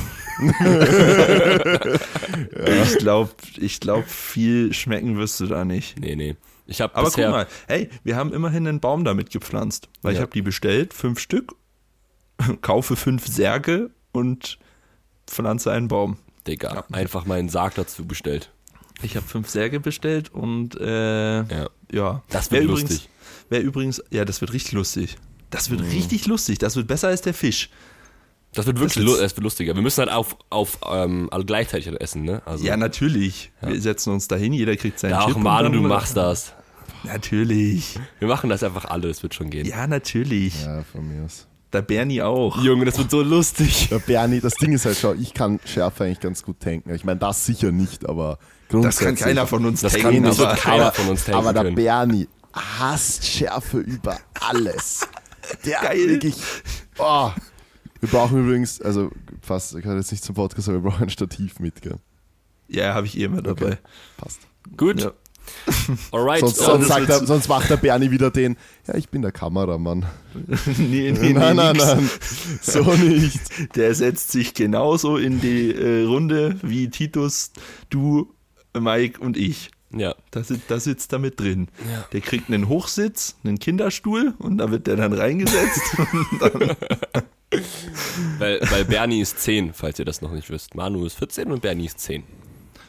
Ich 2.84 2.98
glaube, 3.00 3.32
ich 3.58 3.80
glaub, 3.80 4.06
viel 4.08 4.74
schmecken 4.74 5.18
wirst 5.18 5.40
du 5.40 5.48
da 5.48 5.66
nicht. 5.66 6.00
Nee, 6.00 6.16
nee. 6.16 6.36
Ich 6.66 6.82
habe 6.82 6.96
Aber 6.96 7.10
guck 7.10 7.18
mal, 7.30 7.48
hey, 7.68 7.90
wir 8.04 8.16
haben 8.18 8.34
immerhin 8.34 8.68
einen 8.68 8.80
Baum 8.80 9.04
damit 9.06 9.30
gepflanzt. 9.30 9.90
Weil 10.02 10.14
ich 10.14 10.18
Ja. 10.18 10.24
habe 10.24 10.34
die 10.34 10.42
bestellt, 10.42 10.94
fünf 10.94 11.20
Stück, 11.20 11.56
kaufe 12.62 12.96
fünf 12.96 13.26
Särge 13.28 13.90
und 14.12 14.58
pflanze 15.28 15.72
einen 15.72 15.88
Baum. 15.88 16.18
Digga, 16.46 16.86
einfach 16.92 17.26
mal 17.26 17.40
einen 17.40 17.50
Sarg 17.50 17.76
dazu 17.76 18.06
bestellt. 18.06 18.52
Ich 19.02 19.16
habe 19.16 19.26
fünf 19.28 19.50
Särge 19.50 19.80
bestellt 19.80 20.34
und 20.34 20.80
äh, 20.80 21.44
Ja. 21.44 21.70
Ja. 21.92 22.24
Das 22.30 22.52
Wär 22.52 22.60
wird 22.62 22.70
übrigens, 22.72 22.90
lustig. 22.92 23.10
Wäre 23.50 23.62
übrigens, 23.64 24.04
ja, 24.12 24.26
das 24.26 24.42
wird 24.42 24.54
richtig 24.54 24.74
lustig. 24.74 25.18
Das 25.50 25.70
Mhm. 25.70 25.80
wird 25.80 25.92
richtig 25.94 26.26
lustig. 26.28 26.58
Das 26.60 26.76
wird 26.76 26.88
besser 26.88 27.08
als 27.10 27.22
der 27.22 27.34
Fisch. 27.34 27.70
Das 28.54 28.66
wird 28.66 28.80
wirklich 28.80 29.06
Das 29.06 29.20
das 29.20 29.36
wird 29.36 29.44
lustiger. 29.44 29.76
Wir 29.76 29.82
müssen 29.82 30.00
halt 30.00 30.10
auf, 30.12 30.36
auf 30.50 30.80
ähm, 30.90 31.28
alle 31.32 31.46
gleichzeitig 31.46 31.88
essen, 32.02 32.24
ne? 32.24 32.42
Also, 32.46 32.66
Ja, 32.66 32.76
natürlich. 32.78 33.52
Wir 33.62 33.80
setzen 33.82 34.12
uns 34.14 34.28
dahin, 34.28 34.54
jeder 34.54 34.76
kriegt 34.78 35.00
seinen 35.00 35.12
ja 35.12 35.22
Chip. 35.26 35.32
auch 35.34 35.36
und 35.38 35.44
Manu, 35.44 35.70
du 35.70 35.82
machst 35.82 36.16
das. 36.18 36.54
Natürlich. 37.04 38.00
Wir 38.20 38.28
machen 38.28 38.50
das 38.50 38.64
einfach 38.64 38.86
alle, 38.86 39.08
das 39.08 39.24
wird 39.24 39.34
schon 39.34 39.50
gehen. 39.50 39.66
Ja, 39.66 39.88
natürlich. 39.88 40.64
Ja, 40.64 40.84
von 40.84 41.08
mir 41.08 41.26
aus. 41.26 41.48
Der 41.74 41.82
Bernie 41.82 42.22
auch. 42.22 42.62
Junge, 42.64 42.86
das 42.86 42.98
wird 42.98 43.12
so 43.12 43.22
lustig. 43.22 43.90
Der 43.90 44.00
Bernie, 44.00 44.40
das 44.40 44.54
Ding 44.56 44.74
ist 44.74 44.86
halt, 44.86 44.98
schau, 44.98 45.14
ich 45.14 45.34
kann 45.34 45.60
Schärfe 45.66 46.06
eigentlich 46.06 46.22
ganz 46.22 46.44
gut 46.44 46.60
tanken. 46.62 46.94
Ich 46.96 47.04
meine, 47.04 47.20
das 47.20 47.46
sicher 47.46 47.72
nicht, 47.72 48.08
aber 48.08 48.40
Das 48.70 48.98
kann 49.00 49.16
keiner 49.16 49.48
von 49.48 49.66
uns 49.66 49.82
Das 49.82 49.94
tanken, 49.94 50.16
kann- 50.16 50.24
das 50.24 50.40
aber 50.40 50.50
wird 50.52 50.60
keiner 50.62 50.92
von 50.92 51.10
uns 51.10 51.24
tanken 51.26 51.40
Aber 51.40 51.54
der 51.54 51.64
können. 51.64 51.76
Bernie 51.76 52.28
hasst 52.54 53.26
Schärfe 53.26 53.78
über 53.80 54.18
alles. 54.40 55.08
Der 55.66 55.80
Geil. 55.82 56.10
wirklich. 56.10 56.36
Oh. 56.98 57.32
Wir 58.00 58.10
brauchen 58.10 58.46
übrigens, 58.46 58.82
also 58.82 59.10
fast, 59.42 59.76
ich 59.76 59.84
kann 59.84 59.98
jetzt 59.98 60.12
nicht 60.12 60.24
zum 60.24 60.36
Podcast, 60.36 60.68
aber 60.70 60.84
wir 60.84 60.90
brauchen 60.90 61.04
ein 61.04 61.10
Stativ 61.10 61.60
mit, 61.60 61.82
gell? 61.82 61.96
ja, 62.68 62.94
habe 62.94 63.08
ich 63.08 63.18
eh 63.18 63.24
immer 63.24 63.42
dabei. 63.42 63.66
Okay. 63.66 63.78
Passt. 64.18 64.40
Gut, 64.76 65.02
Ja. 65.02 65.12
alright. 66.12 66.42
Sonst, 66.42 66.60
Ja, 66.60 66.66
sonst, 66.66 66.90
er, 66.90 67.26
sonst 67.26 67.48
macht 67.48 67.70
der 67.70 67.78
Bernie 67.78 68.12
wieder 68.12 68.30
den, 68.32 68.58
ja, 68.86 68.96
ich 68.96 69.08
bin 69.10 69.22
der 69.22 69.32
Kameramann. 69.32 70.06
nee, 70.36 70.58
nee, 70.78 71.12
nee, 71.12 71.34
nein, 71.34 71.56
nein, 71.56 71.74
nix. 71.78 71.86
nein, 71.86 72.10
so 72.62 72.84
nicht. 72.96 73.76
Der 73.78 73.96
setzt 73.96 74.32
sich 74.32 74.54
genauso 74.54 75.16
in 75.16 75.40
die 75.40 75.72
äh, 75.74 76.04
Runde 76.04 76.58
wie 76.64 76.90
Titus, 76.90 77.52
du, 77.90 78.34
Mike 78.80 79.20
und 79.22 79.38
ich. 79.38 79.72
ja. 79.92 80.16
Da, 80.32 80.42
da 80.68 80.80
sitzt 80.80 81.14
er 81.14 81.20
mit 81.20 81.40
drin. 81.40 81.68
Ja. 81.92 82.06
Der 82.12 82.22
kriegt 82.22 82.50
einen 82.50 82.68
Hochsitz, 82.68 83.38
einen 83.44 83.60
Kinderstuhl 83.60 84.34
und 84.40 84.58
da 84.58 84.72
wird 84.72 84.88
der 84.88 84.96
dann 84.98 85.14
reingesetzt. 85.14 85.82
dann, 86.40 86.76
Weil, 88.40 88.60
weil 88.70 88.86
Bernie 88.86 89.22
ist 89.22 89.40
10, 89.40 89.74
falls 89.74 90.00
ihr 90.00 90.06
das 90.06 90.22
noch 90.22 90.32
nicht 90.34 90.50
wisst. 90.50 90.76
Manu 90.76 91.06
ist 91.06 91.14
14 91.16 91.52
und 91.52 91.62
Bernie 91.62 91.86
ist 91.86 92.00
10. 92.00 92.24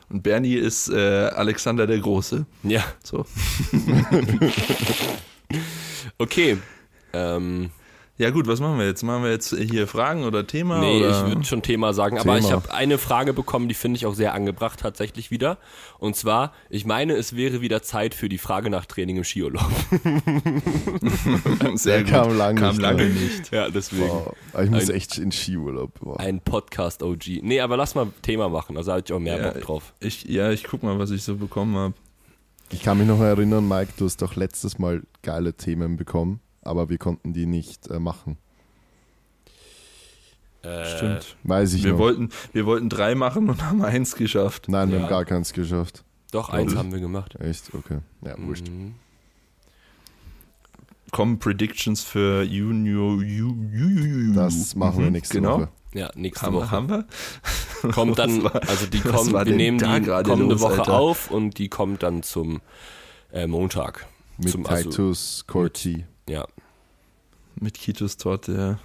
und 0.08 0.22
Bernie 0.22 0.54
ist 0.54 0.88
äh, 0.88 0.96
Alexander 1.34 1.86
der 1.86 1.98
Große. 2.00 2.44
Ja, 2.64 2.84
So. 3.04 3.24
okay. 6.18 6.58
Ähm, 7.12 7.70
Ja 8.20 8.30
gut, 8.30 8.48
was 8.48 8.58
machen 8.58 8.78
wir 8.78 8.86
jetzt? 8.86 9.04
Machen 9.04 9.22
wir 9.22 9.30
jetzt 9.30 9.56
hier 9.56 9.86
Fragen 9.86 10.24
oder 10.24 10.44
Thema? 10.44 10.80
nee, 10.80 10.98
oder? 10.98 11.10
ich 11.10 11.26
würde 11.32 11.44
schon 11.44 11.62
Thema 11.62 11.94
sagen, 11.94 12.18
aber 12.18 12.34
Thema. 12.34 12.38
ich 12.46 12.52
habe 12.52 12.74
eine 12.74 12.98
Frage 12.98 13.32
bekommen, 13.32 13.68
die 13.68 13.74
finde 13.74 13.96
ich 13.96 14.06
auch 14.06 14.14
sehr 14.14 14.34
angebracht 14.34 14.80
tatsächlich 14.80 15.30
wieder. 15.30 15.56
Und 16.00 16.16
zwar, 16.16 16.52
ich 16.68 16.84
meine, 16.84 17.14
es 17.14 17.36
wäre 17.36 17.60
wieder 17.60 17.80
Zeit 17.80 18.14
für 18.14 18.28
die 18.28 18.38
Frage 18.38 18.70
nach 18.70 18.86
Training 18.86 19.18
im 19.18 19.24
Skiurlaub. 19.24 19.70
Sehr 21.74 22.02
gut. 22.02 22.10
kam 22.10 22.36
lange 22.36 22.60
kam 22.60 22.70
nicht, 22.74 22.82
lange 22.82 23.04
ne? 23.04 23.10
nicht. 23.10 23.52
Ja, 23.52 23.68
deswegen. 23.70 24.10
Aber 24.52 24.64
ich 24.64 24.70
muss 24.70 24.90
Ein- 24.90 24.96
echt 24.96 25.18
in 25.18 25.30
Skiurlaub. 25.30 26.00
Boah. 26.00 26.18
Ein 26.18 26.40
Podcast-OG. 26.40 27.42
Nee, 27.42 27.60
aber 27.60 27.76
lass 27.76 27.94
mal 27.94 28.08
Thema 28.22 28.48
machen, 28.48 28.76
also 28.76 28.92
hatte 28.92 29.12
ich 29.12 29.16
auch 29.16 29.20
mehr 29.20 29.38
Ja, 29.38 29.50
Bock 29.50 29.60
drauf. 29.62 29.94
Ich, 30.00 30.24
ja, 30.24 30.50
ich 30.50 30.64
guck 30.64 30.82
mal, 30.82 30.98
was 30.98 31.10
ich 31.12 31.22
so 31.22 31.36
bekommen 31.36 31.76
habe. 31.76 31.94
Ich 32.70 32.82
kann 32.82 32.98
mich 32.98 33.06
noch 33.06 33.20
erinnern, 33.20 33.66
Mike, 33.68 33.92
du 33.96 34.04
hast 34.06 34.20
doch 34.20 34.34
letztes 34.34 34.78
Mal 34.78 35.02
geile 35.22 35.54
Themen 35.54 35.96
bekommen, 35.96 36.40
aber 36.62 36.88
wir 36.88 36.98
konnten 36.98 37.32
die 37.32 37.46
nicht 37.46 37.88
äh, 37.88 37.98
machen. 37.98 38.36
Äh, 40.62 40.84
Stimmt. 40.96 41.36
Weiß 41.44 41.72
ich 41.74 41.84
Wir 41.84 41.92
noch. 41.92 41.98
wollten, 41.98 42.30
wir 42.52 42.66
wollten 42.66 42.88
drei 42.88 43.14
machen 43.14 43.48
und 43.48 43.62
haben 43.68 43.82
eins 43.82 44.16
geschafft. 44.16 44.68
Nein, 44.68 44.90
wir 44.90 44.96
Ja. 44.98 45.02
haben 45.04 45.10
gar 45.10 45.24
keins 45.24 45.52
geschafft. 45.52 46.04
Doch, 46.32 46.50
eins 46.50 46.74
haben 46.76 46.92
wir 46.92 47.00
gemacht. 47.00 47.36
Echt? 47.36 47.72
Okay. 47.74 47.98
Ja, 48.22 48.34
wurscht. 48.38 48.68
Mhm. 48.68 48.94
Kommen 51.10 51.38
Predictions 51.38 52.02
für 52.02 52.42
Junior. 52.42 53.22
Ju, 53.22 53.54
Ju, 53.72 53.88
Ju, 53.88 54.06
Ju, 54.28 54.34
Das 54.34 54.74
machen 54.74 54.98
wir 54.98 55.06
Mhm, 55.06 55.12
nächste 55.12 55.34
genau. 55.38 55.54
Woche. 55.60 55.68
Ja, 55.94 56.10
nächste 56.14 56.44
Haben, 56.46 56.54
wir- 56.56 56.60
Woche. 56.62 56.70
haben 56.70 56.88
wir? 56.90 57.06
Kommt 57.92 58.18
dann, 58.18 58.42
war- 58.44 58.56
also 58.68 58.86
die 58.86 59.00
kommen, 59.00 59.32
wir 59.32 59.44
nehmen 59.56 59.78
die 59.78 60.00
gerade 60.02 60.28
kommende 60.28 60.52
los, 60.54 60.60
Woche 60.60 60.80
Alter? 60.80 60.92
auf 60.98 61.30
und 61.30 61.56
die 61.58 61.68
kommt 61.70 62.02
dann 62.02 62.22
zum 62.22 62.60
äh, 63.32 63.46
Montag. 63.46 64.06
Mit 64.36 64.50
zum, 64.50 64.66
also, 64.66 64.90
Titus 64.90 65.44
Corti. 65.46 66.04
Ja. 66.28 66.46
Mit 67.60 67.74
Kitos 67.74 68.16
Torte, 68.16 68.78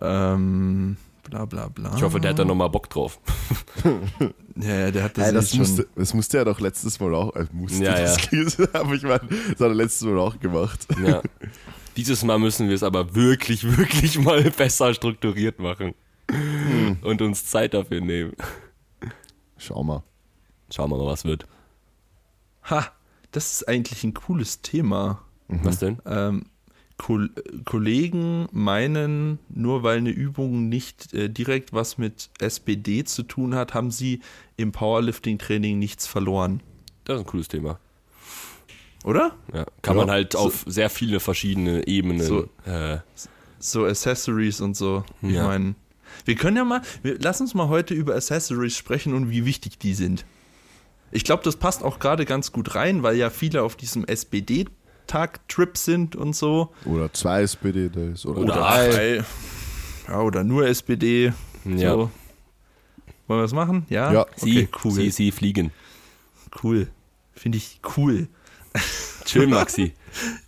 ja. 0.00 0.32
Ähm, 0.34 0.96
bla 1.28 1.44
bla 1.44 1.68
bla. 1.68 1.94
Ich 1.94 2.02
hoffe, 2.02 2.20
der 2.20 2.30
hat 2.30 2.38
da 2.38 2.44
nochmal 2.44 2.70
Bock 2.70 2.88
drauf. 2.88 3.20
Ja, 4.56 4.74
ja, 4.74 4.90
der 4.90 5.04
hat 5.04 5.16
das, 5.16 5.24
Hey, 5.24 5.32
das, 5.32 5.44
jetzt 5.44 5.50
schon. 5.52 5.58
musste, 5.60 5.88
das 5.96 6.12
musste 6.12 6.38
er 6.38 6.44
doch 6.44 6.60
letztes 6.60 7.00
Mal 7.00 7.14
auch. 7.14 7.34
Äh, 7.34 7.46
musste 7.52 7.82
Ja, 7.82 7.98
das 7.98 8.18
aber 8.74 8.92
ich 8.92 9.02
meine, 9.04 9.26
das 9.26 9.52
hat 9.52 9.60
er 9.60 9.74
letztes 9.74 10.02
Mal 10.02 10.18
auch 10.18 10.38
gemacht. 10.38 10.86
Ja. 11.02 11.22
Dieses 11.96 12.22
Mal 12.24 12.38
müssen 12.38 12.68
wir 12.68 12.74
es 12.74 12.82
aber 12.82 13.14
wirklich, 13.14 13.64
wirklich 13.78 14.18
mal 14.18 14.42
besser 14.50 14.92
strukturiert 14.92 15.58
machen. 15.60 15.94
Und 17.02 17.22
uns 17.22 17.46
Zeit 17.46 17.72
dafür 17.72 18.02
nehmen. 18.02 18.34
Schau 19.56 19.82
mal. 19.82 20.02
Schauen 20.70 20.90
wir 20.90 20.98
mal, 20.98 21.06
was 21.06 21.24
wird. 21.24 21.46
Ha, 22.64 22.92
das 23.32 23.52
ist 23.52 23.68
eigentlich 23.68 24.04
ein 24.04 24.12
cooles 24.14 24.60
Thema. 24.60 25.22
Was 25.48 25.78
denn? 25.78 26.00
Ähm, 26.06 26.46
Kol 27.00 27.30
Kollegen 27.64 28.46
meinen, 28.52 29.38
nur 29.48 29.82
weil 29.82 29.98
eine 29.98 30.10
Übung 30.10 30.68
nicht 30.68 31.14
äh, 31.14 31.30
direkt 31.30 31.72
was 31.72 31.96
mit 31.96 32.28
SPD 32.40 33.04
zu 33.04 33.22
tun 33.22 33.54
hat, 33.54 33.72
haben 33.72 33.90
sie 33.90 34.20
im 34.58 34.70
Powerlifting-Training 34.72 35.78
nichts 35.78 36.06
verloren. 36.06 36.62
Das 37.04 37.16
ist 37.16 37.22
ein 37.22 37.26
cooles 37.26 37.48
Thema. 37.48 37.78
Oder? 39.04 39.34
Ja. 39.54 39.64
Kann 39.80 39.96
Ja. 39.96 40.04
man 40.04 40.10
halt 40.10 40.36
auf 40.36 40.64
sehr 40.66 40.90
viele 40.90 41.20
verschiedene 41.20 41.86
Ebenen. 41.86 42.20
So. 42.22 42.48
Äh, 42.66 42.98
So 43.58 43.84
Accessories 43.86 44.60
und 44.60 44.76
so. 44.76 45.04
Ich 45.22 45.30
Ja. 45.30 45.46
meine, 45.46 45.74
wir 46.26 46.34
können 46.34 46.56
ja 46.58 46.64
mal, 46.64 46.82
wir, 47.02 47.18
lass 47.20 47.40
uns 47.40 47.54
mal 47.54 47.68
heute 47.68 47.94
über 47.94 48.14
Accessories 48.14 48.76
sprechen 48.76 49.14
und 49.14 49.30
wie 49.30 49.44
wichtig 49.46 49.78
die 49.78 49.94
sind. 49.94 50.24
Ich 51.12 51.24
glaube, 51.24 51.42
das 51.44 51.56
passt 51.56 51.82
auch 51.82 51.98
gerade 51.98 52.24
ganz 52.24 52.52
gut 52.52 52.74
rein, 52.74 53.02
weil 53.02 53.16
ja 53.16 53.30
viele 53.30 53.62
auf 53.62 53.74
diesem 53.76 54.04
SPD-Tag-Trip 55.10 55.76
sind 55.76 56.16
und 56.16 56.34
so. 56.34 56.72
Oder 56.84 57.12
zwei 57.12 57.42
SPD-Days. 57.42 58.24
Oder, 58.26 58.40
Oder 58.40 58.54
drei. 58.54 58.88
drei. 58.90 59.24
Ja, 60.08 60.20
oder 60.20 60.44
nur 60.44 60.66
SPD. 60.66 61.32
ja. 61.64 61.92
So. 61.92 62.10
Wollen 63.26 63.40
wir 63.40 63.42
das 63.42 63.52
machen? 63.52 63.86
Ja? 63.88 64.12
Ja. 64.12 64.26
Sie, 64.36 64.62
Okay, 64.64 64.68
cool. 64.84 64.90
sie, 64.92 65.10
sie 65.10 65.30
fliegen. 65.30 65.70
Cool. 66.62 66.88
Finde 67.32 67.58
ich 67.58 67.80
cool. 67.96 68.28
Schön, 69.26 69.50
Maxi. 69.50 69.92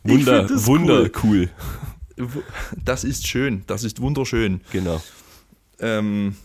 Wunder, 0.02 0.48
Wunder, 0.66 1.08
cool. 1.22 1.48
cool. 2.18 2.42
Das 2.84 3.04
ist 3.04 3.26
schön. 3.26 3.62
Das 3.68 3.84
ist 3.84 4.00
wunderschön. 4.00 4.60
Genau. 4.72 5.00
Ähm, 5.78 6.36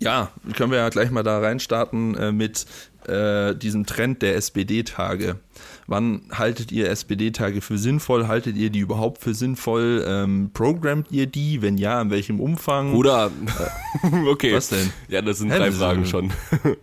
ja, 0.00 0.30
können 0.56 0.70
wir 0.72 0.78
ja 0.78 0.88
gleich 0.88 1.10
mal 1.10 1.22
da 1.22 1.38
reinstarten 1.38 2.14
äh, 2.16 2.32
mit 2.32 2.66
äh, 3.08 3.54
diesem 3.54 3.86
Trend 3.86 4.22
der 4.22 4.36
SPD-Tage. 4.36 5.36
Wann 5.86 6.22
haltet 6.32 6.70
ihr 6.72 6.88
SPD-Tage 6.88 7.60
für 7.60 7.76
sinnvoll? 7.76 8.28
Haltet 8.28 8.56
ihr 8.56 8.70
die 8.70 8.78
überhaupt 8.78 9.20
für 9.22 9.34
sinnvoll? 9.34 10.04
Ähm, 10.06 10.50
programmt 10.54 11.08
ihr 11.10 11.26
die? 11.26 11.60
Wenn 11.60 11.76
ja, 11.76 12.00
in 12.00 12.10
welchem 12.10 12.40
Umfang? 12.40 12.94
Oder, 12.94 13.30
okay. 14.28 14.54
Was 14.54 14.68
denn? 14.68 14.90
Ja, 15.08 15.22
das 15.22 15.38
sind 15.38 15.50
Hä, 15.50 15.58
drei 15.58 15.66
das 15.70 15.76
Fragen 15.78 16.06
schon. 16.06 16.32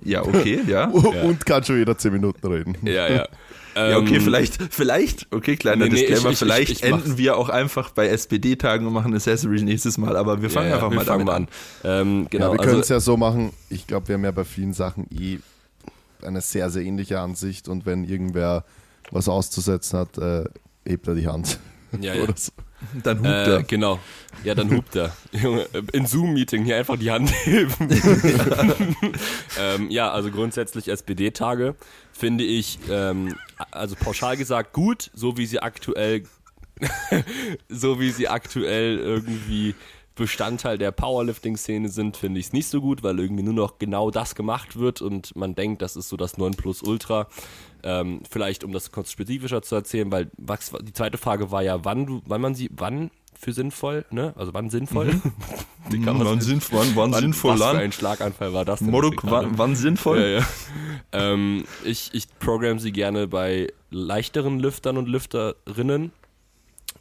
Ja, 0.04 0.24
okay, 0.24 0.60
ja. 0.68 0.86
Und 0.90 1.46
kann 1.46 1.64
schon 1.64 1.80
wieder 1.80 1.98
10 1.98 2.14
Minuten 2.14 2.46
reden. 2.48 2.78
Ja, 2.84 3.08
ja. 3.10 3.28
Ja, 3.76 3.98
okay, 4.00 4.16
Ähm, 4.16 4.22
vielleicht, 4.22 4.58
vielleicht, 4.74 5.28
okay, 5.32 5.56
kleiner 5.56 5.86
Nee, 5.86 5.92
nee, 5.92 6.00
Disclaimer, 6.02 6.26
ich- 6.26 6.34
ich- 6.34 6.40
vielleicht 6.40 6.72
ich- 6.72 6.84
enden 6.84 7.18
wir 7.18 7.38
auch 7.38 7.48
einfach 7.50 7.92
bei 7.92 8.08
SPD-Tagen 8.08 8.86
und 8.86 8.92
machen 8.92 9.14
Accessories 9.14 9.62
nächstes 9.62 9.98
Mal, 9.98 10.18
aber 10.18 10.42
wir 10.42 10.50
fangen 10.50 10.70
ja, 10.70 10.76
einfach 10.76 10.90
wir 10.90 10.96
mal 10.98 11.06
fangen 11.06 11.28
damit 11.28 11.48
an. 11.84 11.92
an. 11.92 12.10
Ähm, 12.10 12.28
genau, 12.30 12.48
ja, 12.48 12.52
wir 12.54 12.58
können 12.58 12.80
es 12.82 12.92
also, 12.92 12.94
ja 12.96 13.00
so 13.00 13.16
machen. 13.16 13.52
Ich 13.70 13.88
glaube, 13.88 14.08
wir 14.10 14.16
haben 14.16 14.24
ja 14.26 14.32
bei 14.32 14.44
vielen 14.44 14.74
Sachen 14.74 15.06
eh 15.12 15.38
eine 16.24 16.42
sehr, 16.42 16.70
sehr 16.70 16.84
ähnliche 16.84 17.20
Ansicht 17.20 17.68
und 17.68 17.86
wenn 17.86 18.04
irgendwer 18.04 18.66
was 19.12 19.28
auszusetzen 19.28 20.00
hat, 20.00 20.18
äh, 20.18 20.46
hebt 20.86 21.08
er 21.08 21.16
die 21.16 21.28
Hand. 21.28 21.60
ja, 22.00 22.14
ja. 22.16 22.24
Oder 22.24 22.34
so. 22.38 22.52
Dann 23.04 23.18
hupt 23.18 23.28
Äh, 23.28 23.52
er. 23.56 23.64
genau. 23.64 24.00
Ja, 24.46 24.56
dann 24.56 24.72
hupt 24.72 24.96
er. 24.96 25.14
Junge, 25.34 25.68
in 25.92 26.06
Zoom-Meeting 26.06 26.64
hier 26.64 26.78
einfach 26.78 26.98
die 26.98 27.12
Hand 27.12 27.30
heben. 27.44 27.74
ähm, 29.60 29.90
ja, 29.90 30.12
also 30.12 30.32
grundsätzlich 30.32 30.88
SPD-Tage 30.88 31.76
finde 32.14 32.46
ich, 32.46 32.80
ähm, 32.90 33.36
also 33.72 33.96
pauschal 33.96 34.38
gesagt, 34.38 34.72
gut, 34.74 35.12
so 35.14 35.36
wie 35.38 35.46
sie 35.46 35.60
aktuell, 35.60 36.24
so 37.68 38.00
wie 38.00 38.12
sie 38.12 38.30
aktuell 38.30 38.98
irgendwie 39.00 39.76
Bestandteil 40.20 40.78
der 40.78 40.92
Powerlifting-Szene 40.92 41.90
sind, 41.90 42.18
finde 42.18 42.40
ich 42.40 42.48
es 42.48 42.54
nicht 42.54 42.68
so 42.68 42.82
gut, 42.82 43.04
weil 43.04 43.20
irgendwie 43.20 43.42
nur 43.42 43.54
noch 43.54 43.80
genau 43.80 44.12
das 44.12 44.36
gemacht 44.36 44.78
wird 44.78 45.02
und 45.02 45.36
man 45.36 45.56
denkt, 45.56 45.82
das 45.82 45.96
ist 45.96 46.10
so 46.10 46.18
das 46.18 46.38
9 46.38 46.54
Plus 46.54 46.84
Ultra. 46.84 47.28
Ähm, 47.82 48.22
vielleicht, 48.30 48.66
um 48.66 48.74
das 48.74 48.92
kurz 48.92 49.12
spezifischer 49.12 49.62
zu 49.62 49.76
erzählen, 49.76 50.12
weil 50.12 50.30
was, 50.38 50.72
die 50.82 50.94
zweite 50.94 51.18
Frage 51.18 51.52
war 51.52 51.64
ja, 51.64 51.86
wann 51.86 52.06
du, 52.06 52.22
wann 52.26 52.42
man 52.42 52.54
sie, 52.54 52.70
wann 52.76 53.10
für 53.40 53.54
sinnvoll, 53.54 54.06
ne? 54.12 54.34
Also 54.36 54.54
wann 54.54 54.70
sinnvoll? 54.70 55.22
Wie 55.90 56.02
kann 56.02 56.18
man 56.18 56.28
wann, 56.28 56.42
sinnf 56.42 56.74
wann, 56.74 56.94
wann 56.96 57.14
wann, 57.14 57.22
sinnvoll 57.22 57.58
was 57.58 57.72
für 57.72 57.78
ein 57.78 57.92
Schlaganfall 57.94 58.54
war 58.54 58.66
das 58.66 58.80
gerade? 58.80 59.16
wann, 59.24 59.58
wann 59.58 59.76
sinnvoll? 59.78 60.20
Ja, 60.20 60.28
ja. 60.40 60.46
ähm, 61.14 61.64
ich, 61.86 62.10
ich 62.14 62.28
programme 62.40 62.82
sie 62.82 62.92
gerne 62.92 63.28
bei 63.28 63.72
leichteren 63.90 64.60
Lüftern 64.60 64.98
und 64.98 65.08
Lüfterinnen. 65.08 66.12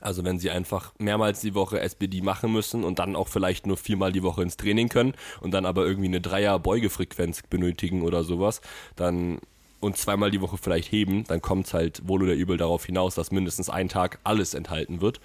Also 0.01 0.25
wenn 0.25 0.39
sie 0.39 0.51
einfach 0.51 0.93
mehrmals 0.99 1.41
die 1.41 1.55
Woche 1.55 1.81
SBD 1.81 2.23
machen 2.23 2.53
müssen 2.53 2.85
und 2.85 2.99
dann 2.99 3.17
auch 3.17 3.29
vielleicht 3.29 3.67
nur 3.67 3.77
viermal 3.77 4.13
die 4.13 4.23
Woche 4.23 4.43
ins 4.43 4.57
Training 4.57 4.89
können 4.89 5.15
und 5.41 5.53
dann 5.53 5.67
aber 5.67 5.87
irgendwie 5.87 6.09
eine 6.09 6.21
Dreier-Beugefrequenz 6.21 7.43
benötigen 7.49 8.03
oder 8.03 8.25
sowas, 8.25 8.61
dann 8.97 9.41
und 9.81 9.97
zweimal 9.97 10.31
die 10.31 10.41
Woche 10.41 10.59
vielleicht 10.59 10.91
heben, 10.91 11.25
dann 11.25 11.41
kommt 11.41 11.67
es 11.67 11.75
halt 11.75 12.07
wohl 12.07 12.23
oder 12.23 12.35
übel 12.35 12.57
darauf 12.57 12.85
hinaus, 12.85 13.15
dass 13.15 13.31
mindestens 13.31 13.71
ein 13.71 13.89
Tag 13.89 14.19
alles 14.25 14.55
enthalten 14.55 15.01
wird. 15.01 15.21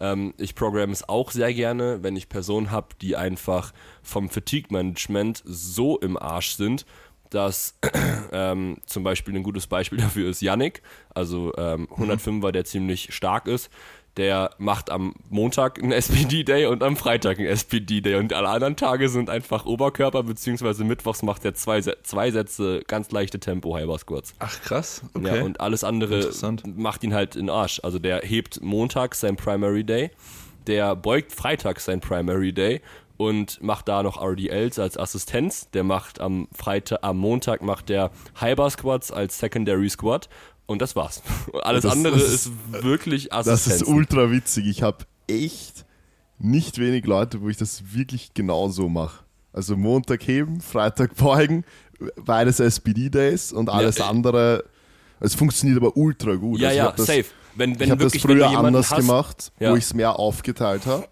Ähm, 0.00 0.34
ich 0.36 0.54
programme 0.54 0.92
es 0.92 1.08
auch 1.08 1.30
sehr 1.30 1.54
gerne, 1.54 2.02
wenn 2.02 2.16
ich 2.16 2.28
Personen 2.28 2.70
habe, 2.70 2.88
die 3.00 3.16
einfach 3.16 3.72
vom 4.02 4.28
Fatigue-Management 4.28 5.42
so 5.46 5.98
im 5.98 6.18
Arsch 6.18 6.56
sind, 6.56 6.84
dass 7.30 7.78
ähm, 8.32 8.78
zum 8.86 9.04
Beispiel 9.04 9.34
ein 9.34 9.42
gutes 9.42 9.66
Beispiel 9.66 9.98
dafür 9.98 10.28
ist 10.28 10.42
Yannick, 10.42 10.82
also 11.14 11.52
ähm, 11.56 11.88
105er, 11.96 12.52
der 12.52 12.64
ziemlich 12.64 13.14
stark 13.14 13.46
ist, 13.46 13.70
der 14.16 14.50
macht 14.58 14.90
am 14.90 15.14
Montag 15.28 15.82
einen 15.82 15.92
SPD-Day 15.92 16.66
und 16.66 16.82
am 16.82 16.96
Freitag 16.96 17.38
einen 17.38 17.48
SPD-Day 17.48 18.16
und 18.16 18.32
alle 18.32 18.48
anderen 18.48 18.76
Tage 18.76 19.08
sind 19.08 19.28
einfach 19.28 19.66
Oberkörper, 19.66 20.22
beziehungsweise 20.22 20.84
mittwochs 20.84 21.22
macht 21.22 21.44
er 21.44 21.54
zwei, 21.54 21.80
zwei 21.80 22.30
Sätze 22.30 22.82
ganz 22.86 23.10
leichte 23.10 23.40
tempo 23.40 23.76
squats 23.98 24.34
Ach 24.38 24.60
krass, 24.62 25.02
okay. 25.14 25.38
ja, 25.38 25.44
und 25.44 25.60
alles 25.60 25.84
andere 25.84 26.30
macht 26.76 27.02
ihn 27.02 27.14
halt 27.14 27.36
in 27.36 27.50
Arsch. 27.50 27.80
Also 27.82 27.98
der 27.98 28.20
hebt 28.20 28.62
montags 28.62 29.20
sein 29.20 29.36
Primary 29.36 29.84
Day, 29.84 30.10
der 30.66 30.94
beugt 30.94 31.32
freitags 31.32 31.86
sein 31.86 32.00
Primary 32.00 32.52
Day 32.52 32.80
und 33.16 33.62
macht 33.62 33.88
da 33.88 34.02
noch 34.02 34.20
RDLs 34.20 34.78
als 34.78 34.96
Assistenz. 34.96 35.70
Der 35.70 35.84
macht 35.84 36.20
am 36.20 36.48
Freitag, 36.52 37.00
am 37.02 37.18
Montag 37.18 37.62
macht 37.62 37.88
der 37.88 38.10
Hyper 38.40 38.70
Squats 38.70 39.10
als 39.12 39.38
Secondary 39.38 39.88
Squat 39.88 40.28
und 40.66 40.80
das 40.82 40.96
war's. 40.96 41.22
Alles 41.62 41.82
Das- 41.82 41.92
andere 41.92 42.16
das 42.18 42.32
ist, 42.32 42.50
wirklich 42.70 43.28
Das 43.30 43.48
Assistenz. 43.48 43.82
ist 43.82 43.88
ultra 43.88 44.30
witzig. 44.30 44.66
Ich 44.66 44.82
habe 44.82 45.04
echt 45.28 45.84
nicht 46.38 46.78
wenig 46.78 47.06
Leute, 47.06 47.40
wo 47.40 47.48
ich 47.48 47.56
das 47.56 47.94
wirklich 47.94 48.34
genau 48.34 48.68
so 48.68 48.88
mache. 48.88 49.24
Also 49.52 49.76
Montag 49.76 50.26
heben, 50.26 50.60
Freitag 50.60 51.14
beugen, 51.16 51.64
beides 52.24 52.58
SPD-Days 52.60 53.52
und 53.52 53.68
alles 53.70 53.98
äh, 53.98 54.02
andere. 54.02 54.64
Es 55.20 55.34
funktioniert 55.34 55.78
aber 55.78 55.96
ultra 55.96 56.34
gut. 56.34 56.58
ja, 56.60 56.68
also 56.68 56.78
ja, 56.78 56.92
das, 56.92 57.06
safe. 57.06 57.24
Wenn, 57.54 57.78
wenn 57.78 57.84
ich 57.86 57.90
habe 57.92 58.02
das 58.02 58.14
wirklich, 58.14 58.22
früher 58.22 58.48
anders 58.58 58.90
hast, 58.90 58.98
gemacht, 58.98 59.52
Ja. 59.60 59.70
wo 59.70 59.76
ich 59.76 59.84
es 59.84 59.94
mehr 59.94 60.18
aufgeteilt 60.18 60.86
habe. 60.86 61.06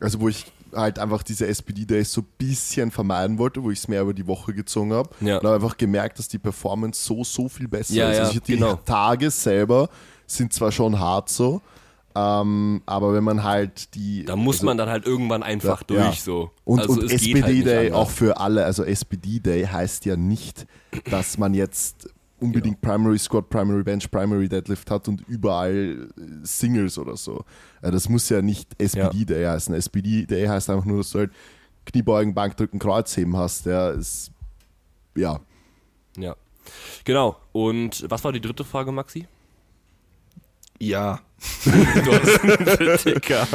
Also 0.00 0.20
wo 0.20 0.28
ich 0.28 0.44
halt 0.74 0.98
einfach 0.98 1.22
diese 1.22 1.46
SPD-Days 1.46 2.12
so 2.12 2.22
ein 2.22 2.26
bisschen 2.38 2.90
vermeiden 2.90 3.38
wollte, 3.38 3.62
wo 3.62 3.70
ich 3.70 3.78
es 3.78 3.88
mehr 3.88 4.02
über 4.02 4.14
die 4.14 4.26
Woche 4.26 4.52
gezogen 4.54 4.92
habe. 4.92 5.10
Ja. 5.20 5.38
Und 5.38 5.44
habe 5.44 5.54
einfach 5.56 5.76
gemerkt, 5.76 6.18
dass 6.18 6.28
die 6.28 6.38
Performance 6.38 7.04
so, 7.04 7.24
so 7.24 7.48
viel 7.48 7.68
besser 7.68 7.94
Ja, 7.94 8.10
ist. 8.10 8.16
ja, 8.16 8.24
also 8.24 8.40
die 8.40 8.54
genau. 8.54 8.74
Tage 8.76 9.30
selber 9.30 9.88
sind 10.26 10.52
zwar 10.52 10.72
schon 10.72 10.98
hart 10.98 11.28
so, 11.28 11.62
ähm, 12.14 12.82
aber 12.86 13.14
wenn 13.14 13.24
man 13.24 13.42
halt 13.44 13.94
die... 13.94 14.24
Da 14.24 14.34
muss 14.36 14.56
also, 14.56 14.66
man 14.66 14.78
dann 14.78 14.88
halt 14.88 15.06
irgendwann 15.06 15.42
einfach 15.42 15.82
ja. 15.88 16.04
durch 16.04 16.22
so. 16.22 16.50
Und, 16.64 16.80
also 16.80 16.94
und 16.94 17.00
geht 17.02 17.10
halt 17.10 17.22
SPD 17.22 17.62
Day 17.62 17.86
anders. 17.86 18.00
auch 18.00 18.10
für 18.10 18.40
alle, 18.40 18.64
also 18.64 18.84
SPD 18.84 19.40
Day 19.40 19.64
heißt 19.64 20.04
ja 20.04 20.16
nicht, 20.16 20.66
dass 21.10 21.38
man 21.38 21.54
jetzt 21.54 22.08
unbedingt 22.40 22.80
Primary 22.80 23.18
Squat, 23.18 23.48
Primary 23.48 23.82
Bench, 23.82 24.10
Primary 24.10 24.48
Deadlift 24.48 24.90
hat 24.90 25.08
und 25.08 25.22
überall 25.28 26.08
äh, 26.16 26.22
Singles 26.42 26.98
oder 26.98 27.16
so. 27.16 27.44
Äh, 27.82 27.90
Das 27.90 28.08
muss 28.08 28.28
ja 28.28 28.42
nicht 28.42 28.70
SPD 28.80 29.24
Day 29.24 29.44
heißen. 29.44 29.74
SPD 29.74 30.26
Day 30.26 30.46
heißt 30.46 30.70
einfach 30.70 30.84
nur, 30.84 30.98
dass 30.98 31.10
du 31.10 31.20
halt 31.20 31.32
Kniebeugen, 31.86 32.34
Bankdrücken, 32.34 32.78
Kreuzheben 32.78 33.36
hast. 33.36 33.66
Der 33.66 33.92
ist, 33.92 34.30
ja. 35.16 35.40
Ja. 36.16 36.36
Genau. 37.04 37.36
Und 37.52 38.04
was 38.10 38.22
war 38.24 38.32
die 38.32 38.40
dritte 38.40 38.64
Frage, 38.64 38.92
Maxi? 38.92 39.26
Ja. 40.78 41.20
Du 41.64 42.12
hast 42.12 42.44
einen 42.44 42.64
Kritiker. 42.64 43.46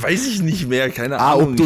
Weiß 0.00 0.26
ich 0.26 0.42
nicht 0.42 0.68
mehr, 0.68 0.90
keine 0.90 1.18
Ah, 1.18 1.34
Ahnung. 1.34 1.50
ob 1.50 1.56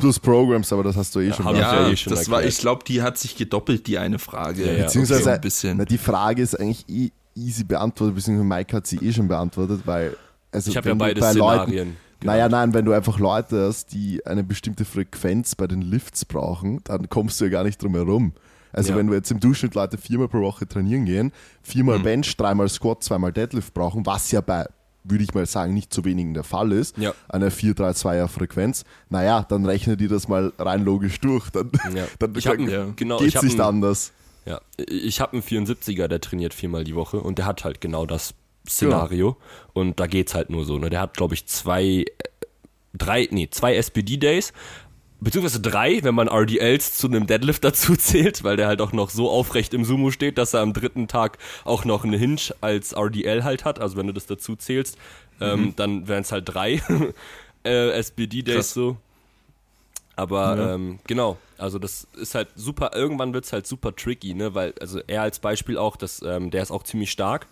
du 0.00 0.08
ich 0.08 0.10
es 0.16 0.20
programmst, 0.20 0.72
aber 0.72 0.82
das 0.82 0.96
hast 0.96 1.14
du 1.14 1.20
eh 1.20 1.32
schon 1.32 1.46
ja 1.46 1.52
ja, 1.84 1.88
eh 1.90 1.96
schon 1.96 2.12
das 2.12 2.28
war, 2.30 2.44
ich 2.44 2.58
glaube, 2.58 2.84
die 2.84 3.00
hat 3.02 3.16
sich 3.18 3.36
gedoppelt, 3.36 3.86
die 3.86 3.98
eine 3.98 4.18
Frage. 4.18 4.66
Ja, 4.66 4.72
ja. 4.72 4.84
Beziehungsweise, 4.84 5.22
so 5.24 5.30
ein 5.30 5.40
bisschen. 5.40 5.76
Na, 5.78 5.84
die 5.84 5.98
Frage 5.98 6.42
ist 6.42 6.58
eigentlich 6.58 6.84
eh 6.88 7.10
easy 7.34 7.64
beantwortet, 7.64 8.16
beziehungsweise 8.16 8.46
Mike 8.48 8.76
hat 8.76 8.86
sie 8.86 8.96
eh 8.98 9.12
schon 9.12 9.28
beantwortet, 9.28 9.82
weil 9.86 10.16
also 10.52 10.70
Ich 10.70 10.76
habe 10.76 10.88
ja 10.90 10.94
beide 10.94 11.20
bei 11.20 11.30
Szenarien. 11.30 11.76
Leuten, 11.88 11.96
Naja, 12.24 12.48
nein, 12.48 12.74
wenn 12.74 12.84
du 12.84 12.92
einfach 12.92 13.18
Leute 13.18 13.66
hast, 13.68 13.92
die 13.92 14.24
eine 14.26 14.42
bestimmte 14.44 14.84
Frequenz 14.84 15.54
bei 15.54 15.66
den 15.66 15.82
Lifts 15.82 16.24
brauchen, 16.24 16.80
dann 16.84 17.08
kommst 17.08 17.40
du 17.40 17.44
ja 17.44 17.50
gar 17.50 17.64
nicht 17.64 17.82
drum 17.82 17.94
herum. 17.94 18.32
Also 18.72 18.90
Ja. 18.92 18.96
wenn 18.96 19.08
wir 19.08 19.16
jetzt 19.16 19.30
im 19.30 19.40
Durchschnitt 19.40 19.74
Leute 19.74 19.98
viermal 19.98 20.28
pro 20.28 20.40
Woche 20.40 20.66
trainieren 20.68 21.04
gehen, 21.04 21.32
viermal 21.62 21.98
Bench, 22.00 22.36
dreimal 22.36 22.68
Squat, 22.68 23.02
zweimal 23.02 23.32
Deadlift 23.32 23.74
brauchen, 23.74 24.04
was 24.06 24.30
ja 24.30 24.40
bei, 24.40 24.66
würde 25.04 25.24
ich 25.24 25.32
mal 25.34 25.46
sagen, 25.46 25.72
nicht 25.74 25.92
zu 25.92 26.04
wenigen 26.04 26.34
der 26.34 26.44
Fall 26.44 26.72
ist, 26.72 26.98
Ja. 26.98 27.14
einer 27.28 27.50
4-3-2er 27.50 28.28
Frequenz, 28.28 28.84
naja, 29.08 29.44
dann 29.48 29.64
rechne 29.64 29.96
dir 29.96 30.08
das 30.08 30.28
mal 30.28 30.52
rein 30.58 30.84
logisch 30.84 31.20
durch. 31.20 31.48
Dann, 31.50 31.70
Ja. 31.94 32.04
dann 32.18 32.34
Ich 32.36 32.44
dann 32.44 32.68
ja. 32.68 32.86
genau, 32.96 33.18
geht's 33.18 33.28
ich 33.28 33.36
hab 33.36 33.44
nicht 33.44 33.52
einen- 33.60 33.68
anders. 33.68 34.12
Ja, 34.46 34.60
ich 34.78 35.20
habe 35.20 35.32
einen 35.34 35.42
74er, 35.42 36.08
der 36.08 36.20
trainiert 36.22 36.54
viermal 36.54 36.82
die 36.84 36.94
Woche 36.94 37.20
und 37.20 37.36
der 37.38 37.44
hat 37.46 37.64
halt 37.64 37.80
genau 37.82 38.06
das 38.06 38.32
Szenario. 38.66 39.36
Und 39.74 40.00
da 40.00 40.06
geht's 40.06 40.34
halt 40.34 40.48
nur 40.50 40.64
so. 40.64 40.78
Ne? 40.78 40.88
Der 40.90 41.00
hat, 41.00 41.14
glaube 41.16 41.34
ich, 41.34 41.46
zwei, 41.46 41.84
äh, 41.84 42.04
drei, 42.94 43.28
nee, 43.30 43.48
zwei 43.50 43.76
SPD-Days, 43.76 44.52
beziehungsweise 45.20 45.60
drei, 45.60 46.02
wenn 46.02 46.14
man 46.14 46.28
RDLs 46.28 46.94
zu 46.94 47.06
einem 47.06 47.26
Deadlift 47.26 47.64
dazu 47.64 47.96
zählt, 47.96 48.44
weil 48.44 48.56
der 48.56 48.66
halt 48.66 48.80
auch 48.80 48.92
noch 48.92 49.10
so 49.10 49.30
aufrecht 49.30 49.74
im 49.74 49.84
Sumo 49.84 50.10
steht, 50.10 50.38
dass 50.38 50.54
er 50.54 50.60
am 50.60 50.72
dritten 50.72 51.08
Tag 51.08 51.38
auch 51.64 51.84
noch 51.84 52.04
eine 52.04 52.16
Hinge 52.16 52.40
als 52.60 52.92
RDL 52.92 53.44
halt 53.44 53.64
hat. 53.64 53.80
Also 53.80 53.96
wenn 53.96 54.06
du 54.06 54.12
das 54.12 54.26
dazu 54.26 54.56
zählst, 54.56 54.98
ähm, 55.40 55.74
dann 55.76 56.08
wären 56.08 56.22
es 56.22 56.32
halt 56.32 56.44
drei 56.46 56.82
äh, 57.64 57.90
SPD-Days 57.90 58.54
Krass. 58.54 58.74
so. 58.74 58.96
Aber 60.18 60.56
Ja. 60.56 60.74
ähm, 60.74 60.98
genau, 61.06 61.36
also 61.58 61.78
das 61.78 62.08
ist 62.16 62.34
halt 62.34 62.48
super, 62.56 62.90
irgendwann 62.92 63.32
wird's 63.32 63.52
halt 63.52 63.68
super 63.68 63.94
tricky, 63.94 64.34
ne? 64.34 64.52
Weil, 64.52 64.74
also 64.80 65.00
er 65.06 65.22
als 65.22 65.38
Beispiel 65.38 65.78
auch, 65.78 65.96
das, 65.96 66.22
ähm, 66.22 66.50
der 66.50 66.60
ist 66.60 66.72
auch 66.72 66.82
ziemlich 66.82 67.12
stark. 67.12 67.46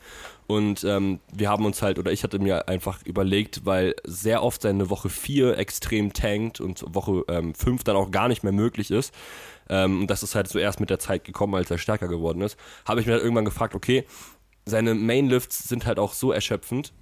Und 0.49 0.83
ähm, 0.83 1.21
wir 1.33 1.49
haben 1.49 1.64
uns 1.64 1.81
halt, 1.81 2.01
oder 2.01 2.11
ich 2.11 2.25
hatte 2.25 2.41
mir 2.41 2.67
einfach 2.69 3.03
überlegt, 3.05 3.64
weil 3.67 3.95
sehr 4.05 4.43
oft 4.43 4.62
seine 4.62 4.91
Woche 4.91 5.09
4 5.11 5.57
extrem 5.59 6.12
tankt 6.12 6.61
und 6.61 6.85
Woche 6.93 7.25
5 7.55 7.85
dann 7.85 7.95
auch 7.95 8.11
gar 8.11 8.27
nicht 8.27 8.43
mehr 8.43 8.53
möglich 8.53 8.91
ist. 8.91 9.14
Ähm, 9.69 10.01
und 10.01 10.11
das 10.11 10.25
ist 10.25 10.35
halt 10.35 10.49
so 10.49 10.59
erst 10.59 10.81
mit 10.81 10.91
der 10.91 10.99
Zeit 10.99 11.23
gekommen, 11.25 11.55
als 11.55 11.71
er 11.71 11.79
stärker 11.79 12.09
geworden 12.09 12.41
ist. 12.41 12.57
Habe 12.85 13.01
ich 13.01 13.07
mir 13.07 13.12
halt 13.12 13.23
irgendwann 13.23 13.45
gefragt, 13.45 13.77
okay, 13.77 14.05
seine 14.64 14.95
Mainlifts 14.95 15.69
sind 15.69 15.87
halt 15.87 16.01
auch 16.01 16.12
so 16.14 16.33
erschöpfend, 16.33 16.93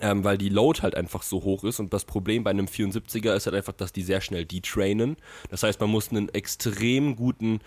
ähm, 0.00 0.24
weil 0.24 0.38
die 0.38 0.48
Load 0.48 0.80
halt 0.82 0.94
einfach 0.96 1.22
so 1.22 1.42
hoch 1.44 1.64
ist 1.64 1.78
und 1.80 1.92
das 1.92 2.04
Problem 2.04 2.44
bei 2.44 2.50
einem 2.50 2.66
74er 2.66 3.34
ist 3.34 3.46
halt 3.46 3.54
einfach, 3.56 3.74
dass 3.74 3.92
die 3.92 4.02
sehr 4.02 4.20
schnell 4.20 4.44
detrainen. 4.46 5.16
Das 5.50 5.62
heißt, 5.62 5.80
man 5.80 5.90
muss 5.90 6.10
einen 6.10 6.28
extrem 6.30 7.14
guten, 7.16 7.60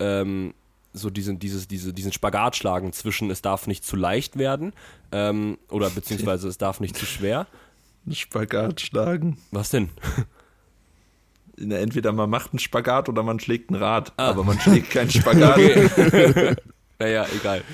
ähm, 0.00 0.52
so 0.92 1.08
diesen, 1.10 1.38
dieses, 1.38 1.68
diese, 1.68 1.92
diesen 1.92 2.12
Spagat 2.12 2.56
schlagen 2.56 2.92
zwischen 2.92 3.30
es 3.30 3.42
darf 3.42 3.68
nicht 3.68 3.84
zu 3.84 3.94
leicht 3.94 4.36
werden 4.36 4.72
ähm, 5.12 5.58
oder 5.68 5.88
beziehungsweise 5.94 6.48
es 6.48 6.58
darf 6.58 6.80
nicht 6.80 6.96
zu 6.96 7.06
schwer. 7.06 7.46
Spagat 8.10 8.80
schlagen. 8.80 9.38
Was 9.52 9.70
denn? 9.70 9.90
Entweder 11.56 12.12
man 12.12 12.30
macht 12.30 12.52
einen 12.52 12.58
Spagat 12.58 13.08
oder 13.10 13.22
man 13.22 13.38
schlägt 13.38 13.70
ein 13.70 13.74
Rad, 13.74 14.12
Ah. 14.16 14.30
aber 14.30 14.44
man 14.44 14.58
schlägt 14.58 14.90
keinen 14.90 15.10
Spagat. 15.10 15.58
Naja, 17.00 17.26
egal. 17.34 17.64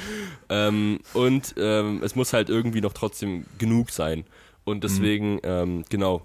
Ähm, 0.49 1.01
und 1.13 1.55
ähm, 1.59 2.01
es 2.03 2.15
muss 2.15 2.33
halt 2.33 2.49
irgendwie 2.49 2.81
noch 2.81 2.93
trotzdem 2.93 3.45
genug 3.59 3.91
sein. 3.91 4.25
Und 4.65 4.85
deswegen, 4.85 5.41
ähm, 5.43 5.85
genau, 5.89 6.23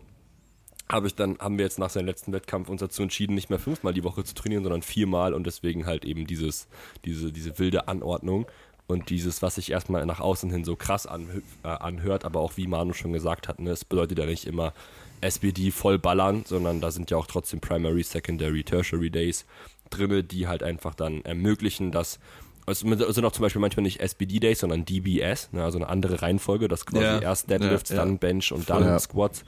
habe 0.88 1.08
ich 1.08 1.16
dann, 1.16 1.38
haben 1.40 1.58
wir 1.58 1.66
jetzt 1.66 1.80
nach 1.80 1.90
seinem 1.90 2.06
letzten 2.06 2.32
Wettkampf 2.32 2.70
uns 2.70 2.82
dazu 2.82 3.02
entschieden, 3.02 3.34
nicht 3.34 3.50
mehr 3.50 3.60
fünfmal 3.60 3.94
die 3.94 4.04
Woche 4.04 4.24
zu 4.24 4.36
trainieren, 4.36 4.64
sondern 4.64 4.84
viermal 4.84 5.34
und 5.34 5.48
deswegen 5.48 5.86
halt 5.86 6.06
eben 6.06 6.28
dieses, 6.28 6.68
diese, 7.06 7.32
diese 7.32 7.58
wilde 7.58 7.88
Anordnung 7.88 8.46
und 8.88 9.10
dieses, 9.10 9.42
was 9.42 9.56
sich 9.56 9.72
erstmal 9.72 10.06
nach 10.06 10.20
außen 10.20 10.52
hin 10.52 10.64
so 10.64 10.76
krass 10.76 11.08
anhö 11.08 11.42
äh, 11.64 11.70
anhört, 11.70 12.26
aber 12.26 12.40
auch 12.40 12.58
wie 12.58 12.68
Manu 12.68 12.94
schon 12.94 13.14
gesagt 13.14 13.48
hat, 13.48 13.60
ne, 13.60 13.72
es 13.72 13.86
bedeutet 13.86 14.20
ja 14.20 14.26
nicht 14.26 14.46
immer 14.46 14.74
SBD 15.22 15.72
voll 15.72 15.98
ballern, 15.98 16.44
sondern 16.46 16.82
da 16.82 16.92
sind 16.92 17.10
ja 17.10 17.18
auch 17.18 17.28
trotzdem 17.28 17.62
Primary, 17.62 18.04
Secondary, 18.04 18.64
Tertiary 18.64 19.10
Days 19.10 19.46
drinne, 19.90 20.24
die 20.24 20.48
halt 20.48 20.64
einfach 20.64 20.94
dann 20.94 21.24
ermöglichen, 21.24 21.92
dass 21.92 22.20
es 22.68 22.80
sind 22.80 23.26
auch 23.26 23.32
zum 23.32 23.42
Beispiel 23.42 23.62
manchmal 23.62 23.84
nicht 23.84 24.00
SBD-Days, 24.00 24.60
sondern 24.60 24.86
DBS, 24.86 25.52
ne, 25.52 25.64
also 25.64 25.78
eine 25.78 25.90
andere 25.90 26.22
Reihenfolge, 26.22 26.68
das 26.68 26.86
quasi 26.86 27.04
Ja, 27.04 27.20
erst 27.20 27.50
Deadlifts, 27.50 27.90
ja, 27.90 27.98
dann 27.98 28.18
Bench 28.20 28.52
und 28.52 28.70
dann. 28.70 29.00
Squats. 29.00 29.44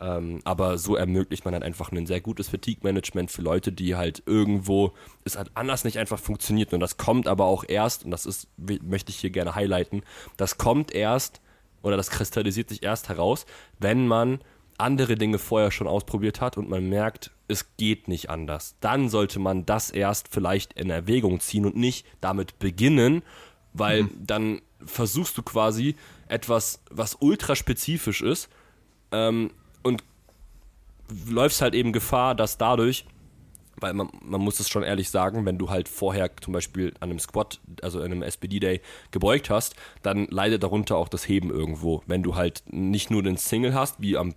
Ähm, 0.00 0.40
aber 0.44 0.78
so 0.78 0.96
ermöglicht 0.96 1.44
man 1.44 1.52
dann 1.52 1.62
einfach 1.62 1.92
ein 1.92 2.06
sehr 2.06 2.20
gutes 2.22 2.48
Fatigue-Management 2.48 3.30
für 3.30 3.42
Leute, 3.42 3.70
die 3.70 3.96
halt 3.96 4.22
irgendwo 4.24 4.92
es 5.24 5.36
halt 5.36 5.50
anders 5.54 5.84
nicht 5.84 5.98
einfach 5.98 6.18
funktioniert. 6.18 6.72
Und 6.72 6.80
das 6.80 6.96
kommt 6.96 7.28
aber 7.28 7.44
auch 7.44 7.64
erst, 7.68 8.04
und 8.04 8.10
das 8.10 8.24
ist, 8.24 8.48
möchte 8.56 9.10
ich 9.10 9.16
hier 9.16 9.30
gerne 9.30 9.54
highlighten, 9.54 10.02
das 10.38 10.56
kommt 10.56 10.94
erst 10.94 11.42
oder 11.82 11.96
das 11.96 12.10
kristallisiert 12.10 12.70
sich 12.70 12.82
erst 12.82 13.08
heraus, 13.08 13.44
wenn 13.78 14.06
man 14.06 14.40
andere 14.80 15.16
Dinge 15.16 15.38
vorher 15.38 15.70
schon 15.70 15.86
ausprobiert 15.86 16.40
hat 16.40 16.56
und 16.56 16.68
man 16.68 16.88
merkt, 16.88 17.30
es 17.48 17.76
geht 17.76 18.08
nicht 18.08 18.30
anders. 18.30 18.76
Dann 18.80 19.08
sollte 19.08 19.38
man 19.38 19.66
das 19.66 19.90
erst 19.90 20.28
vielleicht 20.28 20.72
in 20.74 20.90
Erwägung 20.90 21.40
ziehen 21.40 21.66
und 21.66 21.76
nicht 21.76 22.06
damit 22.20 22.58
beginnen, 22.58 23.22
weil 23.72 24.08
dann 24.18 24.60
versuchst 24.84 25.36
du 25.36 25.42
quasi 25.42 25.96
etwas, 26.28 26.82
was 26.90 27.16
ultra 27.20 27.56
spezifisch 27.56 28.22
ist, 28.22 28.48
ähm, 29.12 29.50
und 29.82 30.04
läufst 31.28 31.60
halt 31.60 31.74
eben 31.74 31.92
Gefahr, 31.92 32.34
dass 32.34 32.58
dadurch, 32.58 33.04
weil 33.76 33.94
man, 33.94 34.10
man 34.22 34.40
muss 34.40 34.60
es 34.60 34.68
schon 34.68 34.82
ehrlich 34.82 35.10
sagen, 35.10 35.46
wenn 35.46 35.58
du 35.58 35.70
halt 35.70 35.88
vorher 35.88 36.30
zum 36.40 36.52
Beispiel 36.52 36.92
an 37.00 37.10
einem 37.10 37.18
Squat, 37.18 37.60
also 37.82 37.98
an 37.98 38.06
einem 38.06 38.22
SPD-Day 38.22 38.80
gebeugt 39.10 39.50
hast, 39.50 39.74
dann 40.02 40.26
leidet 40.26 40.62
darunter 40.62 40.96
auch 40.96 41.08
das 41.08 41.26
Heben 41.28 41.50
irgendwo. 41.50 42.02
Wenn 42.06 42.22
du 42.22 42.36
halt 42.36 42.62
nicht 42.66 43.10
nur 43.10 43.22
den 43.22 43.36
Single 43.36 43.74
hast, 43.74 44.00
wie 44.00 44.16
am 44.16 44.34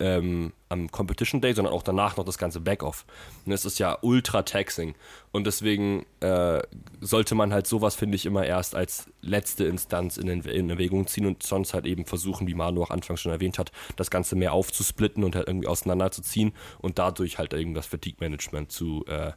ähm, 0.00 0.52
am 0.68 0.90
Competition 0.90 1.40
Day, 1.40 1.54
sondern 1.54 1.72
auch 1.72 1.82
danach 1.82 2.16
noch 2.16 2.24
das 2.24 2.38
ganze 2.38 2.60
Back-Off. 2.60 3.06
Und 3.44 3.52
es 3.52 3.64
ist 3.64 3.78
ja 3.78 3.98
ultra 4.02 4.42
taxing. 4.42 4.94
Und 5.32 5.46
deswegen 5.46 6.04
äh, 6.20 6.60
sollte 7.00 7.34
man 7.34 7.52
halt 7.52 7.66
sowas, 7.66 7.94
finde 7.94 8.16
ich, 8.16 8.26
immer 8.26 8.44
erst 8.44 8.74
als 8.74 9.10
letzte 9.22 9.64
Instanz 9.64 10.16
in, 10.16 10.28
in 10.28 10.70
Erwägung 10.70 11.06
ziehen 11.06 11.26
und 11.26 11.42
sonst 11.42 11.74
halt 11.74 11.86
eben 11.86 12.04
versuchen, 12.04 12.46
wie 12.46 12.54
Manu 12.54 12.82
auch 12.82 12.90
anfangs 12.90 13.20
schon 13.20 13.32
erwähnt 13.32 13.58
hat, 13.58 13.72
das 13.96 14.10
Ganze 14.10 14.36
mehr 14.36 14.52
aufzusplitten 14.52 15.24
und 15.24 15.34
halt 15.34 15.48
irgendwie 15.48 15.68
auseinanderzuziehen 15.68 16.52
und 16.80 16.98
dadurch 16.98 17.38
halt 17.38 17.54
eben 17.54 17.74
das 17.74 17.86
Fatigue-Management 17.86 18.70
zu 18.72 19.04
äh, 19.06 19.32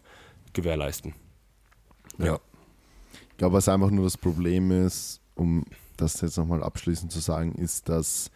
gewährleisten. 0.54 1.14
Ja. 2.18 2.40
Ich 3.32 3.38
glaube, 3.38 3.56
was 3.56 3.70
einfach 3.70 3.90
nur 3.90 4.04
das 4.04 4.18
Problem 4.18 4.72
ist, 4.72 5.22
um 5.36 5.66
das 5.98 6.22
jetzt 6.22 6.38
nochmal 6.38 6.64
abschließend 6.64 7.12
zu 7.12 7.20
sagen, 7.20 7.54
ist, 7.54 7.90
dass 7.90 8.32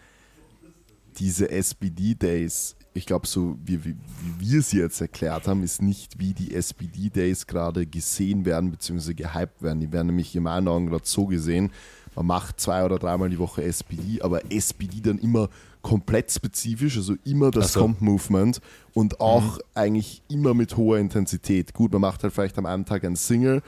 diese 1.18 1.50
SBD-Days, 1.50 2.76
ich 2.94 3.06
glaube, 3.06 3.28
so 3.28 3.58
wie, 3.64 3.84
wie, 3.84 3.96
wie 3.96 4.52
wir 4.52 4.62
sie 4.62 4.80
jetzt 4.80 5.02
erklärt 5.02 5.48
haben, 5.48 5.64
ist 5.64 5.82
nicht, 5.82 6.20
wie 6.20 6.34
die 6.34 6.54
SBD-Days 6.54 7.48
gerade 7.48 7.86
gesehen 7.86 8.46
werden 8.46 8.72
bzw. 8.72 9.14
gehypt 9.14 9.62
werden. 9.62 9.80
Die 9.82 9.92
werden 9.92 10.08
nämlich 10.08 10.36
in 10.36 10.44
meinen 10.44 10.68
Augen 10.68 10.88
gerade 10.88 11.06
so 11.06 11.26
gesehen, 11.26 11.72
man 12.16 12.28
macht 12.28 12.60
zwei 12.60 12.86
oder 12.86 12.98
dreimal 12.98 13.30
die 13.30 13.40
Woche 13.40 13.64
SBD, 13.64 14.22
aber 14.22 14.50
SBD 14.50 15.02
dann 15.02 15.18
immer 15.20 15.50
komplett 15.82 16.32
spezifisch, 16.32 16.98
also 16.98 17.16
immer 17.26 17.52
das 17.52 17.74
so. 17.74 17.82
Comp 17.82 18.02
Movement 18.02 18.62
und 18.94 19.20
auch 19.20 19.60
eigentlich 19.74 20.24
immer 20.30 20.54
mit 20.54 20.78
hoher 20.78 20.98
Intensität. 20.98 21.74
Gut, 21.74 21.92
man 21.92 22.02
macht 22.02 22.24
halt 22.24 22.34
vielleicht 22.34 22.58
am 22.58 22.66
einen 22.66 22.86
Tag 22.86 23.04
ein 23.04 23.16
Single, 23.16 23.62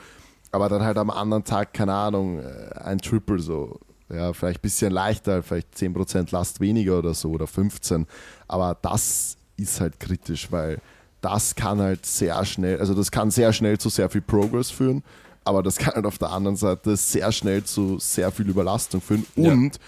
aber 0.50 0.68
dann 0.68 0.82
halt 0.82 0.96
am 0.96 1.10
anderen 1.10 1.44
Tag, 1.44 1.74
keine 1.74 1.92
Ahnung, 1.92 2.40
äh, 2.40 2.70
ein 2.80 2.98
Triple 2.98 3.38
so. 3.38 3.78
Ja, 4.10 4.32
vielleicht 4.32 4.60
ein 4.60 4.62
bisschen 4.62 4.92
leichter, 4.92 5.42
vielleicht 5.42 5.74
10% 5.76 6.32
Last 6.32 6.60
weniger 6.60 6.98
oder 6.98 7.14
so 7.14 7.30
oder 7.30 7.46
15. 7.46 8.06
Aber 8.46 8.76
das 8.80 9.36
ist 9.56 9.80
halt 9.80 10.00
kritisch, 10.00 10.50
weil 10.50 10.80
das 11.20 11.54
kann 11.54 11.80
halt 11.80 12.06
sehr 12.06 12.44
schnell, 12.44 12.78
also 12.78 12.94
das 12.94 13.10
kann 13.10 13.30
sehr 13.30 13.52
schnell 13.52 13.78
zu 13.78 13.88
sehr 13.88 14.08
viel 14.08 14.20
Progress 14.20 14.70
führen, 14.70 15.02
aber 15.44 15.62
das 15.62 15.76
kann 15.76 15.94
halt 15.94 16.06
auf 16.06 16.18
der 16.18 16.30
anderen 16.30 16.56
Seite 16.56 16.96
sehr 16.96 17.32
schnell 17.32 17.64
zu 17.64 17.98
sehr 17.98 18.30
viel 18.30 18.48
Überlastung 18.48 19.00
führen. 19.00 19.26
Ja. 19.34 19.52
Und 19.52 19.80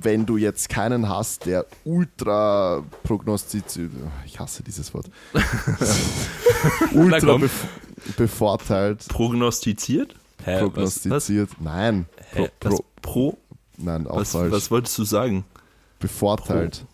wenn 0.00 0.26
du 0.26 0.36
jetzt 0.38 0.68
keinen 0.68 1.08
hast, 1.08 1.46
der 1.46 1.66
ultra 1.84 2.82
prognostiziert, 3.02 3.90
ich 4.24 4.38
hasse 4.40 4.62
dieses 4.62 4.92
Wort, 4.94 5.06
ultra 6.94 7.36
bef 7.36 7.66
bevorteilt, 8.16 9.06
Prognostiziert? 9.08 10.14
Hä, 10.44 10.54
was? 10.54 10.60
prognostiziert, 10.62 11.50
nein, 11.60 12.06
Hä? 12.32 12.50
pro, 12.58 12.70
Was, 12.70 12.82
pro? 13.00 13.38
Nein, 13.82 14.06
auch 14.06 14.16
Was, 14.16 14.32
falsch, 14.32 14.52
was 14.52 14.70
wolltest 14.70 14.96
du 14.98 15.04
sagen? 15.04 15.44
bevorteilt, 15.98 16.84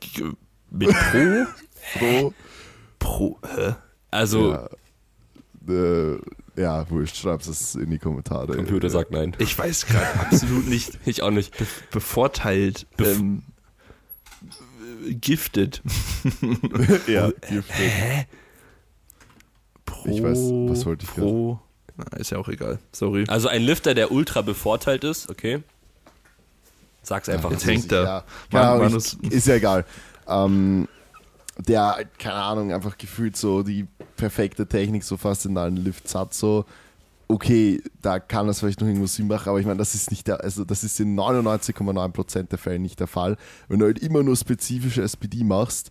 G- 0.00 0.32
Mit 0.70 0.88
Pro? 0.90 1.46
pro, 1.98 2.34
Pro? 2.98 3.38
Hä? 3.46 3.74
Also, 4.10 4.52
ja, 4.52 4.68
äh, 5.68 6.18
ja, 6.56 6.88
wurscht, 6.90 7.16
schreib's 7.16 7.46
es 7.48 7.74
in 7.74 7.90
die 7.90 7.98
Kommentare. 7.98 8.56
Computer 8.56 8.88
sagt 8.88 9.10
nein. 9.10 9.36
Ich 9.38 9.58
weiß 9.58 9.86
gerade 9.86 10.20
absolut 10.20 10.66
nicht. 10.68 10.98
Ich 11.06 11.22
auch 11.22 11.30
nicht. 11.30 11.54
Bevorteilt. 11.90 12.86
Bef- 12.96 13.16
ähm, 13.16 13.42
äh, 15.06 15.14
gifted. 15.14 15.82
ja, 17.06 17.30
giftet. 17.48 18.26
Pro, 19.84 20.08
Ich 20.08 20.22
weiß, 20.22 20.38
was 20.70 20.86
wollte 20.86 21.04
ich 21.04 21.10
Pro. 21.12 21.60
Na, 21.96 22.04
ist 22.18 22.30
ja 22.30 22.38
auch 22.38 22.48
egal. 22.48 22.78
Sorry. 22.92 23.24
Also 23.28 23.48
ein 23.48 23.62
Lifter, 23.62 23.94
der 23.94 24.12
ultra 24.12 24.42
bevorteilt 24.42 25.04
ist, 25.04 25.30
okay. 25.30 25.62
Sag's 27.02 27.28
einfach. 27.28 27.50
Jetzt 27.52 27.66
hängt 27.66 27.90
er. 27.92 28.02
Ja, 28.04 28.24
Man- 28.50 28.62
keine 28.62 28.70
Ahnung, 28.72 28.82
Manus- 28.88 29.16
ich, 29.22 29.32
ist 29.32 29.46
ja 29.46 29.54
egal. 29.54 29.84
Ähm, 30.28 30.88
der, 31.58 32.04
keine 32.18 32.34
Ahnung, 32.34 32.72
einfach 32.72 32.98
gefühlt 32.98 33.36
so 33.36 33.62
die 33.62 33.86
perfekte 34.16 34.66
Technik, 34.66 35.04
so 35.04 35.16
fast 35.16 35.46
in 35.46 35.56
allen 35.56 35.76
Lifts 35.76 36.14
hat, 36.14 36.34
so, 36.34 36.64
okay, 37.28 37.82
da 38.02 38.18
kann 38.18 38.46
das 38.46 38.60
vielleicht 38.60 38.80
noch 38.80 38.86
irgendwo 38.88 39.06
Sinn 39.06 39.26
machen, 39.28 39.48
aber 39.48 39.58
ich 39.60 39.66
meine, 39.66 39.78
das 39.78 39.94
ist 39.94 40.10
nicht 40.10 40.26
der, 40.26 40.42
also 40.42 40.64
das 40.64 40.84
ist 40.84 40.98
in 41.00 41.14
99,9% 41.18 42.44
der 42.44 42.58
Fälle 42.58 42.78
nicht 42.78 43.00
der 43.00 43.06
Fall. 43.06 43.36
Wenn 43.68 43.78
du 43.78 43.86
halt 43.86 43.98
immer 44.00 44.22
nur 44.22 44.36
spezifische 44.36 45.02
SPD 45.02 45.44
machst, 45.44 45.90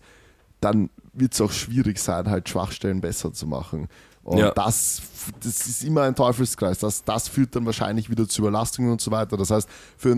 dann 0.60 0.88
wird 1.12 1.34
es 1.34 1.40
auch 1.40 1.52
schwierig 1.52 1.98
sein, 1.98 2.28
halt 2.30 2.48
Schwachstellen 2.48 3.00
besser 3.00 3.32
zu 3.32 3.46
machen. 3.46 3.88
Und 4.26 4.38
Ja. 4.38 4.50
das, 4.50 5.02
das 5.40 5.68
ist 5.68 5.84
immer 5.84 6.02
ein 6.02 6.16
Teufelskreis. 6.16 6.78
Das, 6.80 7.04
das 7.04 7.28
führt 7.28 7.54
dann 7.54 7.64
wahrscheinlich 7.64 8.10
wieder 8.10 8.28
zu 8.28 8.42
Überlastungen 8.42 8.90
und 8.90 9.00
so 9.00 9.12
weiter. 9.12 9.36
Das 9.36 9.50
heißt, 9.52 9.68
für 9.96 10.16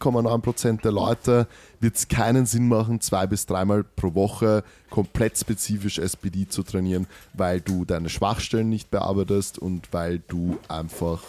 99,9% 0.00 0.82
der 0.82 0.90
Leute 0.90 1.46
wird 1.78 1.94
es 1.96 2.08
keinen 2.08 2.46
Sinn 2.46 2.66
machen, 2.66 3.00
zwei 3.00 3.26
bis 3.28 3.46
dreimal 3.46 3.84
pro 3.84 4.14
Woche 4.14 4.64
komplett 4.90 5.38
spezifisch 5.38 5.98
SPD 5.98 6.48
zu 6.48 6.64
trainieren, 6.64 7.06
weil 7.32 7.60
du 7.60 7.84
deine 7.84 8.08
Schwachstellen 8.08 8.68
nicht 8.68 8.90
bearbeitest 8.90 9.56
und 9.58 9.92
weil 9.92 10.18
du 10.26 10.58
einfach 10.68 11.22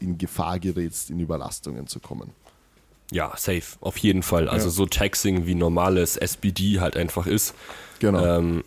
in 0.00 0.18
Gefahr 0.18 0.58
gerätst, 0.60 1.08
in 1.08 1.18
Überlastungen 1.18 1.86
zu 1.86 1.98
kommen. 1.98 2.30
Ja, 3.10 3.32
safe, 3.36 3.62
auf 3.80 3.96
jeden 3.96 4.22
Fall. 4.22 4.48
Also 4.50 4.66
Ja. 4.66 4.70
so 4.72 4.84
Taxing 4.86 5.46
wie 5.46 5.54
normales 5.54 6.18
SBD 6.18 6.78
halt 6.80 6.94
einfach 6.96 7.26
ist, 7.26 7.54
Genau. 8.00 8.22
ähm, 8.22 8.64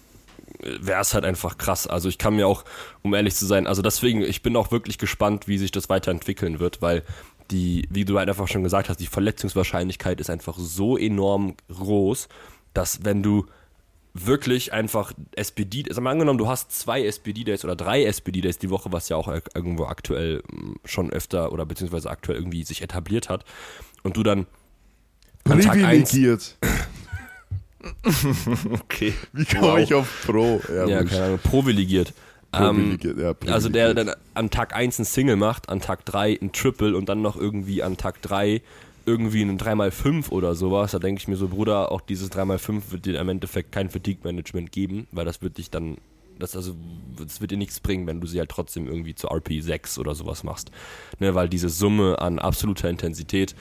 wäre 0.63 1.01
es 1.01 1.13
halt 1.13 1.25
einfach 1.25 1.57
krass. 1.57 1.87
Also 1.87 2.09
ich 2.09 2.17
kann 2.17 2.35
mir 2.35 2.47
auch, 2.47 2.63
um 3.01 3.13
ehrlich 3.13 3.35
zu 3.35 3.45
sein, 3.45 3.67
also 3.67 3.81
deswegen, 3.81 4.21
ich 4.21 4.41
bin 4.41 4.55
auch 4.55 4.71
wirklich 4.71 4.97
gespannt, 4.97 5.47
wie 5.47 5.57
sich 5.57 5.71
das 5.71 5.89
weiterentwickeln 5.89 6.59
wird, 6.59 6.81
weil 6.81 7.03
die, 7.49 7.87
wie 7.89 8.05
du 8.05 8.17
halt 8.17 8.29
einfach 8.29 8.47
schon 8.47 8.63
gesagt 8.63 8.89
hast, 8.89 8.99
die 8.99 9.07
Verletzungswahrscheinlichkeit 9.07 10.21
ist 10.21 10.29
einfach 10.29 10.57
so 10.57 10.97
enorm 10.97 11.55
groß, 11.69 12.29
dass 12.73 13.03
wenn 13.03 13.23
du 13.23 13.45
wirklich 14.13 14.73
einfach 14.73 15.13
SPD, 15.35 15.85
also 15.87 16.01
mal 16.01 16.11
angenommen, 16.11 16.37
du 16.37 16.47
hast 16.47 16.71
zwei 16.71 17.05
SPD-Days 17.05 17.63
oder 17.63 17.75
drei 17.75 18.03
SPD-Days 18.03 18.57
die 18.57 18.69
Woche, 18.69 18.91
was 18.91 19.09
ja 19.09 19.15
auch 19.15 19.29
irgendwo 19.53 19.85
aktuell 19.85 20.43
mm, 20.51 20.73
schon 20.85 21.11
öfter 21.11 21.51
oder 21.51 21.65
beziehungsweise 21.65 22.09
aktuell 22.09 22.37
irgendwie 22.37 22.63
sich 22.63 22.81
etabliert 22.81 23.29
hat 23.29 23.45
und 24.03 24.17
du 24.17 24.23
dann 24.23 24.47
an 25.45 25.61
Tag 25.61 25.83
eins. 25.83 26.11
Okay. 28.71 29.13
Wie 29.33 29.45
komme 29.45 29.81
ich 29.81 29.93
auf 29.93 30.07
Pro? 30.25 30.61
ja, 30.69 30.87
wurscht. 30.87 31.11
keine 31.11 31.25
Ahnung, 31.25 31.39
privilegiert. 31.39 32.13
Ähm, 32.53 32.99
ja, 33.01 33.33
also 33.47 33.69
der 33.69 33.93
dann 33.93 34.11
an 34.33 34.49
Tag 34.49 34.75
1 34.75 34.99
ein 34.99 35.05
Single 35.05 35.37
macht, 35.37 35.69
an 35.69 35.79
Tag 35.79 36.05
3 36.05 36.37
ein 36.41 36.51
Triple 36.51 36.97
und 36.97 37.07
dann 37.07 37.21
noch 37.21 37.37
irgendwie 37.37 37.81
an 37.81 37.95
Tag 37.95 38.21
3 38.21 38.61
irgendwie 39.05 39.41
einen 39.41 39.57
3x5 39.57 40.29
oder 40.29 40.53
sowas, 40.53 40.91
da 40.91 40.99
denke 40.99 41.19
ich 41.19 41.27
mir 41.27 41.37
so, 41.37 41.47
Bruder, 41.47 41.91
auch 41.91 42.01
dieses 42.01 42.31
3x5 42.31 42.91
wird 42.91 43.05
dir 43.05 43.19
im 43.19 43.29
Endeffekt 43.29 43.71
kein 43.71 43.89
Fatigue-Management 43.89 44.71
geben, 44.71 45.07
weil 45.11 45.25
das 45.25 45.41
wird 45.41 45.57
dich 45.57 45.71
dann, 45.71 45.97
das 46.37 46.55
also, 46.55 46.75
das 47.17 47.41
wird 47.41 47.51
dir 47.51 47.57
nichts 47.57 47.79
bringen, 47.79 48.05
wenn 48.05 48.21
du 48.21 48.27
sie 48.27 48.39
halt 48.39 48.49
trotzdem 48.49 48.87
irgendwie 48.87 49.15
zu 49.15 49.29
RP6 49.29 49.97
oder 49.97 50.13
sowas 50.13 50.43
machst. 50.43 50.71
Ne, 51.19 51.33
weil 51.33 51.49
diese 51.49 51.69
Summe 51.69 52.19
an 52.19 52.37
absoluter 52.37 52.89
Intensität 52.89 53.55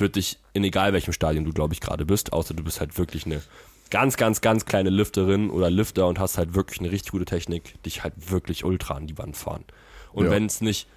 wird 0.00 0.16
dich, 0.16 0.38
in 0.52 0.64
egal 0.64 0.92
welchem 0.92 1.12
Stadium 1.12 1.44
du, 1.44 1.52
glaube 1.52 1.74
ich, 1.74 1.80
gerade 1.80 2.04
bist, 2.04 2.32
außer 2.32 2.54
du 2.54 2.62
bist 2.64 2.80
halt 2.80 2.98
wirklich 2.98 3.26
eine 3.26 3.42
ganz, 3.90 4.16
ganz, 4.16 4.40
ganz 4.40 4.64
kleine 4.64 4.90
Lifterin 4.90 5.50
oder 5.50 5.70
Lifter 5.70 6.06
und 6.08 6.18
hast 6.18 6.38
halt 6.38 6.54
wirklich 6.54 6.80
eine 6.80 6.90
richtig 6.90 7.12
gute 7.12 7.24
Technik, 7.26 7.80
dich 7.84 8.02
halt 8.02 8.14
wirklich 8.30 8.64
ultra 8.64 8.94
an 8.94 9.06
die 9.06 9.16
Wand 9.18 9.36
fahren. 9.36 9.64
Und 10.12 10.26
Ja. 10.26 10.30
wenn 10.30 10.46
es 10.46 10.60
nicht 10.60 10.88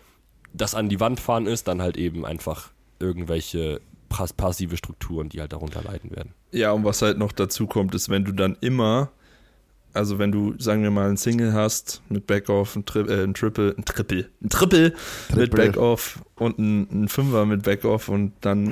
das 0.53 0.73
an 0.73 0.89
die 0.89 0.99
Wand 0.99 1.19
fahren 1.19 1.45
ist, 1.45 1.67
dann 1.67 1.81
halt 1.81 1.97
eben 1.97 2.25
einfach 2.25 2.71
irgendwelche 2.99 3.81
pas- 4.09 4.33
passive 4.33 4.77
Strukturen, 4.77 5.29
die 5.29 5.41
halt 5.41 5.53
darunter 5.53 5.81
leiden 5.83 6.11
werden. 6.15 6.33
Ja, 6.51 6.71
und 6.71 6.83
was 6.85 7.01
halt 7.01 7.17
noch 7.17 7.31
dazu 7.33 7.67
kommt, 7.67 7.93
ist, 7.93 8.09
wenn 8.09 8.23
du 8.25 8.31
dann 8.31 8.57
immer, 8.61 9.11
also 9.93 10.19
wenn 10.19 10.31
du, 10.31 10.53
sagen 10.59 10.83
wir 10.83 10.91
mal, 10.91 11.09
ein 11.09 11.17
Single 11.17 11.53
hast 11.53 12.01
mit 12.09 12.27
Backoff, 12.27 12.75
ein, 12.75 12.85
Tri 12.85 12.99
äh, 13.01 13.23
ein 13.23 13.33
Triple, 13.33 13.75
ein 13.77 13.85
Triple, 13.85 14.29
ein 14.43 14.49
Triple, 14.49 14.93
mit 15.35 15.51
Triple. 15.51 15.71
Backoff 15.71 16.19
und 16.35 16.59
ein, 16.59 17.03
ein 17.03 17.07
Fünfer 17.07 17.45
mit 17.45 17.63
Backoff 17.63 18.09
und 18.09 18.33
dann 18.41 18.69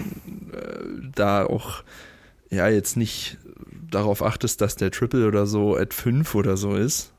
äh, 0.52 1.10
da 1.16 1.46
auch, 1.46 1.84
ja, 2.50 2.68
jetzt 2.68 2.98
nicht 2.98 3.38
darauf 3.90 4.22
achtest, 4.22 4.62
dass 4.62 4.76
der 4.76 4.92
Triple 4.92 5.28
oder 5.28 5.46
so 5.46 5.76
at 5.76 5.94
5 5.94 6.36
oder 6.36 6.58
so 6.58 6.76
ist 6.76 7.14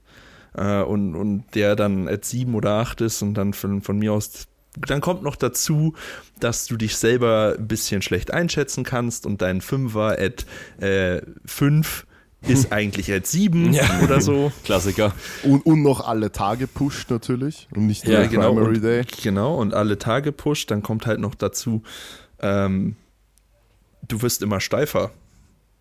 äh, 0.55 0.83
und, 0.83 1.15
und 1.15 1.45
der 1.55 1.75
dann 1.77 2.09
at 2.09 2.25
7 2.25 2.55
oder 2.55 2.73
8 2.73 3.01
ist 3.01 3.23
und 3.23 3.35
dann 3.35 3.53
von, 3.53 3.83
von 3.83 3.99
mir 3.99 4.13
aus 4.13 4.47
dann 4.79 5.01
kommt 5.01 5.23
noch 5.23 5.37
dazu, 5.37 5.95
dass 6.39 6.67
du 6.67 6.77
dich 6.77 6.97
selber 6.97 7.55
ein 7.59 7.67
bisschen 7.67 8.03
schlecht 8.03 8.31
einschätzen 8.31 8.85
kannst 8.85 9.25
und 9.25 9.41
dein 9.41 9.63
Fünfer 9.63 10.19
at 10.19 10.45
5 11.47 12.07
ist 12.49 12.73
eigentlich 12.73 13.13
at 13.13 13.27
7 13.27 13.73
Ja. 13.73 14.01
oder 14.03 14.21
so. 14.21 14.53
Klassiker. 14.65 15.13
Und, 15.43 15.65
und 15.67 15.83
noch 15.83 16.07
alle 16.07 16.33
Tage 16.33 16.67
pusht 16.67 17.11
natürlich 17.11 17.69
und 17.75 17.87
nicht 17.87 18.05
nur 18.05 18.15
Ja, 18.15 18.21
der 18.21 18.29
genau. 18.29 18.53
Primary 18.55 18.77
Und, 18.77 18.83
Day. 18.83 19.05
genau, 19.23 19.55
und 19.57 19.75
alle 19.75 19.99
Tage 19.99 20.33
pusht, 20.33 20.71
dann 20.71 20.83
kommt 20.83 21.07
halt 21.07 21.21
noch 21.21 21.35
dazu, 21.35 21.83
ähm, 22.41 22.97
du 24.09 24.23
wirst 24.23 24.43
immer 24.43 24.61
steifer. 24.61 25.11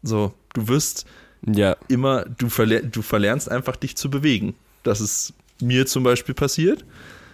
So, 0.03 0.34
du 0.53 0.68
wirst 0.68 1.05
Ja, 1.45 1.76
immer, 1.88 2.26
du, 2.26 2.49
verler 2.49 2.82
du 2.82 3.01
verlernst 3.01 3.49
einfach 3.51 3.76
dich 3.76 3.95
zu 3.97 4.09
bewegen. 4.09 4.55
Das 4.84 5.01
ist 5.01 5.34
mir 5.61 5.86
zum 5.86 6.03
Beispiel 6.03 6.34
passiert. 6.36 6.86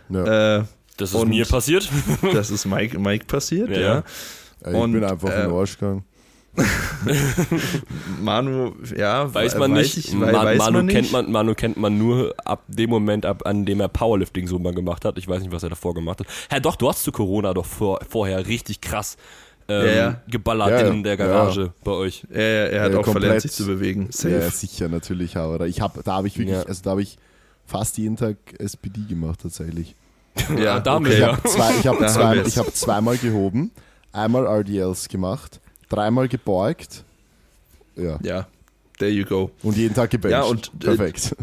Ja. 0.09 0.59
Äh, 0.59 0.63
das 0.97 1.13
ist 1.13 1.25
mir 1.25 1.45
passiert. 1.45 1.89
das 2.33 2.49
ist 2.51 2.65
Mike, 2.65 2.99
Mike 2.99 3.25
passiert, 3.25 3.69
Ja, 3.69 3.79
ja. 3.79 3.93
ja. 3.95 4.03
ich 4.71 4.75
und, 4.75 4.91
bin 4.93 5.03
einfach 5.03 5.29
in 5.29 5.35
äh, 5.35 5.41
den 5.43 5.51
Arsch 5.53 5.77
gegangen. 5.79 6.03
Manu, 8.21 8.73
ja, 8.95 9.33
Weiß 9.33 9.55
man 9.57 9.73
weiß 9.75 9.95
nicht. 9.95 10.09
Ich, 10.09 10.19
weiß 10.19 10.57
Manu, 10.57 10.77
man 10.77 10.85
nicht. 10.85 10.95
kennt 10.95 11.11
man, 11.11 11.31
Manu 11.31 11.53
kennt 11.55 11.77
man 11.77 11.97
nur 11.97 12.33
ab 12.45 12.63
dem 12.67 12.89
Moment, 12.89 13.25
ab, 13.25 13.45
an 13.45 13.65
dem 13.65 13.79
er 13.79 13.87
Powerlifting 13.87 14.47
so 14.47 14.59
mal 14.59 14.73
gemacht 14.73 15.05
hat. 15.05 15.17
Ich 15.17 15.27
weiß 15.27 15.41
nicht, 15.41 15.51
was 15.51 15.63
er 15.63 15.69
davor 15.69 15.93
gemacht 15.93 16.19
hat. 16.19 16.27
Hä, 16.51 16.59
doch, 16.59 16.75
du 16.75 16.89
hast 16.89 17.03
zu 17.03 17.11
Corona 17.11 17.53
doch 17.53 17.65
vor, 17.65 17.99
vorher 18.09 18.45
richtig 18.47 18.81
krass 18.81 19.17
ähm, 19.67 19.85
Ja, 19.85 19.91
ja. 19.93 20.21
geballert 20.29 20.69
Ja, 20.71 20.81
ja. 20.81 20.87
in 20.87 21.03
der 21.03 21.17
Garage 21.17 21.71
bei 21.83 21.91
euch. 21.91 22.25
Er, 22.31 22.71
er 22.71 22.83
hat 22.83 22.91
Ja, 22.93 22.99
auch 22.99 23.03
komplett. 23.03 23.21
verlernt, 23.23 23.41
sich 23.41 23.51
zu 23.51 23.65
bewegen. 23.65 24.07
Safe. 24.11 24.35
Ja, 24.35 24.49
sicher, 24.51 24.89
natürlich. 24.89 25.37
Aber 25.37 25.65
ich 25.67 25.81
hab, 25.81 26.03
da 26.03 26.15
habe 26.17 26.27
ich 26.27 26.37
wirklich, 26.37 26.57
Ja. 26.57 26.63
also 26.63 26.81
da 26.83 26.91
habe 26.91 27.01
ich 27.01 27.17
fast 27.65 27.97
jeden 27.97 28.17
Tag 28.17 28.35
SPD 28.59 29.01
gemacht 29.07 29.39
tatsächlich. 29.41 29.95
Ja, 30.57 30.79
damit, 30.81 31.11
okay. 31.13 31.15
Ich 31.15 31.21
ja. 31.21 31.31
habe 31.37 31.47
zwei, 31.49 31.71
ich 31.79 31.87
hab 31.87 32.09
zwei, 32.09 32.35
ich 32.45 32.57
hab 32.57 32.75
zweimal 32.75 33.17
gehoben, 33.17 33.71
einmal 34.11 34.45
RDLs 34.45 35.07
gemacht, 35.07 35.60
dreimal 35.91 36.27
gebeugt. 36.27 37.03
Ja. 37.95 38.19
Ja, 38.23 38.47
there 38.99 39.11
you 39.11 39.25
go. 39.25 39.51
Und 39.63 39.77
jeden 39.77 39.93
Tag 39.93 40.09
gebencht. 40.09 40.31
Ja, 40.31 40.43
und, 40.43 40.71
äh, 40.81 40.85
Perfekt. 40.85 41.35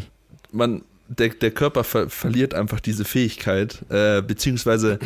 Man, 0.51 0.83
der, 1.09 1.29
der 1.31 1.51
Körper 1.51 1.85
ver 1.85 2.09
verliert 2.11 2.55
einfach 2.55 2.81
diese 2.81 3.05
Fähigkeit, 3.05 3.85
äh, 3.91 4.23
beziehungsweise 4.23 4.99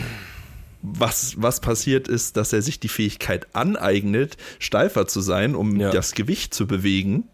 was, 0.82 1.34
was 1.40 1.60
passiert 1.60 2.08
ist, 2.08 2.36
dass 2.36 2.52
er 2.52 2.60
sich 2.62 2.80
die 2.80 2.88
Fähigkeit 2.88 3.46
aneignet, 3.54 4.36
steifer 4.58 5.06
zu 5.06 5.20
sein, 5.20 5.54
um 5.54 5.78
Ja. 5.78 5.90
das 5.90 6.12
Gewicht 6.12 6.54
zu 6.54 6.66
bewegen. 6.66 7.24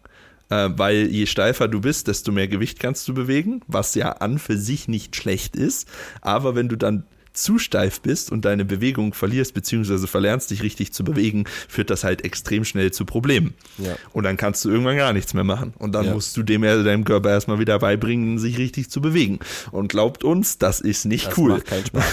Äh, 0.51 0.69
weil 0.77 1.07
je 1.11 1.27
steifer 1.27 1.67
du 1.67 1.81
bist, 1.81 2.07
desto 2.07 2.31
mehr 2.31 2.47
Gewicht 2.47 2.79
kannst 2.79 3.07
du 3.07 3.13
bewegen, 3.13 3.61
was 3.67 3.93
ja 3.93 4.13
an 4.13 4.39
für 4.39 4.57
sich 4.57 4.87
nicht 4.87 5.15
schlecht 5.15 5.55
ist. 5.55 5.87
Aber 6.21 6.55
wenn 6.55 6.69
du 6.69 6.75
dann 6.75 7.03
zu 7.33 7.59
steif 7.59 8.01
bist 8.01 8.31
und 8.31 8.43
deine 8.45 8.65
Bewegung 8.65 9.13
verlierst, 9.13 9.53
beziehungsweise 9.53 10.07
verlernst, 10.07 10.51
dich 10.51 10.63
richtig 10.63 10.91
zu 10.93 11.03
bewegen, 11.03 11.45
führt 11.67 11.89
das 11.89 12.03
halt 12.03 12.23
extrem 12.25 12.65
schnell 12.65 12.91
zu 12.91 13.05
Problemen. 13.05 13.53
Ja. 13.77 13.95
Und 14.13 14.23
dann 14.23 14.35
kannst 14.37 14.65
du 14.65 14.69
irgendwann 14.69 14.97
gar 14.97 15.13
nichts 15.13 15.33
mehr 15.33 15.43
machen. 15.43 15.73
Und 15.77 15.93
dann 15.93 16.05
Ja. 16.05 16.13
musst 16.13 16.35
du 16.35 16.43
dem 16.43 16.61
deinem 16.63 17.03
Körper 17.05 17.29
erstmal 17.29 17.59
wieder 17.59 17.79
beibringen, 17.79 18.39
sich 18.39 18.57
richtig 18.57 18.89
zu 18.89 18.99
bewegen. 19.01 19.39
Und 19.71 19.87
glaubt 19.89 20.23
uns, 20.23 20.57
das 20.57 20.81
ist 20.81 21.05
nicht 21.05 21.27
Das 21.27 21.37
cool. 21.37 21.49
macht 21.51 21.65
keinen 21.67 21.85
Spaß. 21.85 22.03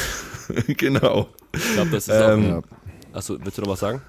genau. 0.77 1.29
Ich 1.55 1.73
glaube, 1.75 1.91
das 1.91 2.09
ist 2.09 2.15
Ähm, 2.15 2.53
auch. 2.53 2.63
Achso, 3.17 3.39
willst 3.43 3.59
du 3.59 3.63
noch 3.63 3.71
was 3.71 3.81
sagen? 3.81 4.03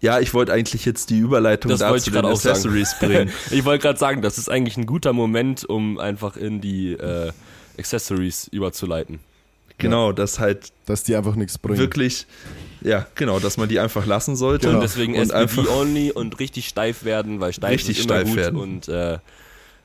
Ja, 0.00 0.20
ich 0.20 0.34
wollte 0.34 0.52
eigentlich 0.52 0.84
jetzt 0.84 1.08
die 1.08 1.18
Überleitung 1.18 1.70
Das 1.70 1.80
dazu 1.80 2.10
den 2.10 2.24
auch 2.26 2.36
sagen. 2.36 2.50
Accessories 2.56 2.94
bringen. 3.00 3.30
Ich 3.50 3.64
wollte 3.64 3.82
gerade 3.82 3.98
sagen, 3.98 4.20
das 4.20 4.36
ist 4.36 4.50
eigentlich 4.50 4.76
ein 4.76 4.84
guter 4.84 5.14
Moment, 5.14 5.64
um 5.64 5.98
einfach 5.98 6.36
in 6.36 6.60
die 6.60 6.92
äh, 6.92 7.32
Accessories 7.78 8.48
überzuleiten. 8.48 9.18
Genau, 9.78 10.12
das 10.12 10.38
halt 10.38 10.72
Dass 10.86 11.02
die 11.04 11.16
einfach 11.16 11.34
nichts 11.34 11.58
bringen. 11.58 11.78
wirklich, 11.78 12.26
ja, 12.82 13.06
genau, 13.14 13.38
dass 13.40 13.56
man 13.56 13.68
die 13.68 13.78
einfach 13.80 14.06
lassen 14.06 14.36
sollte. 14.36 14.70
Und 14.70 14.80
deswegen 14.80 15.14
und 15.14 15.20
SPD 15.22 15.38
einfach, 15.40 15.68
only 15.68 16.10
und 16.12 16.38
richtig 16.38 16.68
steif 16.68 17.04
werden, 17.04 17.40
weil 17.40 17.52
steif 17.52 17.70
Richtig 17.72 17.98
ist 17.98 18.04
immer 18.04 18.14
steif 18.20 18.28
gut 18.28 18.36
werden. 18.36 18.58
und 18.58 18.88
äh, 18.88 19.18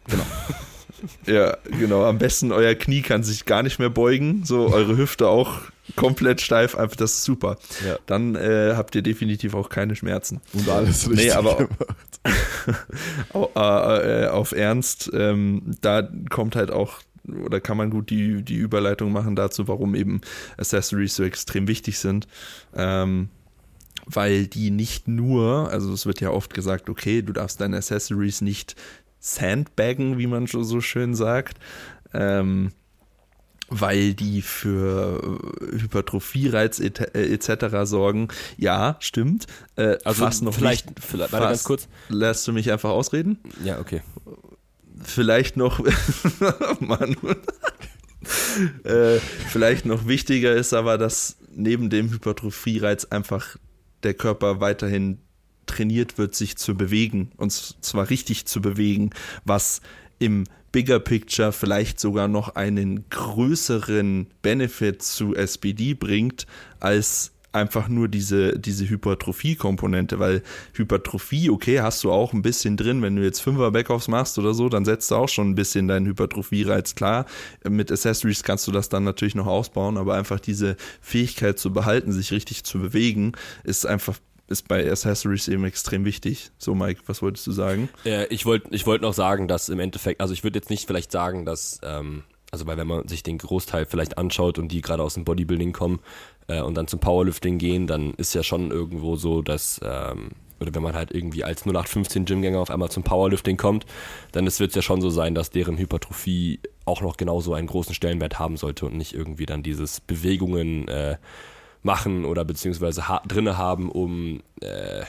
ja, 1.27 1.55
genau, 1.63 2.03
am 2.05 2.17
besten 2.17 2.51
euer 2.51 2.75
Knie 2.75 3.01
kann 3.01 3.23
sich 3.23 3.45
gar 3.45 3.63
nicht 3.63 3.79
mehr 3.79 3.89
beugen, 3.89 4.43
so 4.43 4.67
eure 4.73 4.97
Hüfte 4.97 5.27
auch 5.27 5.61
komplett 5.95 6.41
steif, 6.41 6.75
einfach 6.75 6.95
das 6.97 7.13
ist 7.13 7.23
super. 7.23 7.57
Ja. 7.87 7.97
Dann 8.05 8.35
äh, 8.35 8.73
habt 8.75 8.95
ihr 8.95 9.01
definitiv 9.01 9.53
auch 9.55 9.69
keine 9.69 9.95
Schmerzen. 9.95 10.41
Und 10.53 10.67
alles 10.69 11.09
richtig 11.09 11.27
Nee, 11.27 11.31
aber- 11.31 11.55
gemacht. 11.55 11.75
Äh, 13.55 14.23
äh, 14.23 14.27
auf 14.27 14.51
Ernst, 14.51 15.09
ähm, 15.13 15.61
da 15.81 16.07
kommt 16.29 16.55
halt 16.55 16.69
auch, 16.71 16.99
oder 17.33 17.59
kann 17.59 17.77
man 17.77 17.89
gut 17.89 18.09
die, 18.09 18.43
die 18.43 18.55
Überleitung 18.55 19.11
machen 19.11 19.35
dazu, 19.35 19.67
warum 19.67 19.95
eben 19.95 20.21
Accessories 20.57 21.15
so 21.15 21.23
extrem 21.23 21.67
wichtig 21.67 21.99
sind. 21.99 22.27
Ähm, 22.75 23.29
weil 24.05 24.47
die 24.47 24.71
nicht 24.71 25.07
nur, 25.07 25.69
also 25.71 25.93
es 25.93 26.05
wird 26.05 26.19
ja 26.19 26.31
oft 26.31 26.53
gesagt, 26.53 26.89
okay, 26.89 27.21
du 27.21 27.33
darfst 27.33 27.61
deine 27.61 27.77
Accessories 27.77 28.41
nicht 28.41 28.75
sandbaggen, 29.19 30.17
wie 30.17 30.27
man 30.27 30.47
schon 30.47 30.63
so 30.63 30.81
schön 30.81 31.13
sagt, 31.13 31.59
ähm, 32.13 32.71
weil 33.67 34.15
die 34.15 34.41
für 34.41 35.39
Hypertrophie-Reiz 35.71 36.79
etc. 36.79 37.11
Et 37.13 37.87
sorgen. 37.87 38.29
Ja, 38.57 38.97
stimmt. 38.99 39.45
Äh, 39.75 39.97
also 40.03 40.23
fast 40.23 40.41
noch 40.41 40.55
vielleicht, 40.55 40.87
nicht, 40.87 41.03
vielleicht 41.03 41.31
warte 41.31 41.47
ganz 41.47 41.63
kurz. 41.63 41.87
Lässt 42.09 42.47
du 42.47 42.53
mich 42.53 42.71
einfach 42.71 42.89
ausreden? 42.89 43.37
Ja, 43.63 43.79
okay. 43.79 44.01
Vielleicht 45.03 45.57
noch, 45.57 45.79
Mann. 46.79 47.15
äh, 48.83 49.19
vielleicht 49.47 49.85
noch 49.85 50.07
wichtiger 50.07 50.53
ist 50.53 50.73
aber, 50.73 50.97
dass 50.97 51.37
neben 51.55 51.89
dem 51.89 52.11
Hypertrophie-Reiz 52.11 53.05
einfach 53.05 53.57
der 54.03 54.13
Körper 54.13 54.59
weiterhin 54.59 55.19
trainiert 55.65 56.17
wird, 56.17 56.35
sich 56.35 56.57
zu 56.57 56.75
bewegen 56.75 57.31
und 57.37 57.51
zwar 57.51 58.09
richtig 58.09 58.45
zu 58.45 58.61
bewegen, 58.61 59.11
was 59.45 59.81
im 60.17 60.45
Bigger 60.71 60.99
Picture 60.99 61.51
vielleicht 61.51 61.99
sogar 61.99 62.27
noch 62.27 62.55
einen 62.55 63.09
größeren 63.09 64.27
Benefit 64.41 65.01
zu 65.01 65.35
SPD 65.35 65.93
bringt, 65.93 66.45
als 66.79 67.31
einfach 67.51 67.87
nur 67.87 68.07
diese, 68.07 68.59
diese 68.59 68.87
Hypertrophie-Komponente, 68.87 70.19
weil 70.19 70.43
Hypertrophie, 70.73 71.49
okay, 71.49 71.81
hast 71.81 72.03
du 72.03 72.11
auch 72.11 72.33
ein 72.33 72.41
bisschen 72.41 72.77
drin, 72.77 73.01
wenn 73.01 73.15
du 73.15 73.23
jetzt 73.23 73.39
Fünfer 73.39 73.71
Backoffs 73.71 74.07
machst 74.07 74.37
oder 74.37 74.53
so, 74.53 74.69
dann 74.69 74.85
setzt 74.85 75.09
du 75.11 75.15
auch 75.15 75.29
schon 75.29 75.51
ein 75.51 75.55
bisschen 75.55 75.87
deinen 75.87 76.05
Hypertrophie-Reiz 76.05 76.95
klar. 76.95 77.25
Mit 77.67 77.91
Accessories 77.91 78.43
kannst 78.43 78.67
du 78.67 78.71
das 78.71 78.89
dann 78.89 79.03
natürlich 79.03 79.35
noch 79.35 79.47
ausbauen, 79.47 79.97
aber 79.97 80.13
einfach 80.13 80.39
diese 80.39 80.77
Fähigkeit 81.01 81.57
zu 81.57 81.73
behalten, 81.73 82.11
sich 82.11 82.31
richtig 82.31 82.63
zu 82.63 82.79
bewegen, 82.79 83.33
ist 83.63 83.85
einfach 83.85 84.17
ist 84.47 84.67
bei 84.67 84.89
Accessories 84.89 85.47
eben 85.47 85.63
extrem 85.65 86.05
wichtig. 86.05 86.49
So, 86.57 86.73
Mike, 86.73 87.01
was 87.05 87.21
wolltest 87.21 87.45
du 87.45 87.51
sagen? 87.51 87.87
Äh, 88.03 88.25
ich 88.33 88.47
wollte 88.47 88.69
ich 88.71 88.87
wollt 88.87 89.03
noch 89.03 89.13
sagen, 89.13 89.47
dass 89.47 89.69
im 89.69 89.79
Endeffekt, 89.79 90.21
also 90.21 90.33
ich 90.33 90.43
würde 90.43 90.57
jetzt 90.57 90.71
nicht 90.71 90.87
vielleicht 90.87 91.11
sagen, 91.11 91.45
dass, 91.45 91.79
ähm, 91.83 92.23
also 92.49 92.65
weil 92.65 92.77
wenn 92.77 92.87
man 92.87 93.07
sich 93.07 93.21
den 93.21 93.37
Großteil 93.37 93.85
vielleicht 93.85 94.17
anschaut 94.17 94.57
und 94.57 94.69
die 94.69 94.81
gerade 94.81 95.03
aus 95.03 95.13
dem 95.13 95.23
Bodybuilding 95.23 95.71
kommen 95.71 95.99
äh, 96.49 96.61
und 96.61 96.75
dann 96.75 96.87
zum 96.87 96.99
Powerlifting 96.99 97.57
gehen, 97.57 97.87
dann 97.87 98.13
ist 98.15 98.33
ja 98.33 98.43
schon 98.43 98.71
irgendwo 98.71 99.15
so, 99.15 99.41
dass, 99.41 99.79
ähm, 99.83 100.31
oder 100.59 100.75
wenn 100.75 100.83
man 100.83 100.95
halt 100.95 101.11
irgendwie 101.11 101.43
als 101.43 101.61
0815 101.61 102.25
Gymgänger 102.25 102.59
auf 102.59 102.69
einmal 102.69 102.89
zum 102.89 103.03
Powerlifting 103.03 103.55
kommt, 103.55 103.85
dann 104.33 104.45
wird 104.45 104.59
es 104.59 104.75
ja 104.75 104.81
schon 104.81 104.99
so 104.99 105.09
sein, 105.09 105.35
dass 105.35 105.51
deren 105.51 105.77
Hypertrophie 105.77 106.59
auch 106.85 107.01
noch 107.01 107.15
genauso 107.15 107.53
einen 107.53 107.67
großen 107.67 107.93
Stellenwert 107.93 108.39
haben 108.39 108.57
sollte 108.57 108.85
und 108.85 108.95
nicht 108.95 109.13
irgendwie 109.13 109.45
dann 109.45 109.63
dieses 109.63 110.01
Bewegungen 110.01 110.87
äh, 110.89 111.17
machen 111.81 112.25
oder 112.25 112.43
beziehungsweise 112.43 113.07
ha 113.07 113.21
drinne 113.25 113.57
haben, 113.57 113.89
um 113.89 114.41
äh, 114.59 115.05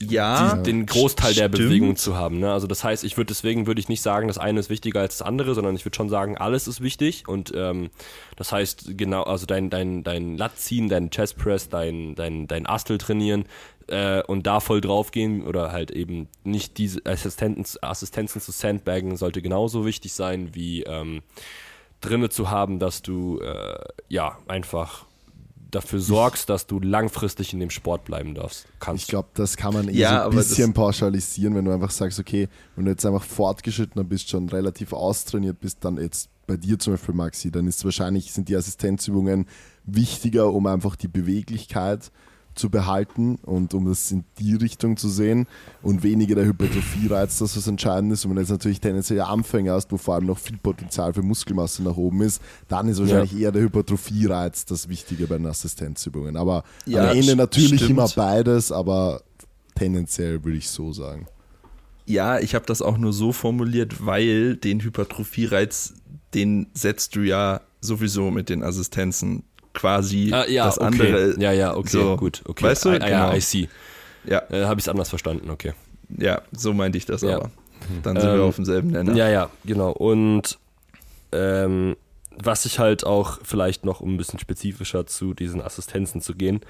ja, 0.00 0.56
die, 0.56 0.62
den 0.64 0.86
Großteil 0.86 1.32
stimmt. 1.32 1.54
der 1.54 1.64
Bewegung 1.64 1.96
zu 1.96 2.16
haben. 2.16 2.40
Ne? 2.40 2.52
Also 2.52 2.66
das 2.66 2.84
heißt, 2.84 3.04
ich 3.04 3.16
würde 3.16 3.28
deswegen 3.28 3.66
würde 3.66 3.80
ich 3.80 3.88
nicht 3.88 4.02
sagen, 4.02 4.28
das 4.28 4.38
eine 4.38 4.60
ist 4.60 4.70
wichtiger 4.70 5.00
als 5.00 5.18
das 5.18 5.26
andere, 5.26 5.54
sondern 5.54 5.74
ich 5.74 5.84
würde 5.84 5.96
schon 5.96 6.08
sagen, 6.08 6.36
alles 6.36 6.68
ist 6.68 6.80
wichtig. 6.80 7.28
Und 7.28 7.52
ähm, 7.54 7.90
das 8.36 8.52
heißt, 8.52 8.98
genau, 8.98 9.22
also 9.22 9.46
dein, 9.46 9.70
dein, 9.70 10.02
dein 10.02 10.36
Lat 10.36 10.58
ziehen, 10.58 10.88
dein 10.88 11.10
Chest 11.10 11.38
Press, 11.38 11.68
dein, 11.68 12.14
dein, 12.14 12.46
dein 12.48 12.66
Astel 12.66 12.98
trainieren 12.98 13.44
äh, 13.88 14.22
und 14.22 14.46
da 14.46 14.60
voll 14.60 14.80
draufgehen 14.80 15.46
oder 15.46 15.72
halt 15.72 15.90
eben 15.90 16.28
nicht 16.44 16.78
diese 16.78 17.00
Assistenzen, 17.04 17.82
Assistenzen 17.82 18.40
zu 18.40 18.52
Sandbaggen 18.52 19.16
sollte 19.16 19.42
genauso 19.42 19.86
wichtig 19.86 20.12
sein, 20.12 20.54
wie 20.54 20.82
ähm, 20.82 21.22
drinne 22.00 22.28
zu 22.28 22.50
haben, 22.50 22.78
dass 22.78 23.02
du 23.02 23.38
äh, 23.40 23.78
ja 24.08 24.38
einfach 24.48 25.06
dafür 25.72 26.00
sorgst, 26.00 26.48
dass 26.48 26.66
du 26.66 26.78
langfristig 26.78 27.52
in 27.52 27.60
dem 27.60 27.70
Sport 27.70 28.04
bleiben 28.04 28.34
darfst. 28.34 28.66
Kannst. 28.78 29.04
Ich 29.04 29.08
glaube, 29.08 29.28
das 29.34 29.56
kann 29.56 29.74
man 29.74 29.88
eh 29.88 29.92
ja, 29.92 30.24
so 30.24 30.30
ein 30.30 30.36
bisschen 30.36 30.72
pauschalisieren, 30.72 31.54
wenn 31.54 31.64
du 31.64 31.72
einfach 31.72 31.90
sagst, 31.90 32.20
okay, 32.20 32.48
wenn 32.76 32.84
du 32.84 32.90
jetzt 32.90 33.04
einfach 33.04 33.24
fortgeschrittener 33.24 34.04
bist, 34.04 34.28
schon 34.28 34.48
relativ 34.48 34.92
austrainiert 34.92 35.60
bist, 35.60 35.84
dann 35.84 35.96
jetzt 35.96 36.28
bei 36.46 36.56
dir 36.56 36.78
zum 36.78 36.94
Beispiel, 36.94 37.14
Maxi, 37.14 37.50
dann 37.50 37.66
ist 37.66 37.84
wahrscheinlich, 37.84 38.32
sind 38.32 38.48
die 38.48 38.56
Assistenzübungen 38.56 39.46
wichtiger, 39.84 40.52
um 40.52 40.66
einfach 40.66 40.96
die 40.96 41.08
Beweglichkeit 41.08 42.12
zu 42.54 42.70
behalten 42.70 43.36
und 43.42 43.74
um 43.74 43.86
das 43.86 44.10
in 44.10 44.24
die 44.38 44.54
Richtung 44.54 44.96
zu 44.96 45.08
sehen 45.08 45.46
und 45.82 46.02
weniger 46.02 46.34
der 46.34 46.44
Hypertrophie-Reiz, 46.44 47.38
das 47.38 47.56
was 47.56 47.66
entscheidend 47.66 48.12
ist. 48.12 48.24
Und 48.24 48.30
wenn 48.30 48.36
du 48.36 48.42
jetzt 48.42 48.50
natürlich 48.50 48.80
tendenziell 48.80 49.20
Anfänger 49.20 49.74
hast, 49.74 49.90
wo 49.92 49.96
vor 49.96 50.14
allem 50.14 50.26
noch 50.26 50.38
viel 50.38 50.58
Potenzial 50.58 51.14
für 51.14 51.22
Muskelmasse 51.22 51.82
nach 51.82 51.96
oben 51.96 52.22
ist, 52.22 52.42
dann 52.68 52.88
ist 52.88 53.00
wahrscheinlich 53.00 53.32
ja. 53.32 53.38
eher 53.38 53.52
der 53.52 53.62
Hypertrophie-Reiz 53.62 54.66
das 54.66 54.88
Wichtige 54.88 55.26
bei 55.26 55.38
den 55.38 55.46
Assistenzübungen. 55.46 56.36
Aber 56.36 56.64
ja, 56.86 57.10
am 57.10 57.16
Ende 57.16 57.36
natürlich 57.36 57.80
stimmt. 57.80 57.90
immer 57.90 58.08
beides, 58.08 58.72
aber 58.72 59.22
tendenziell 59.74 60.44
würde 60.44 60.58
ich 60.58 60.68
so 60.68 60.92
sagen. 60.92 61.26
Ja, 62.04 62.38
ich 62.40 62.54
habe 62.54 62.66
das 62.66 62.82
auch 62.82 62.98
nur 62.98 63.12
so 63.12 63.32
formuliert, 63.32 64.04
weil 64.04 64.56
den 64.56 64.80
Hypertrophie-Reiz, 64.80 65.94
den 66.34 66.66
setzt 66.74 67.16
du 67.16 67.20
ja 67.20 67.60
sowieso 67.80 68.30
mit 68.30 68.48
den 68.48 68.62
Assistenzen 68.62 69.44
quasi 69.74 70.30
ah, 70.32 70.46
ja, 70.46 70.66
das 70.66 70.78
okay. 70.78 70.86
andere. 70.86 71.40
Ja, 71.40 71.52
ja, 71.52 71.76
okay, 71.76 71.88
so, 71.88 72.16
gut. 72.16 72.42
Okay. 72.46 72.64
Weißt 72.64 72.84
du? 72.84 72.90
I, 72.90 72.96
I, 72.96 72.98
genau. 72.98 73.32
I 73.32 73.40
see. 73.40 73.68
Ja. 74.24 74.42
Äh, 74.50 74.64
Habe 74.64 74.78
ich 74.78 74.84
es 74.84 74.88
anders 74.88 75.08
verstanden, 75.08 75.50
okay. 75.50 75.72
Ja, 76.18 76.42
so 76.52 76.72
meinte 76.72 76.98
ich 76.98 77.06
das 77.06 77.22
ja. 77.22 77.36
aber. 77.36 77.50
Dann 78.02 78.20
sind 78.20 78.30
ähm, 78.30 78.36
wir 78.36 78.44
auf 78.44 78.56
demselben 78.56 78.90
Nenner. 78.90 79.14
Ja, 79.14 79.28
ja, 79.28 79.50
genau. 79.64 79.90
Und 79.90 80.58
ähm, 81.32 81.96
was 82.36 82.64
ich 82.64 82.78
halt 82.78 83.04
auch 83.04 83.40
vielleicht 83.42 83.84
noch, 83.84 84.00
um 84.00 84.14
ein 84.14 84.16
bisschen 84.16 84.38
spezifischer 84.38 85.06
zu 85.06 85.34
diesen 85.34 85.60
Assistenzen 85.60 86.20
zu 86.20 86.34
gehen, 86.34 86.60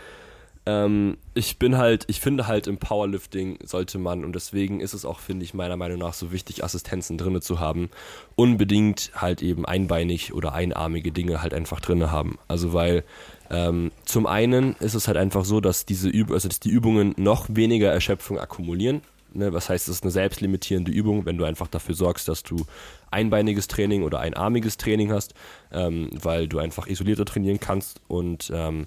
ähm, 0.64 1.16
ich 1.34 1.58
bin 1.58 1.76
halt, 1.76 2.04
ich 2.06 2.20
finde 2.20 2.46
halt 2.46 2.66
im 2.66 2.78
Powerlifting 2.78 3.58
sollte 3.64 3.98
man, 3.98 4.24
und 4.24 4.34
deswegen 4.34 4.80
ist 4.80 4.94
es 4.94 5.04
auch, 5.04 5.18
finde 5.18 5.44
ich, 5.44 5.54
meiner 5.54 5.76
Meinung 5.76 5.98
nach 5.98 6.14
so 6.14 6.30
wichtig, 6.30 6.62
Assistenzen 6.62 7.18
drinne 7.18 7.40
zu 7.40 7.58
haben, 7.58 7.90
unbedingt 8.36 9.10
halt 9.14 9.42
eben 9.42 9.66
einbeinig 9.66 10.32
oder 10.34 10.52
einarmige 10.52 11.10
Dinge 11.10 11.42
halt 11.42 11.52
einfach 11.52 11.80
drinne 11.80 12.12
haben. 12.12 12.38
Also 12.46 12.72
weil 12.72 13.02
ähm, 13.50 13.90
zum 14.04 14.26
einen 14.26 14.74
ist 14.76 14.94
es 14.94 15.08
halt 15.08 15.16
einfach 15.16 15.44
so, 15.44 15.60
dass 15.60 15.84
diese 15.84 16.08
Üb 16.08 16.30
also 16.30 16.48
dass 16.48 16.60
die 16.60 16.70
Übungen 16.70 17.14
noch 17.16 17.46
weniger 17.48 17.90
Erschöpfung 17.90 18.38
akkumulieren. 18.38 19.02
Ne? 19.34 19.52
Was 19.52 19.68
heißt, 19.68 19.88
es 19.88 19.96
ist 19.96 20.04
eine 20.04 20.12
selbstlimitierende 20.12 20.92
Übung, 20.92 21.26
wenn 21.26 21.38
du 21.38 21.44
einfach 21.44 21.66
dafür 21.66 21.94
sorgst, 21.94 22.28
dass 22.28 22.44
du 22.44 22.64
einbeiniges 23.10 23.66
Training 23.66 24.04
oder 24.04 24.20
einarmiges 24.20 24.76
Training 24.76 25.12
hast, 25.12 25.34
ähm, 25.72 26.10
weil 26.12 26.46
du 26.46 26.58
einfach 26.58 26.86
isolierter 26.86 27.24
trainieren 27.24 27.58
kannst 27.58 28.00
und 28.06 28.52
ähm, 28.54 28.86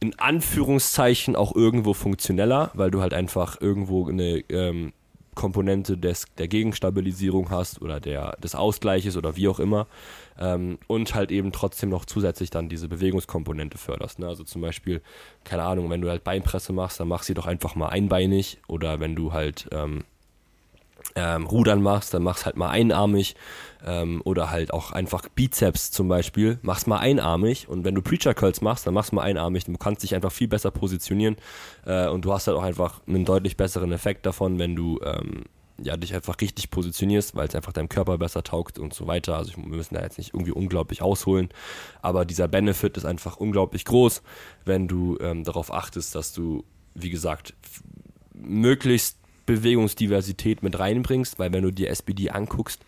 in 0.00 0.18
Anführungszeichen 0.18 1.36
auch 1.36 1.54
irgendwo 1.54 1.92
funktioneller, 1.94 2.70
weil 2.74 2.90
du 2.90 3.00
halt 3.00 3.14
einfach 3.14 3.60
irgendwo 3.60 4.08
eine 4.08 4.38
ähm, 4.48 4.92
Komponente 5.34 5.96
des, 5.96 6.24
der 6.36 6.48
Gegenstabilisierung 6.48 7.50
hast 7.50 7.80
oder 7.80 8.00
der, 8.00 8.36
des 8.42 8.56
Ausgleiches 8.56 9.16
oder 9.16 9.36
wie 9.36 9.46
auch 9.46 9.60
immer 9.60 9.86
ähm, 10.36 10.78
und 10.88 11.14
halt 11.14 11.30
eben 11.30 11.52
trotzdem 11.52 11.90
noch 11.90 12.04
zusätzlich 12.04 12.50
dann 12.50 12.68
diese 12.68 12.88
Bewegungskomponente 12.88 13.78
förderst. 13.78 14.18
Ne? 14.18 14.26
Also 14.26 14.42
zum 14.42 14.62
Beispiel, 14.62 15.00
keine 15.44 15.62
Ahnung, 15.62 15.90
wenn 15.90 16.00
du 16.00 16.10
halt 16.10 16.24
Beinpresse 16.24 16.72
machst, 16.72 16.98
dann 16.98 17.06
mach 17.06 17.22
sie 17.22 17.34
doch 17.34 17.46
einfach 17.46 17.76
mal 17.76 17.88
einbeinig 17.88 18.58
oder 18.66 18.98
wenn 18.98 19.14
du 19.14 19.32
halt 19.32 19.68
ähm, 19.70 20.02
ähm, 21.18 21.46
Rudern 21.46 21.82
machst, 21.82 22.14
dann 22.14 22.22
mach's 22.22 22.46
halt 22.46 22.56
mal 22.56 22.68
einarmig 22.68 23.34
ähm, 23.84 24.22
oder 24.24 24.50
halt 24.50 24.72
auch 24.72 24.92
einfach 24.92 25.28
Bizeps 25.28 25.90
zum 25.90 26.08
Beispiel, 26.08 26.58
mach's 26.62 26.86
mal 26.86 26.98
einarmig 26.98 27.68
und 27.68 27.84
wenn 27.84 27.94
du 27.94 28.02
Preacher 28.02 28.34
Curls 28.34 28.60
machst, 28.60 28.86
dann 28.86 28.94
mach's 28.94 29.10
mal 29.10 29.22
einarmig, 29.22 29.64
du 29.64 29.76
kannst 29.76 30.04
dich 30.04 30.14
einfach 30.14 30.30
viel 30.30 30.48
besser 30.48 30.70
positionieren 30.70 31.36
äh, 31.86 32.08
und 32.08 32.24
du 32.24 32.32
hast 32.32 32.46
halt 32.46 32.56
auch 32.56 32.62
einfach 32.62 33.00
einen 33.06 33.24
deutlich 33.24 33.56
besseren 33.56 33.90
Effekt 33.90 34.26
davon, 34.26 34.58
wenn 34.60 34.76
du 34.76 35.00
ähm, 35.04 35.44
ja, 35.80 35.96
dich 35.96 36.14
einfach 36.14 36.40
richtig 36.40 36.70
positionierst, 36.70 37.34
weil 37.36 37.48
es 37.48 37.54
einfach 37.54 37.72
deinem 37.72 37.88
Körper 37.88 38.18
besser 38.18 38.42
taugt 38.42 38.78
und 38.78 38.94
so 38.94 39.06
weiter. 39.06 39.36
Also 39.36 39.56
wir 39.56 39.64
müssen 39.64 39.94
da 39.94 40.02
jetzt 40.02 40.18
nicht 40.18 40.34
irgendwie 40.34 40.52
unglaublich 40.52 41.02
ausholen, 41.02 41.48
aber 42.02 42.24
dieser 42.24 42.48
Benefit 42.48 42.96
ist 42.96 43.04
einfach 43.04 43.36
unglaublich 43.36 43.84
groß, 43.84 44.22
wenn 44.64 44.88
du 44.88 45.18
ähm, 45.20 45.44
darauf 45.44 45.72
achtest, 45.72 46.14
dass 46.14 46.32
du, 46.32 46.64
wie 46.94 47.10
gesagt, 47.10 47.54
möglichst 48.34 49.18
Bewegungsdiversität 49.48 50.62
mit 50.62 50.78
reinbringst, 50.78 51.38
weil 51.38 51.52
wenn 51.52 51.62
du 51.62 51.72
dir 51.72 51.88
SBD 51.88 52.30
anguckst, 52.30 52.82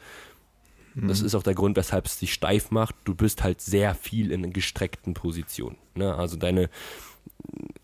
mhm. 0.95 1.09
das 1.09 1.23
ist 1.23 1.35
auch 1.35 1.43
der 1.43 1.55
Grund, 1.55 1.77
weshalb 1.77 2.05
es 2.05 2.19
dich 2.19 2.35
steif 2.35 2.71
macht, 2.71 2.95
du 3.05 3.15
bist 3.15 3.43
halt 3.43 3.63
sehr 3.63 3.95
viel 3.95 4.31
in 4.31 4.53
gestreckten 4.53 5.15
Positionen. 5.15 5.77
Ne? 5.95 6.15
Also 6.15 6.37
deine 6.37 6.69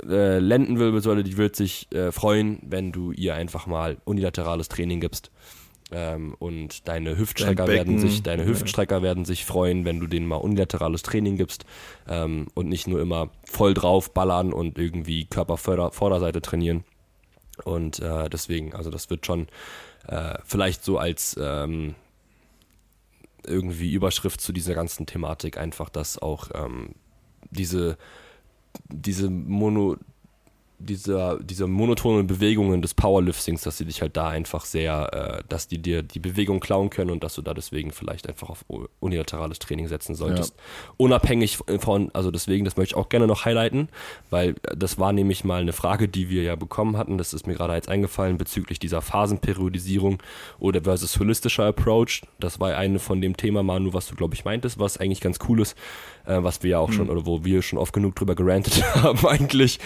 äh, 0.06 0.38
Lendenwirbelsäule, 0.38 1.24
die 1.24 1.38
wird 1.38 1.56
sich 1.56 1.90
äh, 1.92 2.12
freuen, 2.12 2.58
wenn 2.62 2.92
du 2.92 3.12
ihr 3.12 3.34
einfach 3.34 3.66
mal 3.66 3.96
unilaterales 4.04 4.68
Training 4.68 5.00
gibst. 5.00 5.30
Ähm, 5.90 6.34
und 6.38 6.86
deine 6.88 7.16
Hüftstrecker 7.16 7.64
Dein 7.64 7.74
werden 7.74 7.98
sich, 7.98 8.22
deine 8.22 8.44
Hüftstrecker 8.44 8.96
ja. 8.96 9.02
werden 9.02 9.24
sich 9.24 9.44
freuen, 9.46 9.84
wenn 9.84 10.00
du 10.00 10.06
denen 10.06 10.26
mal 10.26 10.36
unilaterales 10.36 11.02
Training 11.02 11.36
gibst 11.36 11.64
ähm, 12.08 12.48
und 12.54 12.68
nicht 12.68 12.88
nur 12.88 13.00
immer 13.00 13.30
voll 13.44 13.72
drauf 13.72 14.12
ballern 14.12 14.52
und 14.52 14.78
irgendwie 14.78 15.24
Körpervorderseite 15.24 16.42
trainieren. 16.42 16.84
Und 17.64 18.00
äh, 18.00 18.28
deswegen, 18.28 18.74
also 18.74 18.90
das 18.90 19.10
wird 19.10 19.26
schon 19.26 19.48
äh, 20.06 20.38
vielleicht 20.44 20.84
so 20.84 20.98
als 20.98 21.36
ähm, 21.40 21.94
irgendwie 23.44 23.92
Überschrift 23.92 24.40
zu 24.40 24.52
dieser 24.52 24.74
ganzen 24.74 25.06
Thematik 25.06 25.56
einfach, 25.56 25.88
dass 25.88 26.18
auch 26.18 26.50
ähm, 26.54 26.90
diese, 27.50 27.96
diese 28.88 29.30
Mono, 29.30 29.96
dieser, 30.78 31.38
diese 31.42 31.66
monotonen 31.66 32.26
Bewegungen 32.26 32.82
des 32.82 32.94
Powerliftings, 32.94 33.62
dass 33.62 33.78
sie 33.78 33.84
dich 33.84 34.02
halt 34.02 34.16
da 34.16 34.28
einfach 34.28 34.64
sehr, 34.64 35.40
äh, 35.40 35.44
dass 35.48 35.68
die 35.68 35.78
dir 35.78 36.02
die 36.02 36.18
Bewegung 36.18 36.60
klauen 36.60 36.90
können 36.90 37.10
und 37.10 37.24
dass 37.24 37.34
du 37.34 37.42
da 37.42 37.54
deswegen 37.54 37.92
vielleicht 37.92 38.28
einfach 38.28 38.50
auf 38.50 38.64
unilaterales 39.00 39.58
Training 39.58 39.88
setzen 39.88 40.14
solltest. 40.14 40.54
Ja. 40.56 40.92
Unabhängig 40.98 41.58
von, 41.78 42.10
also 42.12 42.30
deswegen, 42.30 42.64
das 42.64 42.76
möchte 42.76 42.94
ich 42.94 42.96
auch 42.96 43.08
gerne 43.08 43.26
noch 43.26 43.44
highlighten, 43.44 43.88
weil 44.30 44.54
das 44.76 44.98
war 44.98 45.12
nämlich 45.12 45.44
mal 45.44 45.60
eine 45.60 45.72
Frage, 45.72 46.08
die 46.08 46.28
wir 46.28 46.42
ja 46.42 46.56
bekommen 46.56 46.96
hatten, 46.96 47.18
das 47.18 47.32
ist 47.32 47.46
mir 47.46 47.54
gerade 47.54 47.74
jetzt 47.74 47.88
eingefallen, 47.88 48.38
bezüglich 48.38 48.78
dieser 48.78 49.00
Phasenperiodisierung 49.00 50.22
oder 50.58 50.82
versus 50.82 51.18
holistischer 51.18 51.64
Approach. 51.64 52.22
Das 52.38 52.60
war 52.60 52.76
eine 52.76 52.98
von 52.98 53.20
dem 53.20 53.36
Thema, 53.36 53.62
Manu, 53.62 53.94
was 53.94 54.06
du, 54.08 54.14
glaube 54.14 54.34
ich, 54.34 54.44
meintest, 54.44 54.78
was 54.78 54.98
eigentlich 54.98 55.20
ganz 55.20 55.38
cool 55.48 55.60
ist, 55.60 55.76
äh, 56.26 56.42
was 56.42 56.62
wir 56.62 56.70
ja 56.70 56.78
auch 56.78 56.88
mhm. 56.88 56.94
schon, 56.94 57.10
oder 57.10 57.26
wo 57.26 57.44
wir 57.44 57.62
schon 57.62 57.78
oft 57.78 57.92
genug 57.92 58.14
drüber 58.16 58.34
gerantet 58.34 58.82
haben 58.94 59.26
eigentlich. 59.26 59.78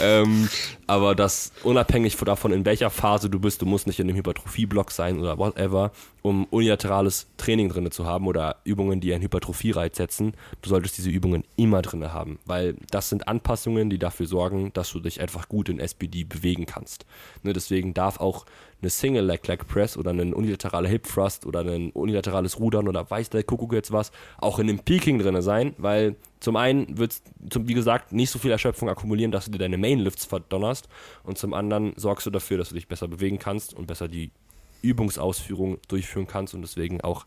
ähm, 0.00 0.48
aber 0.86 1.14
das 1.14 1.52
unabhängig 1.62 2.16
davon, 2.16 2.52
in 2.52 2.64
welcher 2.64 2.90
Phase 2.90 3.28
du 3.28 3.38
bist, 3.38 3.62
du 3.62 3.66
musst 3.66 3.86
nicht 3.86 4.00
in 4.00 4.08
einem 4.08 4.16
Hypertrophie-Block 4.16 4.90
sein 4.90 5.18
oder 5.18 5.38
whatever, 5.38 5.92
um 6.22 6.44
unilaterales 6.46 7.26
Training 7.36 7.68
drin 7.68 7.90
zu 7.90 8.06
haben 8.06 8.26
oder 8.26 8.56
Übungen, 8.64 9.00
die 9.00 9.12
einen 9.12 9.22
Hypertrophie-Reiz 9.22 9.96
setzen. 9.96 10.34
Du 10.62 10.68
solltest 10.68 10.98
diese 10.98 11.10
Übungen 11.10 11.44
immer 11.56 11.82
drin 11.82 12.12
haben, 12.12 12.38
weil 12.44 12.76
das 12.90 13.08
sind 13.08 13.28
Anpassungen, 13.28 13.90
die 13.90 13.98
dafür 13.98 14.26
sorgen, 14.26 14.72
dass 14.72 14.90
du 14.92 15.00
dich 15.00 15.20
einfach 15.20 15.48
gut 15.48 15.68
in 15.68 15.80
SBD 15.80 16.24
bewegen 16.24 16.66
kannst. 16.66 17.06
Ne, 17.42 17.52
deswegen 17.52 17.94
darf 17.94 18.20
auch 18.20 18.46
eine 18.80 18.90
Single 18.90 19.24
Leg 19.24 19.46
Leg 19.46 19.66
Press 19.66 19.96
oder 19.96 20.12
ein 20.12 20.32
unilateraler 20.32 20.88
Hip 20.88 21.04
Thrust 21.04 21.46
oder 21.46 21.60
ein 21.60 21.90
unilaterales 21.90 22.58
Rudern 22.60 22.88
oder 22.88 23.10
weiß 23.10 23.30
der 23.30 23.42
Kuckuck 23.42 23.72
jetzt 23.72 23.92
was 23.92 24.12
auch 24.38 24.58
in 24.58 24.66
dem 24.68 24.78
Peaking 24.78 25.18
drin 25.18 25.40
sein, 25.42 25.74
weil 25.78 26.16
zum 26.40 26.56
einen 26.56 26.98
wird 26.98 27.12
es, 27.12 27.22
wie 27.54 27.74
gesagt, 27.74 28.12
nicht 28.12 28.30
so 28.30 28.38
viel 28.38 28.52
Erschöpfung 28.52 28.88
akkumulieren, 28.88 29.32
dass 29.32 29.46
du 29.46 29.50
dir 29.50 29.58
deine 29.58 29.78
Main 29.78 29.98
Lifts 29.98 30.24
verdonnerst 30.24 30.88
und 31.24 31.38
zum 31.38 31.54
anderen 31.54 31.92
sorgst 31.96 32.26
du 32.26 32.30
dafür, 32.30 32.58
dass 32.58 32.68
du 32.68 32.76
dich 32.76 32.88
besser 32.88 33.08
bewegen 33.08 33.38
kannst 33.38 33.74
und 33.74 33.86
besser 33.86 34.06
die 34.06 34.30
Übungsausführung 34.82 35.78
durchführen 35.88 36.28
kannst 36.28 36.54
und 36.54 36.62
deswegen 36.62 37.00
auch 37.00 37.26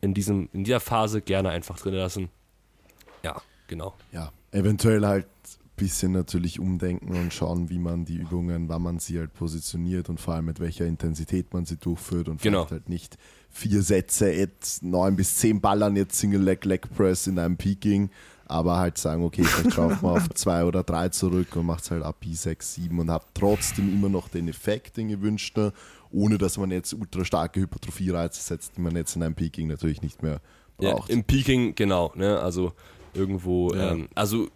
in, 0.00 0.14
diesem, 0.14 0.48
in 0.52 0.64
dieser 0.64 0.80
Phase 0.80 1.20
gerne 1.20 1.50
einfach 1.50 1.78
drin 1.78 1.94
lassen. 1.94 2.30
Ja, 3.22 3.42
genau. 3.66 3.94
Ja, 4.12 4.32
eventuell 4.52 5.04
halt 5.06 5.26
bisschen 5.76 6.12
natürlich 6.12 6.58
umdenken 6.58 7.14
und 7.14 7.32
schauen, 7.32 7.70
wie 7.70 7.78
man 7.78 8.04
die 8.04 8.16
Übungen, 8.16 8.68
wann 8.68 8.82
man 8.82 8.98
sie 8.98 9.18
halt 9.18 9.34
positioniert 9.34 10.08
und 10.08 10.20
vor 10.20 10.34
allem 10.34 10.46
mit 10.46 10.60
welcher 10.60 10.86
Intensität 10.86 11.52
man 11.52 11.64
sie 11.64 11.76
durchführt 11.76 12.28
und 12.28 12.40
genau. 12.40 12.60
vielleicht 12.60 12.72
halt 12.72 12.88
nicht 12.88 13.18
vier 13.50 13.82
Sätze, 13.82 14.30
jetzt 14.32 14.82
neun 14.82 15.16
bis 15.16 15.36
zehn 15.36 15.60
Ballern 15.60 15.96
jetzt 15.96 16.18
Single 16.18 16.42
Leg 16.42 16.64
Leg 16.64 16.88
Press 16.94 17.26
in 17.26 17.38
einem 17.38 17.56
Peaking, 17.56 18.10
aber 18.46 18.78
halt 18.78 18.98
sagen, 18.98 19.24
okay, 19.24 19.44
vielleicht 19.44 19.74
schaut 19.74 20.02
man 20.02 20.16
auf 20.16 20.28
zwei 20.34 20.64
oder 20.64 20.82
drei 20.82 21.08
zurück 21.08 21.56
und 21.56 21.66
macht 21.66 21.84
es 21.84 21.90
halt 21.90 22.02
ab 22.02 22.16
I6, 22.24 22.62
7 22.62 22.98
und 22.98 23.10
hat 23.10 23.26
trotzdem 23.34 23.92
immer 23.92 24.08
noch 24.08 24.28
den 24.28 24.48
Effekt, 24.48 24.96
den 24.96 25.08
gewünschten, 25.08 25.72
ohne 26.10 26.38
dass 26.38 26.56
man 26.56 26.70
jetzt 26.70 26.94
ultra 26.94 27.24
starke 27.24 27.60
Hypertrophie-Reize 27.60 28.40
setzt, 28.40 28.76
die 28.76 28.80
man 28.80 28.94
jetzt 28.94 29.16
in 29.16 29.22
einem 29.22 29.34
Peaking 29.34 29.68
natürlich 29.68 30.02
nicht 30.02 30.22
mehr 30.22 30.40
braucht. 30.76 31.08
Ja, 31.08 31.14
Im 31.14 31.24
Peaking, 31.24 31.74
genau, 31.74 32.12
ne, 32.14 32.38
also 32.38 32.72
irgendwo, 33.14 33.74
ja. 33.74 33.92
ähm, 33.92 34.08
also 34.14 34.48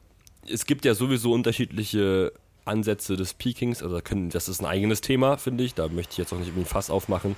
es 0.47 0.67
gibt 0.67 0.85
ja 0.85 0.95
sowieso 0.95 1.33
unterschiedliche 1.33 2.33
Ansätze 2.65 3.17
des 3.17 3.35
Peakings, 3.35 3.83
also 3.83 4.01
das 4.01 4.49
ist 4.49 4.61
ein 4.61 4.67
eigenes 4.67 5.01
Thema, 5.01 5.37
finde 5.37 5.65
ich. 5.65 5.75
Da 5.75 5.89
möchte 5.89 6.13
ich 6.13 6.19
jetzt 6.19 6.33
auch 6.33 6.39
nicht 6.39 6.49
irgendwie 6.49 6.63
ein 6.63 6.67
Fass 6.67 6.91
aufmachen, 6.91 7.37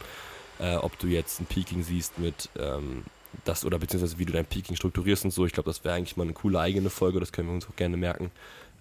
äh, 0.58 0.76
ob 0.76 0.98
du 0.98 1.06
jetzt 1.06 1.40
ein 1.40 1.46
Peaking 1.46 1.82
siehst 1.82 2.18
mit 2.18 2.48
ähm, 2.58 3.04
das 3.44 3.64
oder 3.64 3.78
beziehungsweise 3.78 4.18
wie 4.18 4.26
du 4.26 4.32
dein 4.32 4.46
Peaking 4.46 4.76
strukturierst 4.76 5.24
und 5.24 5.30
so. 5.30 5.46
Ich 5.46 5.52
glaube, 5.52 5.70
das 5.70 5.84
wäre 5.84 5.94
eigentlich 5.94 6.16
mal 6.16 6.24
eine 6.24 6.34
coole 6.34 6.60
eigene 6.60 6.90
Folge, 6.90 7.20
das 7.20 7.32
können 7.32 7.48
wir 7.48 7.54
uns 7.54 7.68
auch 7.68 7.76
gerne 7.76 7.96
merken. 7.96 8.30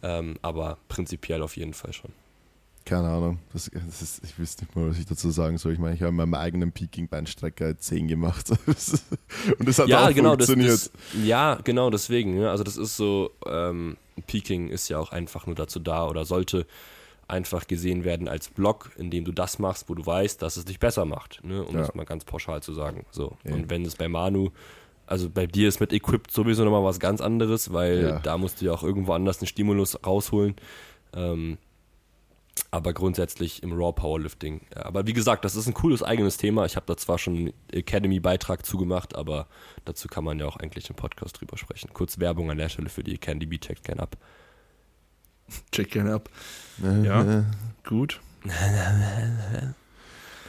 Ähm, 0.04 0.38
aber 0.42 0.78
prinzipiell 0.90 1.42
auf 1.42 1.56
jeden 1.58 1.74
Fall 1.74 1.94
schon. 1.94 2.12
Keine 2.86 3.10
Ahnung. 3.10 3.40
Das, 3.54 3.70
das 3.74 4.02
ist, 4.02 4.24
ich 4.24 4.40
wüsste 4.40 4.64
nicht 4.66 4.76
mal, 4.76 4.90
was 4.90 4.98
ich 4.98 5.06
dazu 5.06 5.30
sagen 5.30 5.60
soll. 5.60 5.74
Ich 5.74 5.80
meine, 5.80 5.94
ich 5.94 6.02
habe 6.02 6.10
in 6.10 6.16
meinem 6.16 6.34
eigenen 6.34 6.72
Peaking-Beinstrecker 6.72 7.78
10 7.78 8.08
gemacht. 8.08 8.50
Und 9.60 9.68
das 9.68 9.78
hat 9.78 9.88
ja, 9.88 10.08
auch 10.08 10.14
genau, 10.14 10.32
funktioniert. 10.32 10.72
Das, 10.72 10.92
das, 10.92 11.24
ja, 11.24 11.60
genau, 11.64 11.92
deswegen. 11.92 12.42
Ja, 12.42 12.50
also 12.50 12.64
das 12.64 12.78
ist 12.78 12.98
so, 12.98 13.32
ähm, 13.46 13.98
Peaking 14.28 14.70
ist 14.70 14.90
ja 14.90 15.00
auch 15.00 15.12
einfach 15.12 15.46
nur 15.46 15.56
dazu 15.56 15.80
da 15.80 16.08
oder 16.08 16.26
sollte 16.26 16.66
einfach 17.28 17.68
gesehen 17.68 18.04
werden 18.04 18.28
als 18.28 18.50
Block, 18.50 18.92
in 18.98 19.10
dem 19.10 19.24
du 19.24 19.32
das 19.32 19.58
machst, 19.58 19.90
wo 19.90 19.96
du 19.96 20.06
weißt, 20.06 20.42
dass 20.42 20.58
es 20.58 20.66
dich 20.66 20.80
besser 20.80 21.06
macht. 21.06 21.42
Ne? 21.44 21.64
Um 21.64 21.76
ja. 21.76 21.82
das 21.82 21.96
mal 21.96 22.06
ganz 22.06 22.26
pauschal 22.26 22.62
zu 22.62 22.74
sagen. 22.74 23.06
So. 23.12 23.38
Ja. 23.46 23.54
Und 23.54 23.70
wenn 23.70 23.86
es 23.86 23.96
bei 23.96 24.10
Manu 24.10 24.52
also 25.12 25.30
bei 25.30 25.46
dir 25.46 25.68
ist 25.68 25.82
mit 25.82 25.92
Equipped 25.92 26.32
sowieso 26.32 26.64
nochmal 26.64 26.86
was 26.86 26.98
ganz 26.98 27.20
anderes, 27.20 27.74
weil 27.74 28.02
ja. 28.02 28.20
da 28.20 28.38
musst 28.38 28.62
du 28.62 28.66
ja 28.66 28.72
auch 28.72 28.82
irgendwo 28.82 29.12
anders 29.12 29.40
einen 29.40 29.48
Stimulus 29.48 30.00
rausholen. 30.06 30.56
Ähm, 31.14 31.58
aber 32.70 32.94
grundsätzlich 32.94 33.64
im 33.64 33.74
Raw 33.74 33.92
Powerlifting. 33.94 34.62
Aber 34.76 35.06
wie 35.06 35.14
gesagt, 35.14 35.44
das 35.44 35.56
ist 35.56 35.68
ein 35.68 35.74
cooles 35.74 36.04
eigenes 36.04 36.38
Thema. 36.38 36.66
Ich 36.66 36.76
habe 36.76 36.86
da 36.86 36.96
zwar 36.96 37.18
schon 37.18 37.36
einen 37.36 37.54
Academy-Beitrag 37.72 38.66
zugemacht, 38.66 39.16
aber 39.16 39.48
dazu 39.86 40.08
kann 40.08 40.24
man 40.24 40.40
ja 40.40 40.46
auch 40.46 40.58
eigentlich 40.58 40.90
im 40.90 40.96
Podcast 40.96 41.40
drüber 41.40 41.58
sprechen. 41.58 41.90
Kurz 41.94 42.20
Werbung 42.20 42.50
an 42.50 42.58
der 42.58 42.70
Stelle 42.70 42.90
für 42.90 43.04
die 43.04 43.18
CanDB, 43.18 43.60
checkt 43.60 43.84
gerne 43.84 44.04
ab. 44.04 44.18
Check 45.72 45.92
gerne 45.92 46.14
ab. 46.14 46.30
Ja, 47.04 47.46
gut. 47.88 48.20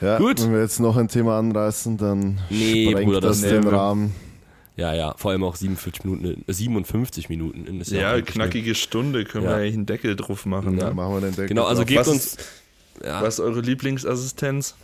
Ja, 0.01 0.19
gut. 0.19 0.43
Wenn 0.43 0.53
wir 0.53 0.61
jetzt 0.61 0.81
noch 0.81 0.97
ein 0.97 1.09
Thema 1.09 1.39
anreißen, 1.39 1.99
dann 1.99 2.41
nee, 2.49 2.89
sprengt 2.89 3.07
Bruder, 3.07 3.21
das, 3.21 3.43
das 3.43 3.51
den 3.51 3.69
Rahmen. 3.69 4.15
Ja, 4.77 4.95
ja, 4.95 5.15
vor 5.19 5.31
allem 5.33 5.45
auch 5.45 5.57
47 5.57 6.05
Minuten, 6.05 6.45
57 6.47 7.25
äh, 7.25 7.29
Minuten. 7.29 7.81
Ist 7.81 7.91
ja, 7.91 8.17
ja 8.17 8.23
knackige 8.23 8.75
Stunde, 8.75 9.25
können 9.25 9.45
ja. 9.45 9.51
wir 9.51 9.57
eigentlich 9.57 9.75
einen 9.75 9.87
Deckel 9.87 10.17
drauf 10.17 10.47
machen. 10.47 10.79
Ja, 10.79 10.89
ne? 10.89 10.95
machen 10.95 11.15
wir 11.15 11.21
den 11.21 11.31
Deckel 11.31 11.49
Genau, 11.49 11.65
also 11.65 11.83
drauf. 11.83 11.89
gebt 11.89 12.01
was, 12.01 12.09
uns... 12.09 12.37
Ja. 13.05 13.23
Was 13.23 13.35
ist 13.35 13.41
eure 13.41 13.61
Lieblingsassistenz? 13.61 14.75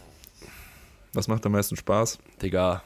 Was 1.12 1.28
macht 1.28 1.44
am 1.46 1.52
meisten 1.52 1.76
Spaß? 1.76 2.18
Digga. 2.42 2.82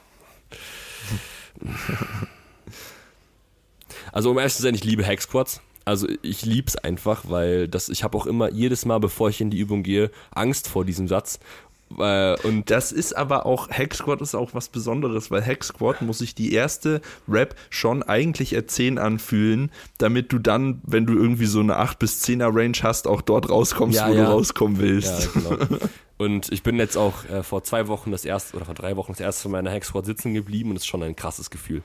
also 4.11 4.31
um 4.31 4.37
ehrlich 4.37 4.53
zu 4.53 4.61
sein, 4.61 4.75
ich 4.75 4.83
liebe 4.83 5.05
Hacksquats. 5.05 5.61
Also 5.85 6.07
ich 6.21 6.45
liebe 6.45 6.67
es 6.67 6.77
einfach, 6.77 7.23
weil 7.27 7.67
das, 7.67 7.89
ich 7.89 8.03
habe 8.05 8.17
auch 8.17 8.25
immer 8.25 8.49
jedes 8.49 8.85
Mal, 8.85 8.99
bevor 8.99 9.29
ich 9.29 9.41
in 9.41 9.49
die 9.49 9.59
Übung 9.59 9.83
gehe, 9.83 10.11
Angst 10.31 10.69
vor 10.69 10.85
diesem 10.85 11.09
Satz 11.09 11.39
äh, 11.99 12.35
und 12.47 12.69
das 12.69 12.91
ist 12.91 13.13
aber 13.13 13.45
auch, 13.45 13.69
Hack 13.69 13.93
Squad 13.93 14.21
ist 14.21 14.35
auch 14.35 14.53
was 14.53 14.69
Besonderes, 14.69 15.31
weil 15.31 15.45
Hack 15.45 15.63
Squad 15.63 16.01
muss 16.01 16.19
sich 16.19 16.35
die 16.35 16.53
erste 16.53 17.01
Rap 17.27 17.55
schon 17.69 18.03
eigentlich 18.03 18.55
als 18.55 18.73
10 18.73 18.97
anfühlen, 18.97 19.71
damit 19.97 20.31
du 20.31 20.39
dann, 20.39 20.81
wenn 20.83 21.05
du 21.05 21.13
irgendwie 21.13 21.45
so 21.45 21.59
eine 21.59 21.77
8 21.77 21.99
bis 21.99 22.23
10er 22.23 22.55
Range 22.55 22.77
hast, 22.81 23.07
auch 23.07 23.21
dort 23.21 23.49
rauskommst, 23.49 23.97
ja, 23.97 24.09
wo 24.09 24.13
ja. 24.13 24.25
du 24.25 24.31
rauskommen 24.31 24.79
willst. 24.79 25.29
Ja, 25.35 25.55
genau. 25.55 25.79
Und 26.17 26.51
ich 26.51 26.63
bin 26.63 26.77
jetzt 26.77 26.95
auch 26.95 27.25
äh, 27.25 27.43
vor 27.43 27.63
zwei 27.63 27.87
Wochen 27.87 28.11
das 28.11 28.23
erste, 28.23 28.55
oder 28.55 28.65
vor 28.65 28.75
drei 28.75 28.95
Wochen 28.95 29.11
das 29.11 29.19
erste 29.19 29.49
Mal 29.49 29.59
in 29.59 29.65
meiner 29.65 29.75
Hack 29.75 29.85
Squad 29.85 30.05
sitzen 30.05 30.33
geblieben 30.33 30.69
und 30.69 30.77
es 30.77 30.83
ist 30.83 30.87
schon 30.87 31.03
ein 31.03 31.15
krasses 31.15 31.49
Gefühl. 31.49 31.81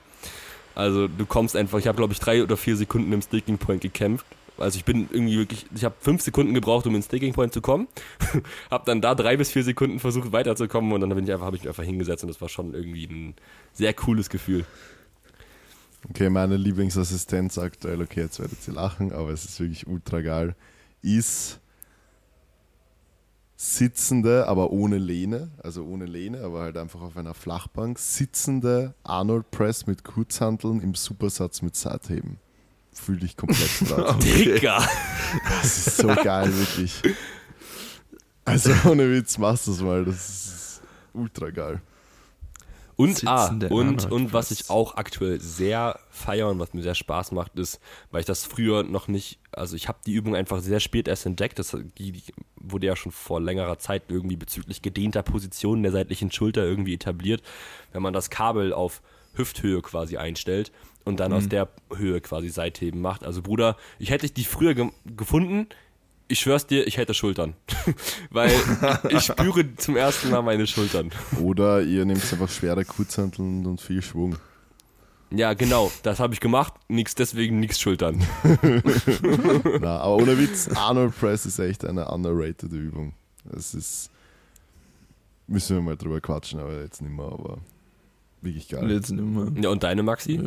Also 0.74 1.08
du 1.08 1.26
kommst 1.26 1.56
einfach, 1.56 1.78
ich 1.78 1.88
habe 1.88 1.96
glaube 1.96 2.12
ich 2.12 2.20
drei 2.20 2.42
oder 2.42 2.56
vier 2.56 2.76
Sekunden 2.76 3.12
im 3.12 3.22
Sticking 3.22 3.58
Point 3.58 3.80
gekämpft 3.80 4.26
also 4.58 4.76
ich 4.76 4.84
bin 4.84 5.08
irgendwie 5.10 5.38
wirklich, 5.38 5.66
ich 5.74 5.84
habe 5.84 5.94
fünf 6.00 6.22
Sekunden 6.22 6.54
gebraucht, 6.54 6.86
um 6.86 6.94
ins 6.94 7.06
Staking 7.06 7.32
Point 7.32 7.52
zu 7.52 7.60
kommen. 7.60 7.88
habe 8.70 8.84
dann 8.86 9.00
da 9.00 9.14
drei 9.14 9.36
bis 9.36 9.50
vier 9.50 9.64
Sekunden 9.64 9.98
versucht 9.98 10.32
weiterzukommen 10.32 10.92
und 10.92 11.00
dann 11.00 11.10
bin 11.10 11.24
ich 11.24 11.32
einfach, 11.32 11.46
habe 11.46 11.56
ich 11.56 11.62
mich 11.62 11.68
einfach 11.68 11.84
hingesetzt 11.84 12.24
und 12.24 12.28
das 12.28 12.40
war 12.40 12.48
schon 12.48 12.74
irgendwie 12.74 13.06
ein 13.06 13.34
sehr 13.72 13.94
cooles 13.94 14.30
Gefühl. 14.30 14.64
Okay, 16.10 16.30
meine 16.30 16.56
Lieblingsassistenz 16.56 17.58
aktuell, 17.58 18.00
okay, 18.00 18.20
jetzt 18.20 18.38
werdet 18.38 18.58
ihr 18.66 18.74
lachen, 18.74 19.12
aber 19.12 19.30
es 19.30 19.44
ist 19.44 19.58
wirklich 19.60 19.86
ultra 19.86 20.20
geil, 20.20 20.54
ist 21.02 21.60
sitzende, 23.56 24.46
aber 24.46 24.70
ohne 24.70 24.98
Lehne, 24.98 25.50
also 25.58 25.84
ohne 25.84 26.06
Lehne, 26.06 26.42
aber 26.42 26.60
halt 26.60 26.76
einfach 26.76 27.00
auf 27.00 27.16
einer 27.16 27.34
Flachbank, 27.34 27.98
sitzende 27.98 28.94
Arnold 29.02 29.50
Press 29.50 29.88
mit 29.88 30.04
Kurzhanteln 30.04 30.80
im 30.80 30.94
Supersatz 30.94 31.62
mit 31.62 31.74
Seitheben 31.74 32.38
fühle 32.98 33.20
dich 33.20 33.36
komplett 33.36 33.70
drauf. 33.88 34.18
Digga! 34.18 34.86
Das 35.60 35.86
ist 35.86 35.96
so 35.98 36.08
geil, 36.08 36.52
wirklich. 36.56 37.02
Also 38.44 38.72
ohne 38.88 39.10
Witz, 39.10 39.38
machst 39.38 39.66
du 39.66 39.72
es 39.72 39.80
mal. 39.80 40.04
Das 40.04 40.16
ist 40.16 40.82
ultra 41.12 41.50
geil. 41.50 41.82
Und, 42.96 43.24
ah, 43.28 43.56
und, 43.70 44.10
und 44.10 44.32
was 44.32 44.50
ich 44.50 44.70
auch 44.70 44.96
aktuell 44.96 45.40
sehr 45.40 46.00
feiere 46.10 46.48
und 46.48 46.58
was 46.58 46.74
mir 46.74 46.82
sehr 46.82 46.96
Spaß 46.96 47.30
macht, 47.30 47.56
ist, 47.56 47.78
weil 48.10 48.20
ich 48.20 48.26
das 48.26 48.44
früher 48.44 48.82
noch 48.82 49.06
nicht, 49.06 49.38
also 49.52 49.76
ich 49.76 49.86
habe 49.86 50.00
die 50.04 50.14
Übung 50.14 50.34
einfach 50.34 50.60
sehr 50.60 50.80
spät 50.80 51.06
erst 51.06 51.24
entdeckt, 51.24 51.60
das 51.60 51.76
die 51.96 52.24
wurde 52.56 52.88
ja 52.88 52.96
schon 52.96 53.12
vor 53.12 53.40
längerer 53.40 53.78
Zeit 53.78 54.02
irgendwie 54.08 54.34
bezüglich 54.34 54.82
gedehnter 54.82 55.22
Positionen 55.22 55.84
der 55.84 55.92
seitlichen 55.92 56.32
Schulter 56.32 56.64
irgendwie 56.64 56.94
etabliert, 56.94 57.40
wenn 57.92 58.02
man 58.02 58.12
das 58.12 58.30
Kabel 58.30 58.72
auf 58.72 59.00
Hüfthöhe 59.34 59.80
quasi 59.80 60.16
einstellt 60.16 60.72
und 61.08 61.18
dann 61.20 61.32
mhm. 61.32 61.38
aus 61.38 61.48
der 61.48 61.68
Höhe 61.94 62.20
quasi 62.20 62.48
Seitheben 62.48 63.00
macht. 63.00 63.24
Also 63.24 63.42
Bruder, 63.42 63.76
ich 63.98 64.10
hätte 64.10 64.28
dich 64.30 64.48
früher 64.48 64.74
ge 64.74 64.90
gefunden, 65.16 65.66
ich 66.28 66.40
schwör's 66.40 66.66
dir, 66.66 66.86
ich 66.86 66.98
hätte 66.98 67.14
Schultern. 67.14 67.54
Weil 68.30 68.52
ich 69.08 69.24
spüre 69.24 69.74
zum 69.76 69.96
ersten 69.96 70.30
Mal 70.30 70.42
meine 70.42 70.66
Schultern. 70.66 71.10
Oder 71.42 71.82
ihr 71.82 72.04
nehmt 72.04 72.22
einfach 72.32 72.50
schwere 72.50 72.84
Kurzhanteln 72.84 73.66
und 73.66 73.80
viel 73.80 74.02
Schwung. 74.02 74.36
Ja, 75.30 75.52
genau, 75.54 75.90
das 76.02 76.20
habe 76.20 76.32
ich 76.32 76.40
gemacht. 76.40 76.74
Nix 76.88 77.14
deswegen, 77.14 77.60
nix 77.60 77.78
schultern. 77.78 78.24
Na, 79.80 79.98
aber 79.98 80.16
ohne 80.16 80.38
Witz, 80.38 80.68
Arnold 80.74 81.18
Press 81.18 81.44
ist 81.44 81.58
echt 81.58 81.84
eine 81.84 82.08
underrated 82.08 82.72
Übung. 82.72 83.12
Es 83.54 83.74
ist. 83.74 84.10
Müssen 85.46 85.76
wir 85.76 85.82
mal 85.82 85.96
drüber 85.96 86.20
quatschen, 86.20 86.60
aber 86.60 86.80
jetzt 86.80 87.02
nicht 87.02 87.12
mehr, 87.12 87.26
aber 87.26 87.58
wirklich 88.42 88.68
geil. 88.68 88.90
Jetzt 88.90 89.10
nicht 89.10 89.22
mehr. 89.22 89.52
Ja, 89.62 89.70
und 89.70 89.82
deine, 89.82 90.02
Maxi? 90.02 90.40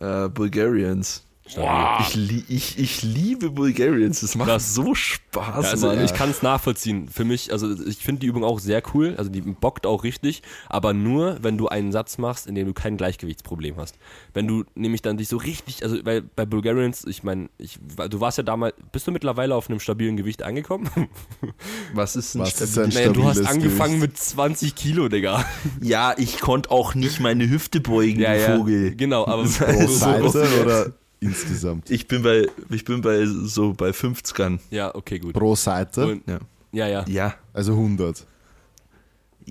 Ja. 0.00 0.24
Äh, 0.24 0.28
Bulgarians. 0.28 1.24
Ich, 1.44 2.14
li 2.14 2.44
ich, 2.48 2.78
ich 2.78 3.02
liebe 3.02 3.50
Bulgarians. 3.50 4.20
Das 4.20 4.36
macht 4.36 4.48
Krass. 4.48 4.74
so 4.74 4.94
Spaß, 4.94 5.64
Ja, 5.64 5.70
also 5.72 5.88
Mann. 5.88 6.04
ich 6.04 6.14
kann 6.14 6.30
es 6.30 6.40
nachvollziehen. 6.42 7.08
Für 7.08 7.24
mich, 7.24 7.52
also 7.52 7.70
ich 7.84 7.98
finde 7.98 8.20
die 8.20 8.26
Übung 8.26 8.44
auch 8.44 8.60
sehr 8.60 8.80
cool, 8.94 9.14
also 9.18 9.28
die 9.28 9.40
bockt 9.40 9.84
auch 9.84 10.04
richtig, 10.04 10.42
aber 10.68 10.94
nur, 10.94 11.38
wenn 11.42 11.58
du 11.58 11.68
einen 11.68 11.90
Satz 11.90 12.16
machst, 12.16 12.46
in 12.46 12.54
dem 12.54 12.68
du 12.68 12.72
kein 12.72 12.96
Gleichgewichtsproblem 12.96 13.76
hast. 13.76 13.96
Wenn 14.32 14.46
du 14.46 14.64
nämlich 14.76 15.02
dann 15.02 15.16
dich 15.18 15.28
so 15.28 15.36
richtig, 15.36 15.82
also 15.82 15.96
weil 16.04 16.22
bei 16.22 16.46
Bulgarians, 16.46 17.04
ich 17.04 17.22
meine, 17.24 17.48
ich, 17.58 17.78
du 18.08 18.20
warst 18.20 18.38
ja 18.38 18.44
damals, 18.44 18.74
bist 18.92 19.06
du 19.08 19.10
mittlerweile 19.10 19.54
auf 19.56 19.68
einem 19.68 19.80
stabilen 19.80 20.16
Gewicht 20.16 20.42
angekommen? 20.44 20.88
Was 21.92 22.14
ist 22.16 22.34
ein 22.36 22.42
Was 22.42 22.60
ist 22.60 22.72
stabiles- 22.74 22.78
ein 22.78 22.88
naja, 22.94 23.12
du 23.12 23.24
hast 23.24 23.44
angefangen 23.44 23.96
Gewicht? 24.00 24.12
mit 24.12 24.18
20 24.18 24.74
Kilo, 24.74 25.08
Digga. 25.08 25.44
Ja, 25.80 26.14
ich 26.16 26.38
konnte 26.38 26.70
auch 26.70 26.94
nicht 26.94 27.18
meine 27.20 27.48
Hüfte 27.50 27.80
beugen, 27.80 28.20
du 28.20 28.56
Vogel. 28.56 28.94
Genau, 28.94 29.26
aber 29.26 29.42
Das 29.42 29.58
so, 30.00 30.28
so, 30.28 30.38
oder 30.62 30.92
insgesamt? 31.22 31.90
Ich 31.90 32.06
bin 32.08 32.22
bei, 32.22 32.46
ich 32.70 32.84
bin 32.84 33.00
bei 33.00 33.24
so 33.26 33.72
bei 33.72 33.90
50ern. 33.90 34.58
ja, 34.70 34.94
okay, 34.94 35.18
gut. 35.18 35.34
Pro 35.34 35.54
Seite? 35.54 36.06
Und, 36.06 36.22
Ja. 36.28 36.38
ja, 36.72 36.86
ja. 36.88 37.04
Ja, 37.08 37.34
Also 37.54 37.72
100. 37.72 38.26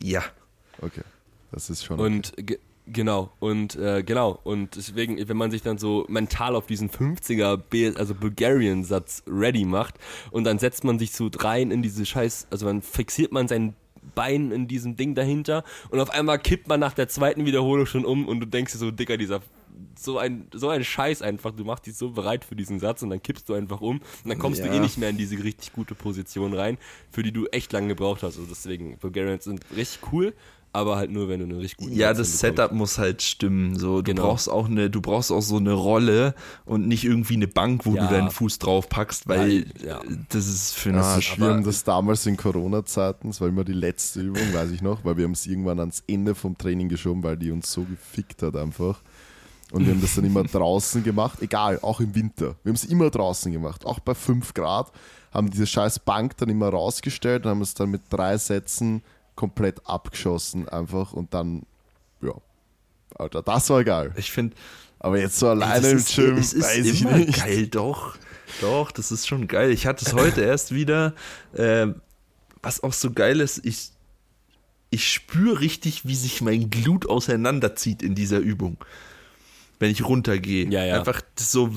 ja. 0.01 0.21
Okay. 0.81 1.01
Das 1.51 1.69
ist 1.69 1.83
schon. 1.83 1.99
Und 1.99 2.33
ge 2.37 2.59
genau, 2.87 3.31
und 3.39 3.75
äh, 3.75 4.03
genau, 4.03 4.39
und 4.43 4.75
deswegen, 4.75 5.17
wenn 5.27 5.37
man 5.37 5.51
sich 5.51 5.61
dann 5.61 5.77
so 5.77 6.05
mental 6.09 6.55
auf 6.55 6.65
diesen 6.65 6.89
50er, 6.89 7.57
B 7.57 7.93
also 7.95 8.15
Bulgarian-Satz 8.15 9.23
ready 9.27 9.65
macht 9.65 9.95
und 10.31 10.43
dann 10.45 10.59
setzt 10.59 10.83
man 10.83 10.97
sich 10.99 11.11
so 11.11 11.29
rein 11.37 11.71
in 11.71 11.81
diese 11.81 12.05
Scheiß, 12.05 12.47
also 12.49 12.65
dann 12.65 12.81
fixiert 12.81 13.31
man 13.31 13.47
sein 13.47 13.75
Bein 14.15 14.51
in 14.51 14.67
diesem 14.67 14.95
Ding 14.95 15.13
dahinter 15.13 15.63
und 15.89 15.99
auf 15.99 16.09
einmal 16.09 16.39
kippt 16.39 16.67
man 16.67 16.79
nach 16.79 16.93
der 16.93 17.07
zweiten 17.07 17.45
Wiederholung 17.45 17.85
schon 17.85 18.03
um 18.03 18.27
und 18.27 18.39
du 18.39 18.47
denkst 18.47 18.73
dir 18.73 18.79
so, 18.79 18.89
Dicker, 18.91 19.15
dieser 19.17 19.41
so 19.99 20.17
ein, 20.17 20.47
so 20.53 20.69
ein 20.69 20.83
Scheiß 20.83 21.21
einfach, 21.21 21.51
du 21.51 21.63
machst 21.63 21.85
dich 21.85 21.95
so 21.95 22.11
bereit 22.11 22.43
für 22.45 22.55
diesen 22.55 22.79
Satz 22.79 23.03
und 23.03 23.09
dann 23.09 23.21
kippst 23.21 23.47
du 23.49 23.53
einfach 23.53 23.81
um 23.81 23.97
und 23.97 24.29
dann 24.29 24.39
kommst 24.39 24.61
du 24.61 24.67
Ja. 24.67 24.73
eh 24.73 24.79
nicht 24.79 24.97
mehr 24.97 25.09
in 25.09 25.17
diese 25.17 25.41
richtig 25.43 25.73
gute 25.73 25.95
Position 25.95 26.53
rein, 26.53 26.77
für 27.11 27.23
die 27.23 27.31
du 27.31 27.45
echt 27.47 27.71
lange 27.73 27.89
gebraucht 27.89 28.23
hast. 28.23 28.37
Also 28.37 28.45
deswegen, 28.49 28.97
Bulgarians 28.97 29.43
sind 29.43 29.63
richtig 29.75 29.99
cool, 30.11 30.33
aber 30.73 30.95
halt 30.95 31.11
nur, 31.11 31.27
wenn 31.27 31.39
du 31.41 31.45
einen 31.47 31.59
richtig 31.59 31.77
guten 31.85 31.91
Ja, 31.93 32.15
Satz 32.15 32.31
das. 32.31 32.39
Setup 32.39 32.71
muss 32.71 32.97
halt 32.97 33.21
stimmen. 33.21 33.77
So, 33.77 33.97
du 34.01 34.03
Genau. 34.13 34.21
brauchst 34.29 34.49
auch 34.49 34.67
eine, 34.67 34.89
du 34.89 35.01
brauchst 35.01 35.29
auch 35.29 35.41
so 35.41 35.57
eine 35.57 35.73
Rolle 35.73 36.33
und 36.65 36.87
nicht 36.87 37.03
irgendwie 37.03 37.33
eine 37.35 37.49
Bank, 37.49 37.85
wo 37.85 37.93
Ja. 37.93 38.07
du 38.07 38.13
deinen 38.13 38.31
Fuß 38.31 38.57
drauf 38.59 38.87
packst, 38.87 39.27
weil 39.27 39.65
Ja, 39.83 39.85
ja. 39.85 40.01
das 40.29 40.47
ist 40.47 40.73
für 40.73 40.93
Also 40.93 41.09
Arsch. 41.09 41.37
wir 41.39 41.47
haben 41.49 41.63
das 41.65 41.83
damals 41.83 42.25
in 42.25 42.37
Corona-Zeiten, 42.37 43.27
das 43.27 43.41
war 43.41 43.49
immer 43.49 43.65
die 43.65 43.73
letzte 43.73 44.21
Übung, 44.21 44.53
weiß 44.53 44.71
ich 44.71 44.81
noch, 44.81 45.03
weil 45.03 45.17
wir 45.17 45.25
haben 45.25 45.33
es 45.33 45.45
irgendwann 45.45 45.79
ans 45.81 46.03
Ende 46.07 46.35
vom 46.35 46.57
Training 46.57 46.87
geschoben, 46.87 47.21
weil 47.21 47.35
die 47.37 47.51
uns 47.51 47.69
so 47.71 47.83
gefickt 47.83 48.41
hat 48.41 48.55
einfach. 48.55 49.01
Und 49.71 49.85
wir 49.85 49.93
haben 49.93 50.01
das 50.01 50.15
dann 50.15 50.25
immer 50.25 50.43
draußen 50.43 51.03
gemacht, 51.03 51.41
egal, 51.41 51.79
auch 51.81 51.99
im 52.01 52.13
Winter. 52.13 52.55
Wir 52.63 52.71
haben 52.71 52.75
es 52.75 52.85
immer 52.85 53.09
draußen 53.09 53.51
gemacht, 53.51 53.85
auch 53.85 53.99
bei 53.99 54.13
5 54.13 54.53
Grad, 54.53 54.91
haben 55.31 55.49
diese 55.49 55.65
scheiß 55.65 55.99
Bank 55.99 56.35
dann 56.37 56.49
immer 56.49 56.69
rausgestellt 56.69 57.45
und 57.45 57.51
haben 57.51 57.61
es 57.61 57.73
dann 57.73 57.89
mit 57.89 58.01
drei 58.09 58.37
Sätzen 58.37 59.01
komplett 59.35 59.85
abgeschossen 59.87 60.67
einfach 60.67 61.13
und 61.13 61.33
dann, 61.33 61.63
ja, 62.21 62.33
Alter, 63.15 63.41
das 63.41 63.69
war 63.69 63.83
geil. 63.83 64.13
Ich 64.17 64.31
finde, 64.31 64.55
Aber 64.99 65.17
jetzt 65.17 65.39
so 65.39 65.47
alleine 65.47 65.89
im 65.89 65.97
ist, 65.97 66.15
Gym, 66.15 66.37
es 66.37 66.53
ist 66.53 66.77
ich 66.77 67.01
immer 67.01 67.17
nicht. 67.17 67.39
geil, 67.39 67.67
doch. 67.67 68.15
Doch, 68.59 68.91
das 68.91 69.11
ist 69.11 69.27
schon 69.27 69.47
geil. 69.47 69.71
Ich 69.71 69.87
hatte 69.87 70.05
es 70.05 70.13
heute 70.13 70.41
erst 70.41 70.73
wieder. 70.73 71.13
Äh, 71.53 71.87
was 72.61 72.83
auch 72.83 72.93
so 72.93 73.11
geil 73.11 73.39
ist, 73.39 73.65
ich, 73.65 73.91
ich 74.89 75.09
spüre 75.11 75.61
richtig, 75.61 76.05
wie 76.05 76.15
sich 76.15 76.41
mein 76.41 76.69
Glut 76.69 77.09
auseinanderzieht 77.09 78.03
in 78.03 78.13
dieser 78.13 78.39
Übung. 78.39 78.77
Wenn 79.81 79.89
ich 79.89 80.05
runtergehe. 80.05 80.69
Ja, 80.69 80.85
ja. 80.85 80.99
Einfach 80.99 81.23
so. 81.35 81.67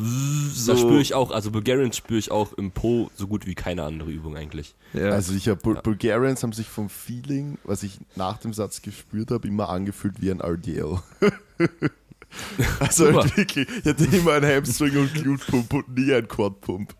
so 0.53 0.73
Das 0.73 0.81
spüre 0.81 1.01
ich 1.01 1.15
auch, 1.15 1.31
also 1.31 1.51
Bulgarians 1.51 1.97
spüre 1.97 2.19
ich 2.19 2.31
auch 2.31 2.53
im 2.53 2.71
Po 2.71 3.11
so 3.17 3.27
gut 3.27 3.47
wie 3.47 3.55
keine 3.55 3.83
andere 3.83 4.11
Übung 4.11 4.37
eigentlich. 4.37 4.75
Ja. 4.93 5.09
Also 5.09 5.33
ich 5.33 5.49
hab, 5.49 5.63
Bul 5.63 5.77
Bulgarians 5.83 6.43
haben 6.43 6.53
sich 6.53 6.67
vom 6.67 6.91
Feeling, 6.91 7.57
was 7.65 7.83
ich 7.83 7.99
nach 8.15 8.37
dem 8.37 8.53
Satz 8.53 8.83
gespürt 8.83 9.31
habe, 9.31 9.49
immer 9.49 9.71
angefühlt 9.71 10.21
wie 10.21 10.31
ein 10.31 10.41
RDL. 10.41 10.99
also 12.79 13.07
Super. 13.07 13.23
halt 13.23 13.37
wirklich, 13.39 13.69
ich 13.71 13.87
hatte 13.87 14.05
immer 14.05 14.35
einen 14.35 14.55
Hamstring 14.55 14.99
und 14.99 15.15
Glute 15.15 15.45
Pump 15.47 15.73
und 15.73 15.97
nie 15.97 16.13
einen 16.13 16.29
Quad 16.29 16.61
Pump. 16.61 16.95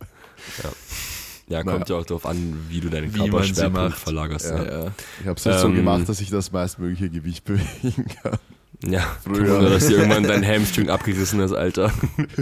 Ja, 1.49 1.63
kommt 1.63 1.91
ja 1.91 1.97
auch 1.97 2.07
darauf 2.07 2.25
an, 2.25 2.65
wie 2.71 2.81
du 2.81 2.89
deinen 2.89 3.13
Körperschwerpunkt 3.13 3.99
verlagerst. 3.99 4.47
Ja. 4.47 4.65
Ja, 4.65 4.85
ja. 4.85 4.93
Ich 5.21 5.27
habe 5.27 5.37
es 5.39 5.45
jetzt 5.45 5.61
so 5.61 5.67
Ähm, 5.67 5.75
gemacht, 5.75 6.09
dass 6.09 6.23
ich 6.23 6.31
das 6.31 6.51
meistmögliche 6.51 7.11
Gewicht 7.11 7.45
bewegen 7.45 8.07
kann. 8.23 8.39
Ja. 8.85 9.17
Früher. 9.23 9.57
Wunder, 9.57 9.71
dass 9.71 9.87
dir 9.87 9.99
irgendwann 9.99 10.25
dein 10.25 10.47
Hamstring 10.47 10.89
abgerissen 10.89 11.41
ist, 11.41 11.53
Alter. 11.53 11.93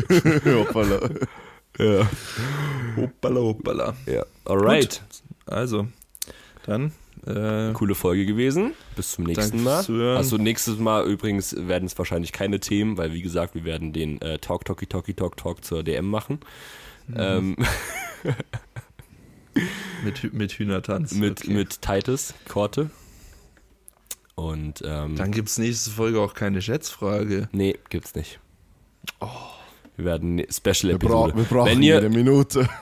Hoppala. 0.44 1.10
Ja. 1.78 2.08
Hoppala, 2.96 3.40
hoppala. 3.40 3.94
ja. 4.06 4.24
Alright. 4.44 5.02
Also, 5.46 5.88
dann. 6.66 6.92
Äh, 7.26 7.72
Coole 7.74 7.94
Folge 7.94 8.26
gewesen. 8.26 8.72
Bis 8.96 9.12
zum 9.12 9.24
nächsten 9.24 9.62
Mal. 9.62 9.84
Also 10.16 10.38
nächstes 10.38 10.78
Mal 10.78 11.06
übrigens 11.06 11.54
werden 11.56 11.86
es 11.86 11.96
wahrscheinlich 11.96 12.32
keine 12.32 12.58
Themen, 12.58 12.96
weil 12.98 13.12
wie 13.12 13.22
gesagt, 13.22 13.54
wir 13.54 13.64
werden 13.64 13.92
den 13.92 14.20
äh, 14.20 14.38
Talk, 14.38 14.64
Talky, 14.64 14.86
Talky, 14.86 15.14
Talk, 15.14 15.36
Talk 15.36 15.64
zur 15.64 15.84
DM 15.84 16.08
machen. 16.08 16.40
Mhm. 17.06 17.16
Ähm, 17.18 17.56
mit, 20.04 20.32
mit 20.32 20.52
Hühnertanz. 20.52 21.12
mit, 21.14 21.42
okay. 21.42 21.52
mit 21.52 21.80
Titus, 21.80 22.34
Korte. 22.48 22.90
Und 24.34 24.82
ähm, 24.84 25.16
Dann 25.16 25.30
gibt 25.30 25.48
es 25.48 25.58
nächste 25.58 25.90
Folge 25.90 26.20
auch 26.20 26.34
keine 26.34 26.62
Schätzfrage. 26.62 27.48
nee, 27.52 27.78
gibt's 27.90 28.14
nicht. 28.14 28.40
Wir 29.96 30.04
werden 30.04 30.32
eine 30.38 30.46
Special 30.50 30.92
Wir, 30.92 30.98
bra 30.98 31.26
Episode. 31.28 31.36
wir 31.36 31.44
brauchen 31.44 31.70
Wenn 31.70 31.82
ihr, 31.82 31.94
jede 31.96 32.08
Minute. 32.10 32.68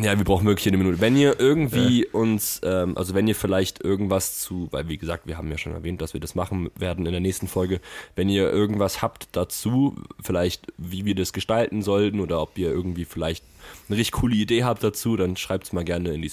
Ja, 0.00 0.16
wir 0.16 0.24
brauchen 0.24 0.46
wirklich 0.46 0.68
eine 0.68 0.76
Minute. 0.76 1.00
Wenn 1.00 1.16
ihr 1.16 1.40
irgendwie 1.40 2.06
uns, 2.06 2.60
ähm, 2.62 2.96
also 2.96 3.12
wenn 3.12 3.26
ihr 3.26 3.34
vielleicht 3.34 3.82
irgendwas 3.82 4.38
zu, 4.38 4.68
weil 4.70 4.88
wie 4.88 4.98
gesagt, 4.98 5.26
wir 5.26 5.36
haben 5.36 5.50
ja 5.50 5.58
schon 5.58 5.72
erwähnt, 5.72 6.00
dass 6.00 6.14
wir 6.14 6.20
das 6.20 6.36
machen 6.36 6.70
werden 6.76 7.06
in 7.06 7.10
der 7.10 7.20
nächsten 7.20 7.48
Folge, 7.48 7.80
wenn 8.14 8.28
ihr 8.28 8.48
irgendwas 8.48 9.02
habt 9.02 9.26
dazu, 9.32 9.96
vielleicht 10.22 10.68
wie 10.78 11.04
wir 11.04 11.16
das 11.16 11.32
gestalten 11.32 11.82
sollten 11.82 12.20
oder 12.20 12.40
ob 12.40 12.56
ihr 12.56 12.70
irgendwie 12.70 13.04
vielleicht 13.04 13.44
eine 13.88 13.98
richtig 13.98 14.12
coole 14.12 14.36
Idee 14.36 14.62
habt 14.62 14.84
dazu, 14.84 15.16
dann 15.16 15.36
schreibt 15.36 15.64
es 15.64 15.72
mal 15.72 15.84
gerne 15.84 16.14
in 16.14 16.22
die 16.22 16.28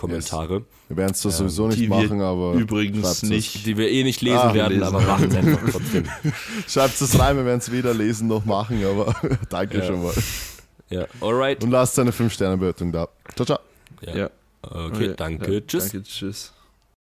Spotify-Kommentare, 0.00 0.62
Wir 0.88 0.96
werden 0.96 1.12
es 1.12 1.20
zwar 1.20 1.32
sowieso 1.32 1.68
nicht 1.68 1.88
machen, 1.88 2.20
aber 2.20 2.54
übrigens 2.54 3.22
nicht. 3.22 3.66
die 3.66 3.76
wir 3.76 3.88
eh 3.90 4.02
nicht 4.04 4.20
lesen 4.22 4.38
Ah, 4.38 4.54
werden, 4.54 4.72
lesen. 4.80 4.82
aber 4.94 5.00
machen 5.00 5.28
es 5.30 5.36
einfach 5.36 5.70
trotzdem. 5.70 6.04
Es. 6.66 6.72
Schreibt 6.74 7.00
es 7.00 7.18
rein, 7.18 7.36
wir 7.36 7.44
werden 7.44 7.58
es 7.58 7.70
weder 7.70 7.94
lesen 7.94 8.28
noch 8.28 8.44
machen, 8.44 8.84
aber 8.84 9.14
danke 9.48 9.78
Ja. 9.78 9.84
schon 9.86 10.02
mal. 10.02 10.14
Ja, 10.88 11.06
alright. 11.20 11.62
Und 11.62 11.70
lasst 11.70 11.98
eine 11.98 12.10
5-Sterne-Bewertung 12.10 12.90
da. 12.92 13.08
Ciao, 13.36 13.46
ciao. 13.46 13.58
Ja. 14.02 14.16
Ja. 14.16 14.30
Okay, 14.62 15.14
danke. 15.16 15.54
Ja, 15.54 15.60
Tschüss. 15.60 15.90
Danke, 15.90 16.02
tschüss. 16.02 16.52